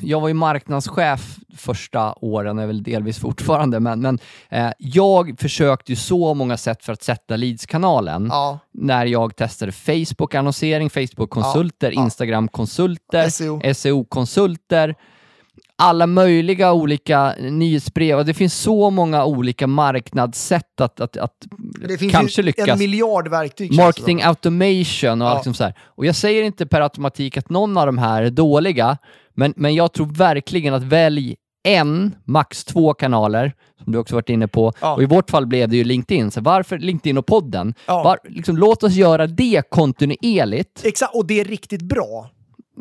jag 0.00 0.20
var 0.20 0.28
ju 0.28 0.34
marknadschef 0.34 1.36
första 1.62 2.14
åren, 2.20 2.58
är 2.58 2.66
väl 2.66 2.82
delvis 2.82 3.18
fortfarande, 3.18 3.80
men, 3.80 4.00
men 4.00 4.18
eh, 4.50 4.70
jag 4.78 5.34
försökte 5.40 5.92
ju 5.92 5.96
så 5.96 6.34
många 6.34 6.56
sätt 6.56 6.84
för 6.84 6.92
att 6.92 7.02
sätta 7.02 7.36
leadskanalen. 7.36 8.26
Ja, 8.30 8.58
När 8.72 9.06
jag 9.06 9.36
testade 9.36 9.72
Facebook-annonsering, 9.72 10.90
Facebook-konsulter, 10.90 11.92
Ja. 11.92 12.02
Instagram-konsulter, 12.04 13.28
SEO. 13.28 13.60
SEO-konsulter, 13.74 14.94
alla 15.76 16.06
möjliga 16.06 16.72
olika 16.72 17.34
nyhetsbrev. 17.40 18.18
Och 18.18 18.24
Det 18.26 18.34
finns 18.34 18.54
så 18.54 18.90
många 18.90 19.24
olika 19.24 19.66
marknadssätt 19.66 20.80
att, 20.80 21.00
att, 21.00 21.16
att 21.16 21.32
det 21.88 21.98
finns 21.98 22.12
kanske 22.12 22.42
lyckas. 22.42 22.68
en 22.68 22.78
miljard 22.78 23.28
verktyg. 23.28 23.72
Marketing 23.76 24.22
automation 24.22 25.22
och 25.22 25.28
Ja. 25.28 25.34
liksom 25.34 25.54
så 25.54 25.64
här. 25.64 25.74
Och 25.84 26.06
jag 26.06 26.16
säger 26.16 26.42
inte 26.42 26.66
per 26.66 26.80
automatik 26.80 27.36
att 27.36 27.50
någon 27.50 27.76
av 27.76 27.86
de 27.86 27.98
här 27.98 28.22
är 28.22 28.30
dåliga, 28.30 28.98
men, 29.34 29.54
men 29.56 29.74
jag 29.74 29.92
tror 29.92 30.06
verkligen 30.06 30.74
att 30.74 30.82
välj 30.82 31.36
en, 31.62 32.14
max 32.24 32.64
två 32.64 32.94
kanaler, 32.94 33.52
som 33.84 33.92
du 33.92 33.98
också 33.98 34.14
varit 34.14 34.28
inne 34.28 34.48
på. 34.48 34.72
Ja. 34.80 34.94
Och 34.94 35.02
i 35.02 35.06
vårt 35.06 35.30
fall 35.30 35.46
blev 35.46 35.68
det 35.68 35.76
ju 35.76 35.84
LinkedIn. 35.84 36.30
Så 36.30 36.40
varför 36.40 36.78
LinkedIn 36.78 37.18
och 37.18 37.26
podden? 37.26 37.74
Ja. 37.86 38.02
Var, 38.02 38.18
liksom, 38.24 38.56
låt 38.56 38.82
oss 38.82 38.92
göra 38.92 39.26
det 39.26 39.62
kontinuerligt. 39.70 40.84
Exakt, 40.84 41.14
och 41.14 41.26
det 41.26 41.40
är 41.40 41.44
riktigt 41.44 41.82
bra. 41.82 42.30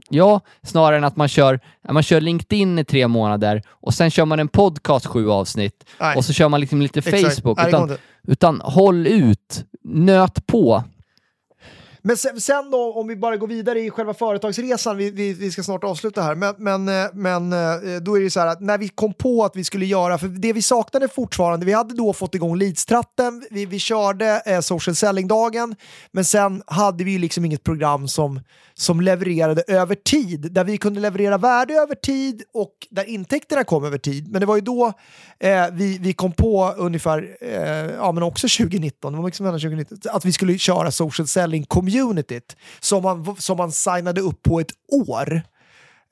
Ja, 0.09 0.41
snarare 0.63 0.97
än 0.97 1.03
att 1.03 1.15
man 1.15 1.27
kör, 1.27 1.59
man 1.89 2.03
kör 2.03 2.21
LinkedIn 2.21 2.79
i 2.79 2.85
tre 2.85 3.07
månader 3.07 3.63
och 3.69 3.93
sen 3.93 4.11
kör 4.11 4.25
man 4.25 4.39
en 4.39 4.47
podcast 4.47 5.05
sju 5.05 5.29
avsnitt 5.29 5.85
Nej. 5.99 6.17
och 6.17 6.25
så 6.25 6.33
kör 6.33 6.49
man 6.49 6.59
liksom 6.59 6.81
lite 6.81 6.99
Exakt. 6.99 7.35
Facebook. 7.35 7.67
Utan, 7.67 7.97
utan 8.27 8.61
håll 8.61 9.07
ut, 9.07 9.65
nöt 9.83 10.47
på. 10.47 10.83
Men 12.01 12.17
sen, 12.17 12.41
sen 12.41 12.71
då, 12.71 12.93
om 12.93 13.07
vi 13.07 13.15
bara 13.15 13.37
går 13.37 13.47
vidare 13.47 13.79
i 13.79 13.89
själva 13.89 14.13
företagsresan, 14.13 14.97
vi, 14.97 15.11
vi, 15.11 15.33
vi 15.33 15.51
ska 15.51 15.63
snart 15.63 15.83
avsluta 15.83 16.21
här, 16.21 16.35
men, 16.35 16.55
men, 16.57 16.89
eh, 16.89 17.09
men 17.13 17.53
eh, 17.53 18.01
då 18.01 18.17
är 18.17 18.21
det 18.21 18.29
så 18.29 18.39
här 18.39 18.47
att 18.47 18.61
när 18.61 18.77
vi 18.77 18.89
kom 18.89 19.13
på 19.13 19.45
att 19.45 19.55
vi 19.55 19.63
skulle 19.63 19.85
göra, 19.85 20.17
för 20.17 20.27
det 20.27 20.53
vi 20.53 20.61
saknade 20.61 21.07
fortfarande, 21.07 21.65
vi 21.65 21.73
hade 21.73 21.95
då 21.95 22.13
fått 22.13 22.35
igång 22.35 22.57
leadstratten, 22.57 23.43
vi, 23.51 23.65
vi 23.65 23.79
körde 23.79 24.41
eh, 24.45 24.59
social 24.59 24.95
selling-dagen, 24.95 25.75
men 26.11 26.25
sen 26.25 26.63
hade 26.67 27.03
vi 27.03 27.11
ju 27.11 27.19
liksom 27.19 27.45
inget 27.45 27.63
program 27.63 28.07
som, 28.07 28.39
som 28.73 29.01
levererade 29.01 29.63
över 29.67 29.95
tid, 29.95 30.51
där 30.51 30.63
vi 30.63 30.77
kunde 30.77 30.99
leverera 30.99 31.37
värde 31.37 31.73
över 31.73 31.95
tid 31.95 32.43
och 32.53 32.73
där 32.89 33.09
intäkterna 33.09 33.63
kom 33.63 33.83
över 33.83 33.97
tid. 33.97 34.31
Men 34.31 34.39
det 34.39 34.45
var 34.45 34.55
ju 34.55 34.61
då 34.61 34.93
eh, 35.39 35.65
vi, 35.71 35.97
vi 35.97 36.13
kom 36.13 36.31
på 36.31 36.73
ungefär, 36.77 37.37
eh, 37.41 37.55
ja 37.95 38.11
men 38.11 38.23
också 38.23 38.47
2019, 38.47 39.13
det 39.13 39.17
var 39.17 39.25
mycket 39.25 39.37
som 39.37 39.45
hände 39.45 39.59
2019, 39.59 39.97
att 40.11 40.25
vi 40.25 40.31
skulle 40.31 40.57
köra 40.57 40.91
social 40.91 41.27
selling 41.27 41.65
communityt 41.91 42.55
som 42.79 43.03
man, 43.03 43.35
som 43.39 43.57
man 43.57 43.71
signade 43.71 44.21
upp 44.21 44.43
på 44.43 44.59
ett 44.59 44.71
år. 45.07 45.41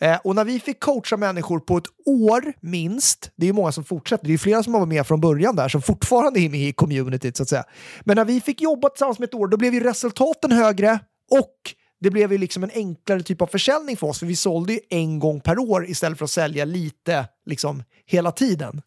Eh, 0.02 0.18
och 0.24 0.36
när 0.36 0.46
vi 0.46 0.60
fick 0.60 0.80
coacha 0.80 1.18
människor 1.18 1.60
på 1.60 1.78
ett 1.78 1.88
år 2.06 2.54
minst, 2.60 3.32
det 3.36 3.46
är 3.46 3.48
ju 3.48 3.54
många 3.54 3.72
som 3.72 3.84
fortsätter, 3.84 4.24
det 4.26 4.30
är 4.30 4.32
ju 4.32 4.38
flera 4.38 4.64
som 4.64 4.74
har 4.74 4.80
varit 4.80 4.90
med 4.90 5.08
från 5.08 5.22
början 5.22 5.56
där 5.56 5.70
som 5.70 5.82
fortfarande 5.82 6.40
är 6.40 6.50
med 6.50 6.60
i 6.60 6.74
communityt 6.74 7.38
så 7.38 7.44
att 7.44 7.50
säga. 7.50 7.64
Men 8.04 8.16
när 8.16 8.26
vi 8.26 8.42
fick 8.42 8.62
jobba 8.62 8.90
tillsammans 8.90 9.20
med 9.20 9.28
ett 9.28 9.34
år, 9.34 9.48
då 9.48 9.58
blev 9.58 9.74
ju 9.74 9.80
resultaten 9.80 10.52
högre 10.52 11.00
och 11.32 11.56
det 12.00 12.10
blev 12.10 12.32
ju 12.32 12.38
liksom 12.38 12.64
en 12.64 12.72
enklare 12.74 13.24
typ 13.24 13.42
av 13.42 13.48
försäljning 13.48 13.98
för 13.98 14.08
oss, 14.08 14.20
för 14.20 14.26
vi 14.26 14.36
sålde 14.36 14.74
ju 14.74 14.80
en 14.90 15.20
gång 15.20 15.40
per 15.40 15.60
år 15.60 15.90
istället 15.90 16.18
för 16.18 16.26
att 16.26 16.32
sälja 16.32 16.66
lite 16.66 17.28
liksom 17.46 17.84
hela 18.06 18.32
tiden. 18.32 18.82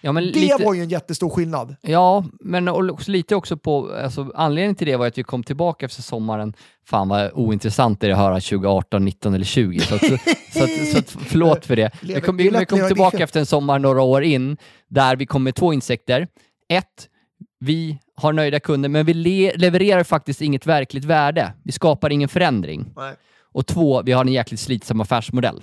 Ja, 0.00 0.12
Det 0.12 0.20
lite, 0.20 0.64
var 0.64 0.74
ju 0.74 0.82
en 0.82 0.88
jättestor 0.88 1.30
skillnad. 1.30 1.76
Ja, 1.80 2.24
men 2.40 2.68
också 2.68 3.10
lite 3.10 3.34
också 3.34 3.56
på, 3.56 3.92
alltså, 3.92 4.32
anledningen 4.34 4.74
till 4.74 4.86
det 4.86 4.96
var 4.96 5.06
att 5.06 5.18
vi 5.18 5.22
kom 5.22 5.42
tillbaka 5.42 5.86
efter 5.86 6.02
sommaren. 6.02 6.54
Fan 6.86 7.08
vad 7.08 7.30
ointressant 7.34 8.00
det 8.00 8.06
är 8.06 8.10
att 8.10 8.18
höra 8.18 8.34
2018, 8.34 9.04
19 9.04 9.34
eller 9.34 9.44
20. 9.44 9.80
Så, 9.80 9.94
att, 9.94 10.00
så, 10.00 10.16
så, 10.52 10.64
att, 10.64 10.88
så 10.92 10.98
att, 10.98 11.10
förlåt 11.10 11.66
för 11.66 11.76
det. 11.76 11.90
Vi 12.02 12.20
kom, 12.20 12.36
vi, 12.36 12.48
vi 12.48 12.66
kom 12.66 12.88
tillbaka 12.88 13.18
efter 13.18 13.40
en 13.40 13.46
sommar 13.46 13.78
några 13.78 14.02
år 14.02 14.22
in, 14.22 14.56
där 14.88 15.16
vi 15.16 15.26
kom 15.26 15.42
med 15.42 15.54
två 15.54 15.72
insekter. 15.72 16.28
Ett, 16.68 17.08
vi 17.60 17.98
har 18.22 18.32
nöjda 18.32 18.60
kunder, 18.60 18.88
men 18.88 19.06
vi 19.06 19.14
le 19.14 19.52
levererar 19.56 20.04
faktiskt 20.04 20.40
inget 20.40 20.66
verkligt 20.66 21.04
värde. 21.04 21.52
Vi 21.62 21.72
skapar 21.72 22.10
ingen 22.10 22.28
förändring. 22.28 22.92
Nej. 22.96 23.14
Och 23.52 23.66
två, 23.66 24.02
vi 24.02 24.12
har 24.12 24.24
en 24.24 24.32
jäkligt 24.32 24.60
slitsam 24.60 25.00
affärsmodell. 25.00 25.62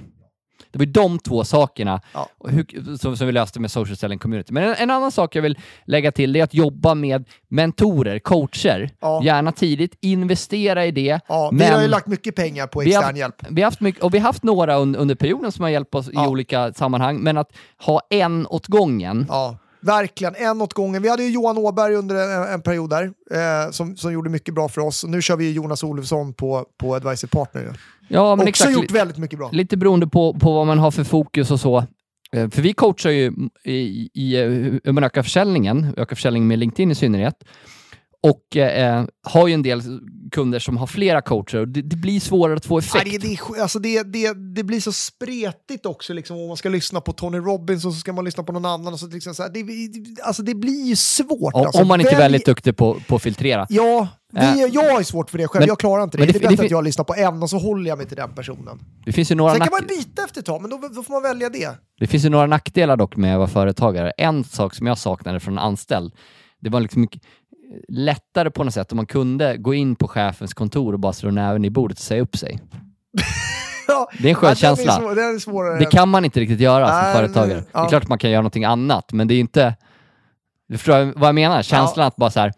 Det 0.72 0.80
var 0.80 0.86
ju 0.86 0.92
de 0.92 1.20
två 1.20 1.44
sakerna 1.44 2.02
Ja. 2.14 2.30
hur, 2.50 2.98
som, 2.98 3.18
som 3.18 3.28
vi 3.28 3.34
löste 3.34 3.60
med 3.60 3.72
social 3.72 3.98
selling 3.98 4.20
community. 4.20 4.54
Men 4.54 4.64
en, 4.64 4.76
en 4.78 4.92
annan 4.92 5.12
sak 5.12 5.36
jag 5.36 5.42
vill 5.42 5.58
lägga 5.86 6.12
till 6.12 6.36
är 6.36 6.44
att 6.44 6.54
jobba 6.54 6.96
med 6.96 7.26
mentorer, 7.48 8.20
coacher. 8.20 8.90
Ja. 9.02 9.22
Gärna 9.24 9.52
tidigt, 9.52 9.98
investera 10.02 10.86
i 10.86 10.92
det. 10.92 11.20
Ja, 11.28 11.52
vi 11.54 11.66
har 11.66 11.82
ju 11.82 11.88
lagt 11.88 12.08
mycket 12.08 12.36
pengar 12.36 12.68
på 12.68 12.80
har- 12.80 12.88
extern 12.88 13.16
hjälp. 13.16 13.36
vi 13.50 13.62
har 13.62 13.68
haft 13.68 13.82
mycket, 13.82 14.04
och 14.04 14.14
vi 14.14 14.18
har 14.18 14.26
haft 14.26 14.44
några 14.44 14.76
un, 14.78 14.96
under 14.96 15.16
perioden 15.16 15.52
som 15.52 15.64
har 15.64 15.70
hjälpt 15.70 15.96
oss 15.96 16.10
i 16.10 16.18
olika 16.18 16.74
sammanhang, 16.74 17.18
men 17.20 17.38
att 17.38 17.52
ha 17.86 18.02
en 18.10 18.48
åt 18.48 18.68
gången. 18.68 19.26
Verkligen. 19.82 20.36
En 20.36 20.62
åt 20.62 20.74
gången. 20.74 21.02
Vi 21.02 21.10
hade 21.10 21.24
ju 21.24 21.30
Johan 21.30 21.58
Åberg 21.58 21.96
under 21.96 22.16
en, 22.16 22.54
en 22.54 22.62
period 22.62 22.90
där 22.90 23.04
eh, 23.32 23.72
som, 23.72 23.98
som 23.98 24.14
gjorde 24.14 24.30
mycket 24.30 24.54
bra 24.54 24.70
för 24.70 24.82
oss. 24.82 25.04
Nu 25.08 25.22
kör 25.22 25.36
vi 25.36 25.52
Jonas 25.52 25.84
Olofsson 25.84 26.34
på, 26.34 26.66
på 26.80 26.96
Advisor 26.96 27.28
Partner. 27.28 27.80
Ja, 28.08 28.36
men 28.36 28.40
Också 28.40 28.50
exakt. 28.50 28.72
gjort 28.74 28.92
väldigt 28.92 29.18
mycket 29.18 29.40
bra. 29.40 29.50
Lite 29.52 29.78
beroende 29.78 30.08
på, 30.08 30.34
på 30.34 30.54
vad 30.54 30.68
man 30.68 30.80
har 30.80 30.92
för 30.92 31.04
fokus 31.04 31.52
och 31.52 31.60
så. 31.60 31.78
Eh, 32.34 32.50
För 32.50 32.62
vi 32.62 32.74
coachar 32.74 33.10
ju 33.10 33.34
i, 33.64 34.10
i 34.14 34.38
hur 34.84 34.92
man 34.92 35.04
ökar 35.04 35.24
försäljningen, 35.24 35.94
ökar 35.98 36.16
försäljningen 36.16 36.48
med 36.48 36.60
LinkedIn 36.60 36.92
i 36.92 36.96
synnerhet. 36.96 37.36
Och 38.24 38.58
eh, 38.58 39.06
har 39.24 39.48
ju 39.48 39.54
en 39.54 39.62
del 39.62 39.82
kunder 40.32 40.60
som 40.60 40.78
har 40.78 40.88
flera 40.88 41.22
coacher 41.22 41.58
och 41.60 41.68
det, 41.68 41.82
det 41.82 41.96
blir 41.96 42.20
svårare 42.20 42.58
att 42.58 42.66
få 42.66 42.76
Ja, 42.76 42.80
effekt. 42.80 43.06
det, 43.12 43.18
det, 43.18 43.34
är 43.34 43.38
sk- 43.38 43.62
alltså 43.62 43.80
det, 43.80 44.04
det, 44.04 44.34
det 44.56 44.64
blir 44.64 44.80
så 44.80 44.92
spretigt 44.92 45.86
också, 45.86 46.14
liksom, 46.14 46.38
om 46.38 46.48
man 46.48 46.58
ska 46.58 46.70
lyssna 46.70 47.02
på 47.02 47.14
Tony 47.14 47.38
Robbins 47.38 47.86
och 47.86 47.94
så 47.94 48.00
ska 48.00 48.14
man 48.14 48.26
lyssna 48.26 48.44
på 48.44 48.52
någon 48.52 48.66
annan. 48.66 48.94
Och 48.94 49.00
så, 49.00 49.08
liksom, 49.08 49.36
så 49.36 49.44
här, 49.44 49.50
det, 49.50 49.64
det- 49.64 50.22
alltså, 50.22 50.44
det 50.44 50.56
blir 50.56 50.86
ju 50.88 50.96
svårt. 50.96 51.54
Om- 51.54 51.66
alltså. 51.66 51.82
om 51.82 51.88
man 51.88 52.00
inte 52.00 52.12
är 52.12 52.16
Välj- 52.16 52.20
väldigt 52.20 52.46
duktig 52.46 52.78
på, 52.78 52.98
på 53.08 53.16
att 53.16 53.22
filtrera. 53.22 53.66
Ja, 53.70 54.08
vi, 54.34 54.40
Eh, 54.40 54.56
jag 54.74 55.00
ju 55.00 55.04
svårt 55.06 55.30
för 55.30 55.38
det 55.38 55.48
själv. 55.48 55.62
men- 55.62 55.68
jag 55.68 55.80
klarar 55.80 56.04
inte 56.04 56.18
det. 56.18 56.26
Det, 56.26 56.32
det- 56.32 56.38
är 56.38 56.42
bättre 56.42 56.56
det- 56.56 56.66
att 56.66 56.72
jag 56.72 56.84
lyssnar 56.84 57.06
på 57.06 57.16
en 57.16 57.44
och 57.44 57.50
så 57.50 57.58
håller 57.58 57.90
jag 57.90 57.98
mig 57.98 58.08
till 58.08 58.18
den 58.18 58.34
personen. 58.36 58.80
Det 59.06 59.12
finns 59.12 59.32
ju 59.32 59.36
några, 59.36 59.52
Sen 59.52 59.60
kan 59.62 59.70
man 59.72 59.88
byta 59.88 60.24
efter 60.24 60.40
ett 60.40 60.46
tag, 60.46 60.62
men 60.62 60.70
då, 60.72 60.78
då 60.96 61.04
får 61.04 61.14
man 61.14 61.24
välja 61.24 61.50
det. 61.50 61.70
det 62.00 62.08
finns 62.08 62.26
ju 62.26 62.30
några 62.30 62.46
nackdelar 62.48 62.98
dock 62.98 63.16
med 63.16 63.34
att 63.34 63.38
vara 63.38 63.48
företagare. 63.48 64.12
En 64.18 64.44
sak 64.44 64.76
som 64.76 64.88
jag 64.88 64.98
saknade 64.98 65.40
från 65.40 65.54
en 65.54 65.60
anställd, 65.64 66.14
det 66.62 66.70
var 66.70 66.80
liksom 66.80 67.02
mycket 67.02 67.22
lättare 67.88 68.52
på 68.52 68.64
något 68.64 68.74
sätt 68.74 68.92
om 68.92 68.96
man 68.96 69.06
kunde 69.06 69.58
gå 69.58 69.74
in 69.74 69.96
på 69.96 70.08
chefens 70.08 70.54
kontor 70.54 70.94
och 70.94 71.00
bara 71.00 71.14
slå 71.14 71.32
näven 71.32 71.66
i 71.66 71.70
bordet 71.70 71.98
och 71.98 72.04
säga 72.04 72.22
upp 72.22 72.38
sig. 72.38 72.60
Ja, 73.88 74.10
Det 74.20 74.28
är 74.28 74.30
en 74.30 74.36
skön 74.36 74.50
ja, 74.50 74.56
känsla. 74.56 74.92
Svår, 74.92 75.20
är 75.20 75.40
svårare. 75.40 75.80
Det 75.80 75.86
kan 75.86 76.10
man 76.10 76.26
inte 76.26 76.40
riktigt 76.40 76.60
göra 76.60 76.88
som 76.88 77.14
företagare. 77.14 77.54
nej, 77.54 77.66
Det 77.72 77.80
är 77.80 77.84
ja. 77.84 77.90
klart 77.90 78.04
att 78.04 78.10
man 78.10 78.18
kan 78.18 78.30
göra 78.32 78.42
någonting 78.42 78.66
annat, 78.66 79.12
men 79.14 79.28
det 79.28 79.34
är 79.34 79.40
inte... 79.40 79.76
Du 80.68 80.78
förstår 80.78 81.14
vad 81.20 81.28
jag 81.28 81.36
menar? 81.36 81.62
Känslan 81.62 82.08
att 82.08 82.16
bara 82.16 82.32
så 82.32 82.40
här, 82.40 82.54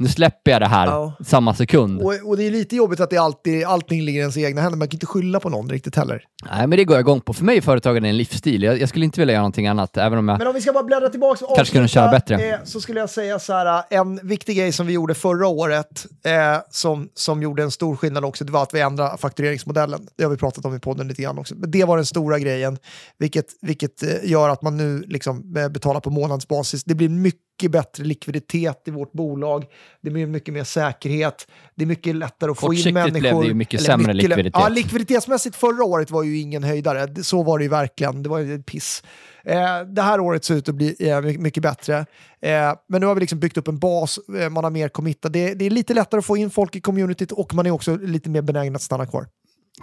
nu 0.00 0.08
släpper 0.08 0.50
jag 0.50 0.60
det 0.60 0.66
här 0.66 0.86
Ja. 0.86 1.12
samma 1.26 1.54
sekund. 1.54 2.00
Och, 2.02 2.14
och 2.24 2.36
det 2.36 2.46
är 2.46 2.50
lite 2.50 2.76
jobbigt 2.76 3.00
att 3.00 3.10
det 3.10 3.16
alltid, 3.18 3.64
allting 3.64 4.02
ligger 4.02 4.18
i 4.18 4.20
ens 4.20 4.36
egna 4.36 4.60
händer. 4.60 4.78
Man 4.78 4.88
kan 4.88 4.96
inte 4.96 5.06
skylla 5.06 5.40
på 5.40 5.48
någon 5.48 5.68
riktigt 5.70 5.96
heller. 5.96 6.22
Nej, 6.50 6.66
men 6.66 6.78
det 6.78 6.84
går 6.84 6.96
jag 6.96 7.00
igång 7.02 7.20
på. 7.20 7.32
För 7.32 7.44
mig 7.44 7.56
är 7.56 7.60
företagande 7.60 8.08
en 8.08 8.16
livsstil. 8.16 8.62
Jag, 8.62 8.80
jag 8.80 8.88
skulle 8.88 9.04
inte 9.04 9.20
vilja 9.20 9.32
göra 9.32 9.42
någonting 9.42 9.66
annat, 9.66 9.96
även 9.96 10.18
om 10.18 10.28
jag... 10.28 10.38
Men 10.38 10.46
om 10.46 10.54
vi 10.54 10.60
ska 10.60 10.72
bara 10.72 10.84
bläddra 10.84 11.08
tillbaka 11.08 11.44
och 11.46 11.56
Kanske 11.56 11.72
kunde 11.72 11.88
köra 11.88 12.10
bättre. 12.10 12.34
Eh, 12.50 12.58
så 12.64 12.80
skulle 12.80 13.00
jag 13.00 13.10
säga 13.10 13.38
så 13.38 13.52
här, 13.52 13.78
eh, 13.90 13.98
en 14.00 14.28
viktig 14.28 14.56
grej 14.56 14.72
som 14.72 14.86
vi 14.86 14.92
gjorde 14.92 15.14
förra 15.14 15.46
året, 15.46 16.06
eh, 16.24 16.32
som, 16.70 17.08
som 17.14 17.42
gjorde 17.42 17.62
en 17.62 17.70
stor 17.70 17.96
skillnad 17.96 18.24
också, 18.24 18.44
det 18.44 18.52
var 18.52 18.62
att 18.62 18.74
vi 18.74 18.80
ändrade 18.80 19.18
faktureringsmodellen. 19.18 20.00
Det 20.16 20.22
har 20.24 20.30
vi 20.30 20.36
pratat 20.36 20.64
om 20.64 20.74
i 20.74 20.78
podden 20.78 21.08
lite 21.08 21.22
grann 21.22 21.38
också. 21.38 21.54
Men 21.54 21.70
det 21.70 21.84
var 21.84 21.96
den 21.96 22.06
stora 22.06 22.38
grejen, 22.38 22.78
vilket, 23.18 23.46
vilket 23.62 24.02
eh, 24.02 24.08
gör 24.30 24.48
att 24.48 24.62
man 24.62 24.76
nu 24.76 25.04
liksom, 25.06 25.56
eh, 25.56 25.68
betalar 25.68 26.00
på 26.00 26.10
månadsbasis. 26.10 26.84
Det 26.84 26.94
blir 26.94 27.08
mycket 27.08 27.40
bättre 27.68 28.04
likviditet 28.04 28.82
i 28.88 28.90
vårt 28.90 29.12
bolag. 29.12 29.64
Det 30.00 30.10
blir 30.10 30.26
mycket 30.26 30.54
mer 30.54 30.64
säkerhet. 30.64 31.46
Det 31.74 31.84
är 31.84 31.86
mycket 31.86 32.16
lättare 32.16 32.50
att 32.50 32.58
få 32.60 32.74
in 32.74 32.94
människor. 32.94 33.20
blev 33.20 33.40
det 33.40 33.46
ju 33.46 33.54
mycket 33.54 33.80
eller 33.80 33.86
sämre 33.86 34.12
lä- 34.12 34.22
likviditet. 34.22 34.52
Ja, 34.62 34.68
likviditetsmässigt 34.68 35.56
förra 35.56 35.84
året 35.84 36.10
var 36.10 36.22
ju 36.22 36.38
ingen 36.38 36.62
höjdare. 36.64 37.24
Så 37.24 37.42
var 37.42 37.58
det 37.58 37.64
ju 37.64 37.70
verkligen. 37.70 38.22
Det 38.22 38.28
var 38.28 38.38
ju 38.38 38.62
piss. 38.62 39.02
Eh, 39.44 39.80
det 39.86 40.02
här 40.02 40.20
året 40.20 40.44
ser 40.44 40.54
ut 40.54 40.68
att 40.68 40.74
bli 40.74 40.96
eh, 41.08 41.20
my- 41.20 41.38
mycket 41.38 41.62
bättre. 41.62 41.98
Eh, 42.42 42.74
men 42.88 43.00
nu 43.00 43.06
har 43.06 43.14
vi 43.14 43.20
liksom 43.20 43.38
byggt 43.40 43.56
upp 43.56 43.68
en 43.68 43.78
bas, 43.78 44.18
eh, 44.38 44.50
man 44.50 44.64
har 44.64 44.70
mer 44.70 44.88
committat. 44.88 45.32
Det, 45.32 45.54
det 45.54 45.64
är 45.66 45.70
lite 45.70 45.94
lättare 45.94 46.18
att 46.18 46.24
få 46.24 46.36
in 46.36 46.50
folk 46.50 46.76
i 46.76 46.80
communityt 46.80 47.32
och 47.32 47.54
man 47.54 47.66
är 47.66 47.70
också 47.70 47.96
lite 47.96 48.30
mer 48.30 48.42
benägen 48.42 48.76
att 48.76 48.82
stanna 48.82 49.06
kvar. 49.06 49.26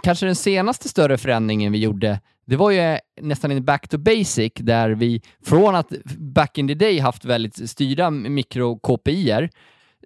Kanske 0.02 0.26
den 0.26 0.36
senaste 0.36 0.88
större 0.88 1.18
förändringen 1.18 1.72
vi 1.72 1.78
gjorde, 1.78 2.20
det 2.46 2.56
var 2.56 2.70
ju 2.70 2.78
eh, 2.78 2.98
nästan 3.20 3.50
en 3.50 3.64
back 3.64 3.88
to 3.88 3.98
basic, 3.98 4.52
där 4.56 4.90
vi 4.90 5.22
från 5.44 5.74
att 5.74 5.92
back 6.18 6.58
in 6.58 6.68
the 6.68 6.74
day 6.74 6.98
haft 6.98 7.24
väldigt 7.24 7.70
styrda 7.70 8.10
mikro-KPIer, 8.10 9.50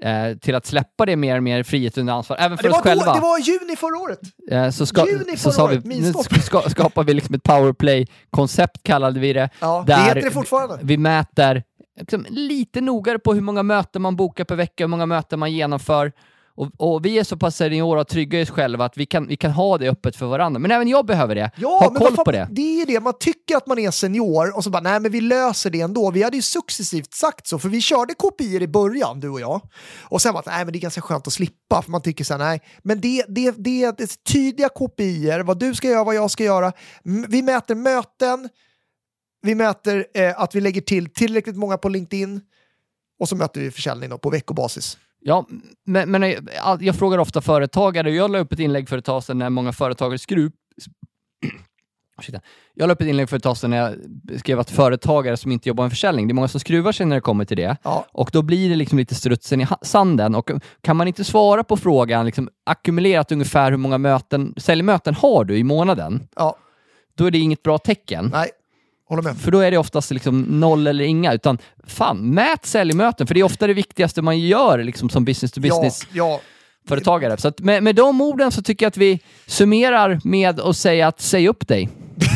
eh, 0.03 0.38
till 0.38 0.55
att 0.55 0.66
släppa 0.66 1.07
det 1.07 1.16
mer 1.16 1.37
och 1.37 1.42
mer 1.42 1.62
frihet 1.62 1.99
under 1.99 2.12
ansvar, 2.12 2.37
även 2.40 2.59
för 2.59 2.64
Det 2.64 2.71
oss 2.71 2.81
själva. 2.81 3.05
då, 3.05 3.14
det 3.14 3.21
var 3.21 3.38
juni 3.38 3.77
förra 3.77 3.99
året. 3.99 4.21
Eh, 4.51 4.71
så, 4.71 4.87
ska, 4.87 5.07
Juni 5.07 5.37
så 5.37 5.42
förra 5.42 5.53
sa 5.53 5.66
vi, 5.66 5.77
året, 5.77 5.85
nu 5.85 6.40
ska, 6.42 6.61
skapar 6.61 7.05
vi 7.05 7.14
liksom 7.14 7.35
ett 7.35 7.42
powerplay-koncept 7.42 8.83
kallade 8.83 9.21
vi 9.21 9.33
det. 9.33 9.51
Ja, 9.61 9.85
det 9.87 9.92
där 9.92 10.05
heter 10.05 10.23
det 10.23 10.31
fortfarande. 10.31 10.79
Vi 10.83 10.99
mäter 10.99 11.62
liksom, 12.01 12.27
lite 12.29 12.81
nogare 12.81 13.18
på 13.18 13.35
hur 13.35 13.40
många 13.40 13.62
möten 13.62 14.03
man 14.03 14.16
bokar 14.16 14.45
per 14.45 14.57
vecka, 14.57 14.85
hur 14.85 14.88
många 14.88 15.07
möten 15.07 15.38
man 15.38 15.53
genomför. 15.53 16.12
Och, 16.55 16.71
och 16.77 17.05
vi 17.05 17.19
är 17.19 17.25
så 17.25 17.37
pass 17.37 17.57
seniora 17.57 18.01
och 18.01 18.09
trygga 18.09 18.41
i 18.41 18.43
oss 18.43 18.51
själva 18.51 18.85
att 18.85 18.97
vi 18.97 19.07
kan, 19.07 19.27
vi 19.27 19.37
kan 19.37 19.51
ha 19.51 19.79
det 19.79 19.88
öppet 19.88 20.17
för 20.17 20.27
varandra. 20.27 20.59
Men 20.59 20.71
även 20.71 20.88
jag 20.88 21.07
behöver 21.07 21.35
det. 21.35 21.51
Ja, 21.57 21.69
ha 21.69 21.95
koll 21.95 22.17
fan, 22.17 22.25
på 22.25 22.33
det. 22.33 22.49
Det 22.51 22.83
är 22.83 22.87
det, 22.87 23.01
man 23.01 23.15
tycker 23.21 23.57
att 23.57 23.67
man 23.67 23.79
är 23.79 23.91
senior 23.91 24.57
och 24.57 24.65
så 24.65 24.71
bara, 24.71 24.83
nej 24.83 25.01
men 25.01 25.12
vi 25.12 25.21
löser 25.21 25.71
det 25.71 25.81
ändå. 25.81 26.11
Vi 26.11 26.23
hade 26.23 26.37
ju 26.37 26.43
successivt 26.43 27.15
sagt 27.15 27.47
så, 27.47 27.59
för 27.59 27.69
vi 27.69 27.81
körde 27.81 28.15
kopior 28.15 28.62
i 28.62 28.69
början, 28.69 29.21
du 29.21 29.29
och 29.29 29.41
jag. 29.41 29.61
Och 30.03 30.23
sen 30.23 30.35
var 30.35 30.43
det, 30.43 30.51
nej 30.51 30.65
men 30.65 30.73
det 30.73 30.79
är 30.79 30.81
ganska 30.81 31.01
skönt 31.01 31.27
att 31.27 31.33
slippa, 31.33 31.83
för 31.83 31.91
man 31.91 32.03
tycker 32.03 32.25
så 32.25 32.35
här, 32.35 32.38
nej. 32.38 32.61
Men 32.83 33.01
det, 33.01 33.25
det, 33.29 33.51
det, 33.51 33.97
det 33.99 34.03
är 34.03 34.33
tydliga 34.33 34.69
kopior, 34.69 35.41
vad 35.41 35.59
du 35.59 35.75
ska 35.75 35.88
göra, 35.88 36.05
vad 36.05 36.15
jag 36.15 36.31
ska 36.31 36.45
göra. 36.45 36.73
Vi 37.29 37.43
mäter 37.43 37.75
möten, 37.75 38.49
vi 39.43 39.55
mäter 39.55 40.07
eh, 40.15 40.41
att 40.41 40.55
vi 40.55 40.61
lägger 40.61 40.81
till 40.81 41.12
tillräckligt 41.12 41.57
många 41.57 41.79
på 41.79 41.88
LinkedIn 41.88 42.41
och 43.21 43.29
så 43.29 43.37
möter 43.37 43.61
vi 43.61 43.71
försäljning 43.71 44.19
på 44.19 44.31
veckobasis. 44.31 44.99
Ja, 45.24 45.46
men, 45.85 46.11
men 46.11 46.22
jag, 46.22 46.82
jag 46.82 46.96
frågar 46.96 47.18
ofta 47.18 47.40
företagare, 47.40 48.11
jag 48.11 48.30
la 48.30 48.38
upp 48.38 48.52
ett 48.52 48.58
inlägg 48.58 48.88
för 48.88 48.98
ett 48.98 49.04
tag 49.04 49.24
sedan 49.24 49.38
när 49.38 49.50
många 49.50 49.72
företagare. 49.72 50.18
Ursäkta. 52.18 52.40
Jag 52.74 52.87
la 52.87 52.92
upp 52.92 53.00
ett 53.00 53.08
inlägg 53.08 53.28
för 53.28 53.37
ett 53.37 53.42
tag 53.42 53.56
sedan 53.56 53.70
när 53.70 53.76
jag 53.76 53.94
skrev 54.40 54.61
att 54.61 54.70
företagare 54.70 55.37
som 55.37 55.52
inte 55.52 55.68
jobbar 55.68 55.85
med 55.85 55.92
försäljning, 55.92 56.28
det 56.28 56.32
är 56.32 56.35
många 56.35 56.48
som 56.48 56.61
skruvar 56.61 56.92
sig 56.92 57.06
när 57.06 57.16
det 57.16 57.20
kommer 57.20 57.44
till 57.44 57.56
det. 57.56 57.76
Ja. 57.82 58.06
Och 58.12 58.30
då 58.32 58.42
blir 58.42 58.68
det 58.70 58.76
liksom 58.76 58.98
lite 58.98 59.14
strutsen 59.14 59.61
i 59.61 59.66
sanden. 59.82 60.35
Och 60.35 60.50
kan 60.80 60.96
man 60.96 61.08
inte 61.08 61.24
svara 61.24 61.64
på 61.64 61.76
frågan, 61.76 62.26
liksom 62.26 62.48
ackumulerat 62.64 63.32
ungefär 63.32 63.70
hur 63.70 63.78
många 63.78 63.98
möten, 63.98 64.54
säljmöten 64.56 65.14
har 65.14 65.44
du 65.44 65.56
i 65.58 65.64
månaden, 65.64 66.28
Ja, 66.37 66.56
då 67.14 67.26
är 67.26 67.30
det 67.30 67.38
inget 67.38 67.62
bra 67.62 67.78
tecken. 67.78 68.30
nej, 68.32 68.50
håller 69.12 69.22
med. 69.22 69.37
För 69.38 69.51
då 69.51 69.59
är 69.61 69.70
det 69.70 69.79
oftast 69.79 70.11
liksom 70.11 70.42
noll 70.42 70.87
eller 70.87 71.05
inga, 71.05 71.33
utan 71.35 71.59
fan, 71.87 72.31
mät 72.35 72.66
säljmöten, 72.66 73.27
för 73.27 73.35
det 73.35 73.40
är 73.40 73.44
ofta 73.44 73.66
det 73.66 73.75
viktigaste 73.75 74.22
man 74.22 74.38
gör 74.38 74.79
liksom 74.79 75.09
som 75.11 75.25
business 75.25 75.53
to 75.53 75.61
business 75.61 76.03
Ja, 76.12 76.29
ja. 76.31 76.40
företagare. 76.88 77.37
Så 77.37 77.53
med, 77.59 77.83
med 77.83 77.94
de 77.96 78.20
orden 78.20 78.53
så 78.53 78.62
tycker 78.62 78.85
jag 78.87 78.88
att 78.90 78.96
vi 78.96 79.20
summerar 79.46 80.20
med 80.25 80.61
att 80.61 80.77
säga 80.77 81.09
att 81.09 81.20
säg 81.20 81.48
upp 81.48 81.68
dig. 81.68 81.88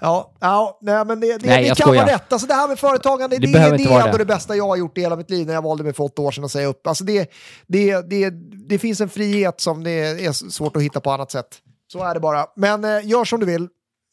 Ja, 0.00 0.32
ja 0.40 0.78
nej, 0.82 1.04
men 1.04 1.20
det, 1.20 1.38
det, 1.38 1.46
Nej, 1.46 1.62
det 1.62 1.68
kan 1.68 1.76
skojar. 1.76 2.02
vara 2.04 2.14
rätt. 2.14 2.32
Alltså 2.32 2.46
det 2.48 2.54
här 2.54 2.68
med 2.68 2.78
företagande, 2.78 3.36
Det 3.36 3.46
det, 3.46 3.52
det, 3.52 3.58
är 3.58 4.00
ändå 4.04 4.12
det. 4.12 4.18
det 4.18 4.24
bästa 4.24 4.56
jag 4.56 4.66
har 4.66 4.76
gjort 4.76 4.98
i 4.98 5.00
hela 5.00 5.16
mitt 5.16 5.30
liv 5.30 5.46
när 5.46 5.54
jag 5.54 5.62
valde 5.62 5.84
mig 5.84 5.92
för 5.92 6.04
åtta 6.04 6.22
år 6.22 6.30
sedan 6.30 6.44
att 6.44 6.50
säga 6.50 6.66
upp. 6.66 6.86
Alltså 6.86 7.04
det, 7.04 7.30
det, 7.66 8.10
det, 8.10 8.30
det 8.68 8.78
finns 8.78 9.00
en 9.00 9.08
frihet 9.08 9.60
som 9.60 9.84
det 9.84 9.90
är 10.26 10.32
svårt 10.50 10.76
att 10.76 10.82
hitta 10.82 11.00
på 11.00 11.10
annat 11.10 11.30
sätt. 11.30 11.46
Så 11.92 12.04
är 12.04 12.14
det 12.14 12.20
bara. 12.20 12.46
Men 12.56 12.84
eh, 12.84 13.06
gör 13.08 13.24
som 13.24 13.40
du 13.40 13.46
vill. 13.46 13.68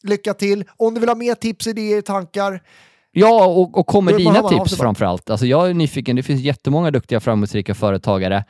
Lycka 0.08 0.34
till. 0.34 0.64
Om 0.76 0.94
du 0.94 1.00
vill 1.00 1.08
ha 1.08 1.16
mer 1.16 1.34
tips, 1.34 1.66
idéer, 1.66 2.00
tankar. 2.00 2.62
Ja, 3.12 3.46
och, 3.46 3.78
och 3.78 3.86
kom 3.86 4.04
med 4.04 4.14
Då 4.14 4.18
dina 4.18 4.34
tips 4.48 4.70
sig 4.70 4.78
bara. 4.78 4.84
framför 4.84 5.04
allt. 5.04 5.30
Alltså 5.30 5.46
jag 5.46 5.70
är 5.70 5.74
nyfiken, 5.74 6.16
det 6.16 6.22
finns 6.22 6.40
jättemånga 6.40 6.90
duktiga 6.90 7.20
framgångsrika 7.20 7.74
företagare 7.74 8.44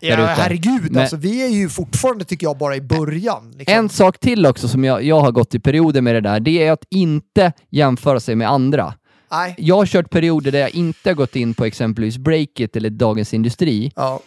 Ja, 0.00 0.16
herregud, 0.16 0.82
Men- 0.92 1.00
alltså, 1.00 1.16
vi 1.16 1.44
är 1.44 1.48
ju 1.48 1.68
fortfarande, 1.68 2.24
tycker 2.24 2.46
jag, 2.46 2.58
bara 2.58 2.76
i 2.76 2.80
början. 2.80 3.54
Liksom. 3.56 3.78
En 3.78 3.88
sak 3.88 4.18
till 4.18 4.46
också 4.46 4.68
som 4.68 4.84
jag, 4.84 5.02
jag 5.04 5.20
har 5.20 5.32
gått 5.32 5.54
i 5.54 5.58
perioder 5.60 6.00
med 6.00 6.14
det 6.14 6.20
där, 6.20 6.40
det 6.40 6.62
är 6.66 6.72
att 6.72 6.84
inte 6.90 7.52
jämföra 7.70 8.20
sig 8.20 8.34
med 8.34 8.50
andra. 8.50 8.94
Nej. 9.30 9.54
Jag 9.58 9.76
har 9.76 9.86
kört 9.86 10.10
perioder 10.10 10.52
där 10.52 10.58
jag 10.60 10.74
inte 10.74 11.10
har 11.10 11.14
gått 11.14 11.36
in 11.36 11.54
på 11.54 11.64
exempelvis 11.64 12.18
Breakit 12.18 12.76
eller 12.76 12.90
Dagens 12.90 13.34
Industri 13.34 13.92
Ja. 13.96 14.20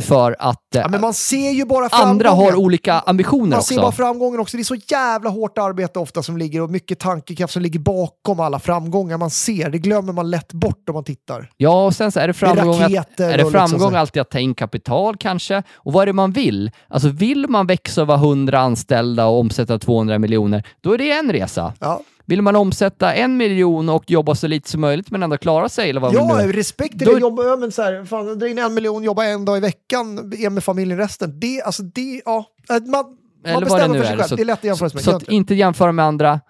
För 0.00 0.36
att 0.38 0.74
eh, 0.74 0.80
Ja, 0.80 0.88
men 0.88 1.00
man 1.00 1.14
ser 1.14 1.50
ju 1.50 1.64
bara 1.64 1.88
andra 1.88 2.30
har 2.30 2.54
olika 2.54 2.94
ambitioner 2.94 3.46
Man 3.46 3.58
också. 3.58 3.74
ser 3.74 3.80
bara 3.80 3.92
framgången 3.92 4.40
också. 4.40 4.56
Det 4.56 4.62
är 4.62 4.64
så 4.64 4.74
jävla 4.74 5.30
hårt 5.30 5.58
arbete 5.58 5.98
ofta 5.98 6.22
som 6.22 6.36
ligger 6.36 6.62
och 6.62 6.70
mycket 6.70 6.98
tankekraft 6.98 7.52
som 7.52 7.62
ligger 7.62 7.80
bakom 7.80 8.40
alla 8.40 8.58
framgångar 8.58 9.18
man 9.18 9.30
ser. 9.30 9.70
Det 9.70 9.78
glömmer 9.78 10.12
man 10.12 10.30
lätt 10.30 10.52
bort 10.52 10.88
om 10.88 10.94
man 10.94 11.04
tittar. 11.04 11.50
Ja, 11.56 11.86
och 11.86 11.94
sen 11.94 12.12
så 12.12 12.20
är 12.20 12.26
det 12.26 12.32
framgång, 12.34 12.74
att, 12.74 12.80
raketer 12.80 13.24
är 13.24 13.30
det 13.30 13.36
liksom 13.36 13.52
framgång 13.52 13.90
så. 13.90 13.96
alltid 13.96 14.22
att 14.22 14.30
ta 14.30 14.38
in 14.38 14.54
kapital 14.54 15.16
kanske? 15.16 15.62
Och 15.74 15.92
vad 15.92 16.02
är 16.02 16.06
det 16.06 16.12
man 16.12 16.32
vill? 16.32 16.70
Alltså 16.88 17.08
vill 17.08 17.48
man 17.48 17.66
växa 17.66 18.00
och 18.02 18.06
vara 18.06 18.18
100 18.18 18.58
anställda 18.60 19.26
och 19.26 19.38
omsätta 19.40 19.78
200 19.78 20.18
miljoner, 20.18 20.66
då 20.80 20.92
är 20.94 20.98
det 20.98 21.10
en 21.12 21.32
resa. 21.32 21.72
Ja, 21.80 22.00
Vill 22.30 22.42
man 22.42 22.56
omsätta 22.56 23.14
en 23.14 23.36
miljon 23.36 23.88
och 23.88 24.10
jobba 24.10 24.34
så 24.34 24.46
lite 24.46 24.70
som 24.70 24.80
möjligt 24.80 25.10
men 25.10 25.22
ändå 25.22 25.38
klara 25.38 25.68
sig, 25.68 25.90
eller 25.90 26.00
vad 26.00 26.14
ja 26.14 26.36
nu... 26.36 26.52
respekt 26.52 26.98
till 26.98 27.06
Då- 27.06 27.14
det. 27.14 27.20
Jobba, 27.20 27.56
men 27.56 27.72
så 27.72 27.82
här, 27.82 28.04
fan, 28.04 28.38
dra 28.38 28.48
in 28.48 28.58
en 28.58 28.74
miljon, 28.74 29.02
jobba 29.04 29.24
en 29.24 29.44
dag 29.44 29.56
i 29.56 29.60
veckan, 29.60 30.32
är 30.38 30.50
med 30.50 30.64
familjen 30.64 30.98
resten. 30.98 31.40
Det, 31.40 31.62
alltså 31.62 31.82
det, 31.82 32.22
ja. 32.24 32.44
äh, 32.70 32.74
Man, 32.74 32.90
man 32.90 33.06
Eller 33.44 33.60
bestämmer 33.60 33.98
för 33.98 34.04
sig 34.04 34.16
själv. 34.16 34.28
Så- 34.28 34.36
det 34.36 34.42
är 34.42 34.44
lätt 34.44 34.58
att 34.58 34.64
jämföra 34.64 34.90
sig 34.90 34.96
med. 34.96 35.04
Så 35.04 35.16
att 35.16 35.28
inte 35.28 35.54
jämföra 35.54 35.92
med 35.92 36.04
andra. 36.04 36.40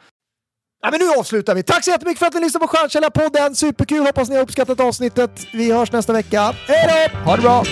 Ja, 0.82 0.90
men 0.90 1.00
nu 1.00 1.06
avslutar 1.18 1.54
vi. 1.54 1.62
Tack 1.62 1.84
så 1.84 1.90
jättemycket 1.90 2.18
för 2.18 2.26
att 2.26 2.34
ni 2.34 2.40
lyssnade 2.40 2.66
på 2.66 2.76
Stjärnkällarpodden. 2.76 3.54
Superkul, 3.54 4.06
hoppas 4.06 4.28
ni 4.28 4.36
har 4.36 4.42
uppskattat 4.42 4.80
avsnittet. 4.80 5.46
Vi 5.52 5.72
hörs 5.72 5.92
nästa 5.92 6.12
vecka. 6.12 6.54
Hej 6.66 7.10
då! 7.14 7.18
Ha 7.30 7.36
det 7.36 7.42
bra! 7.42 7.64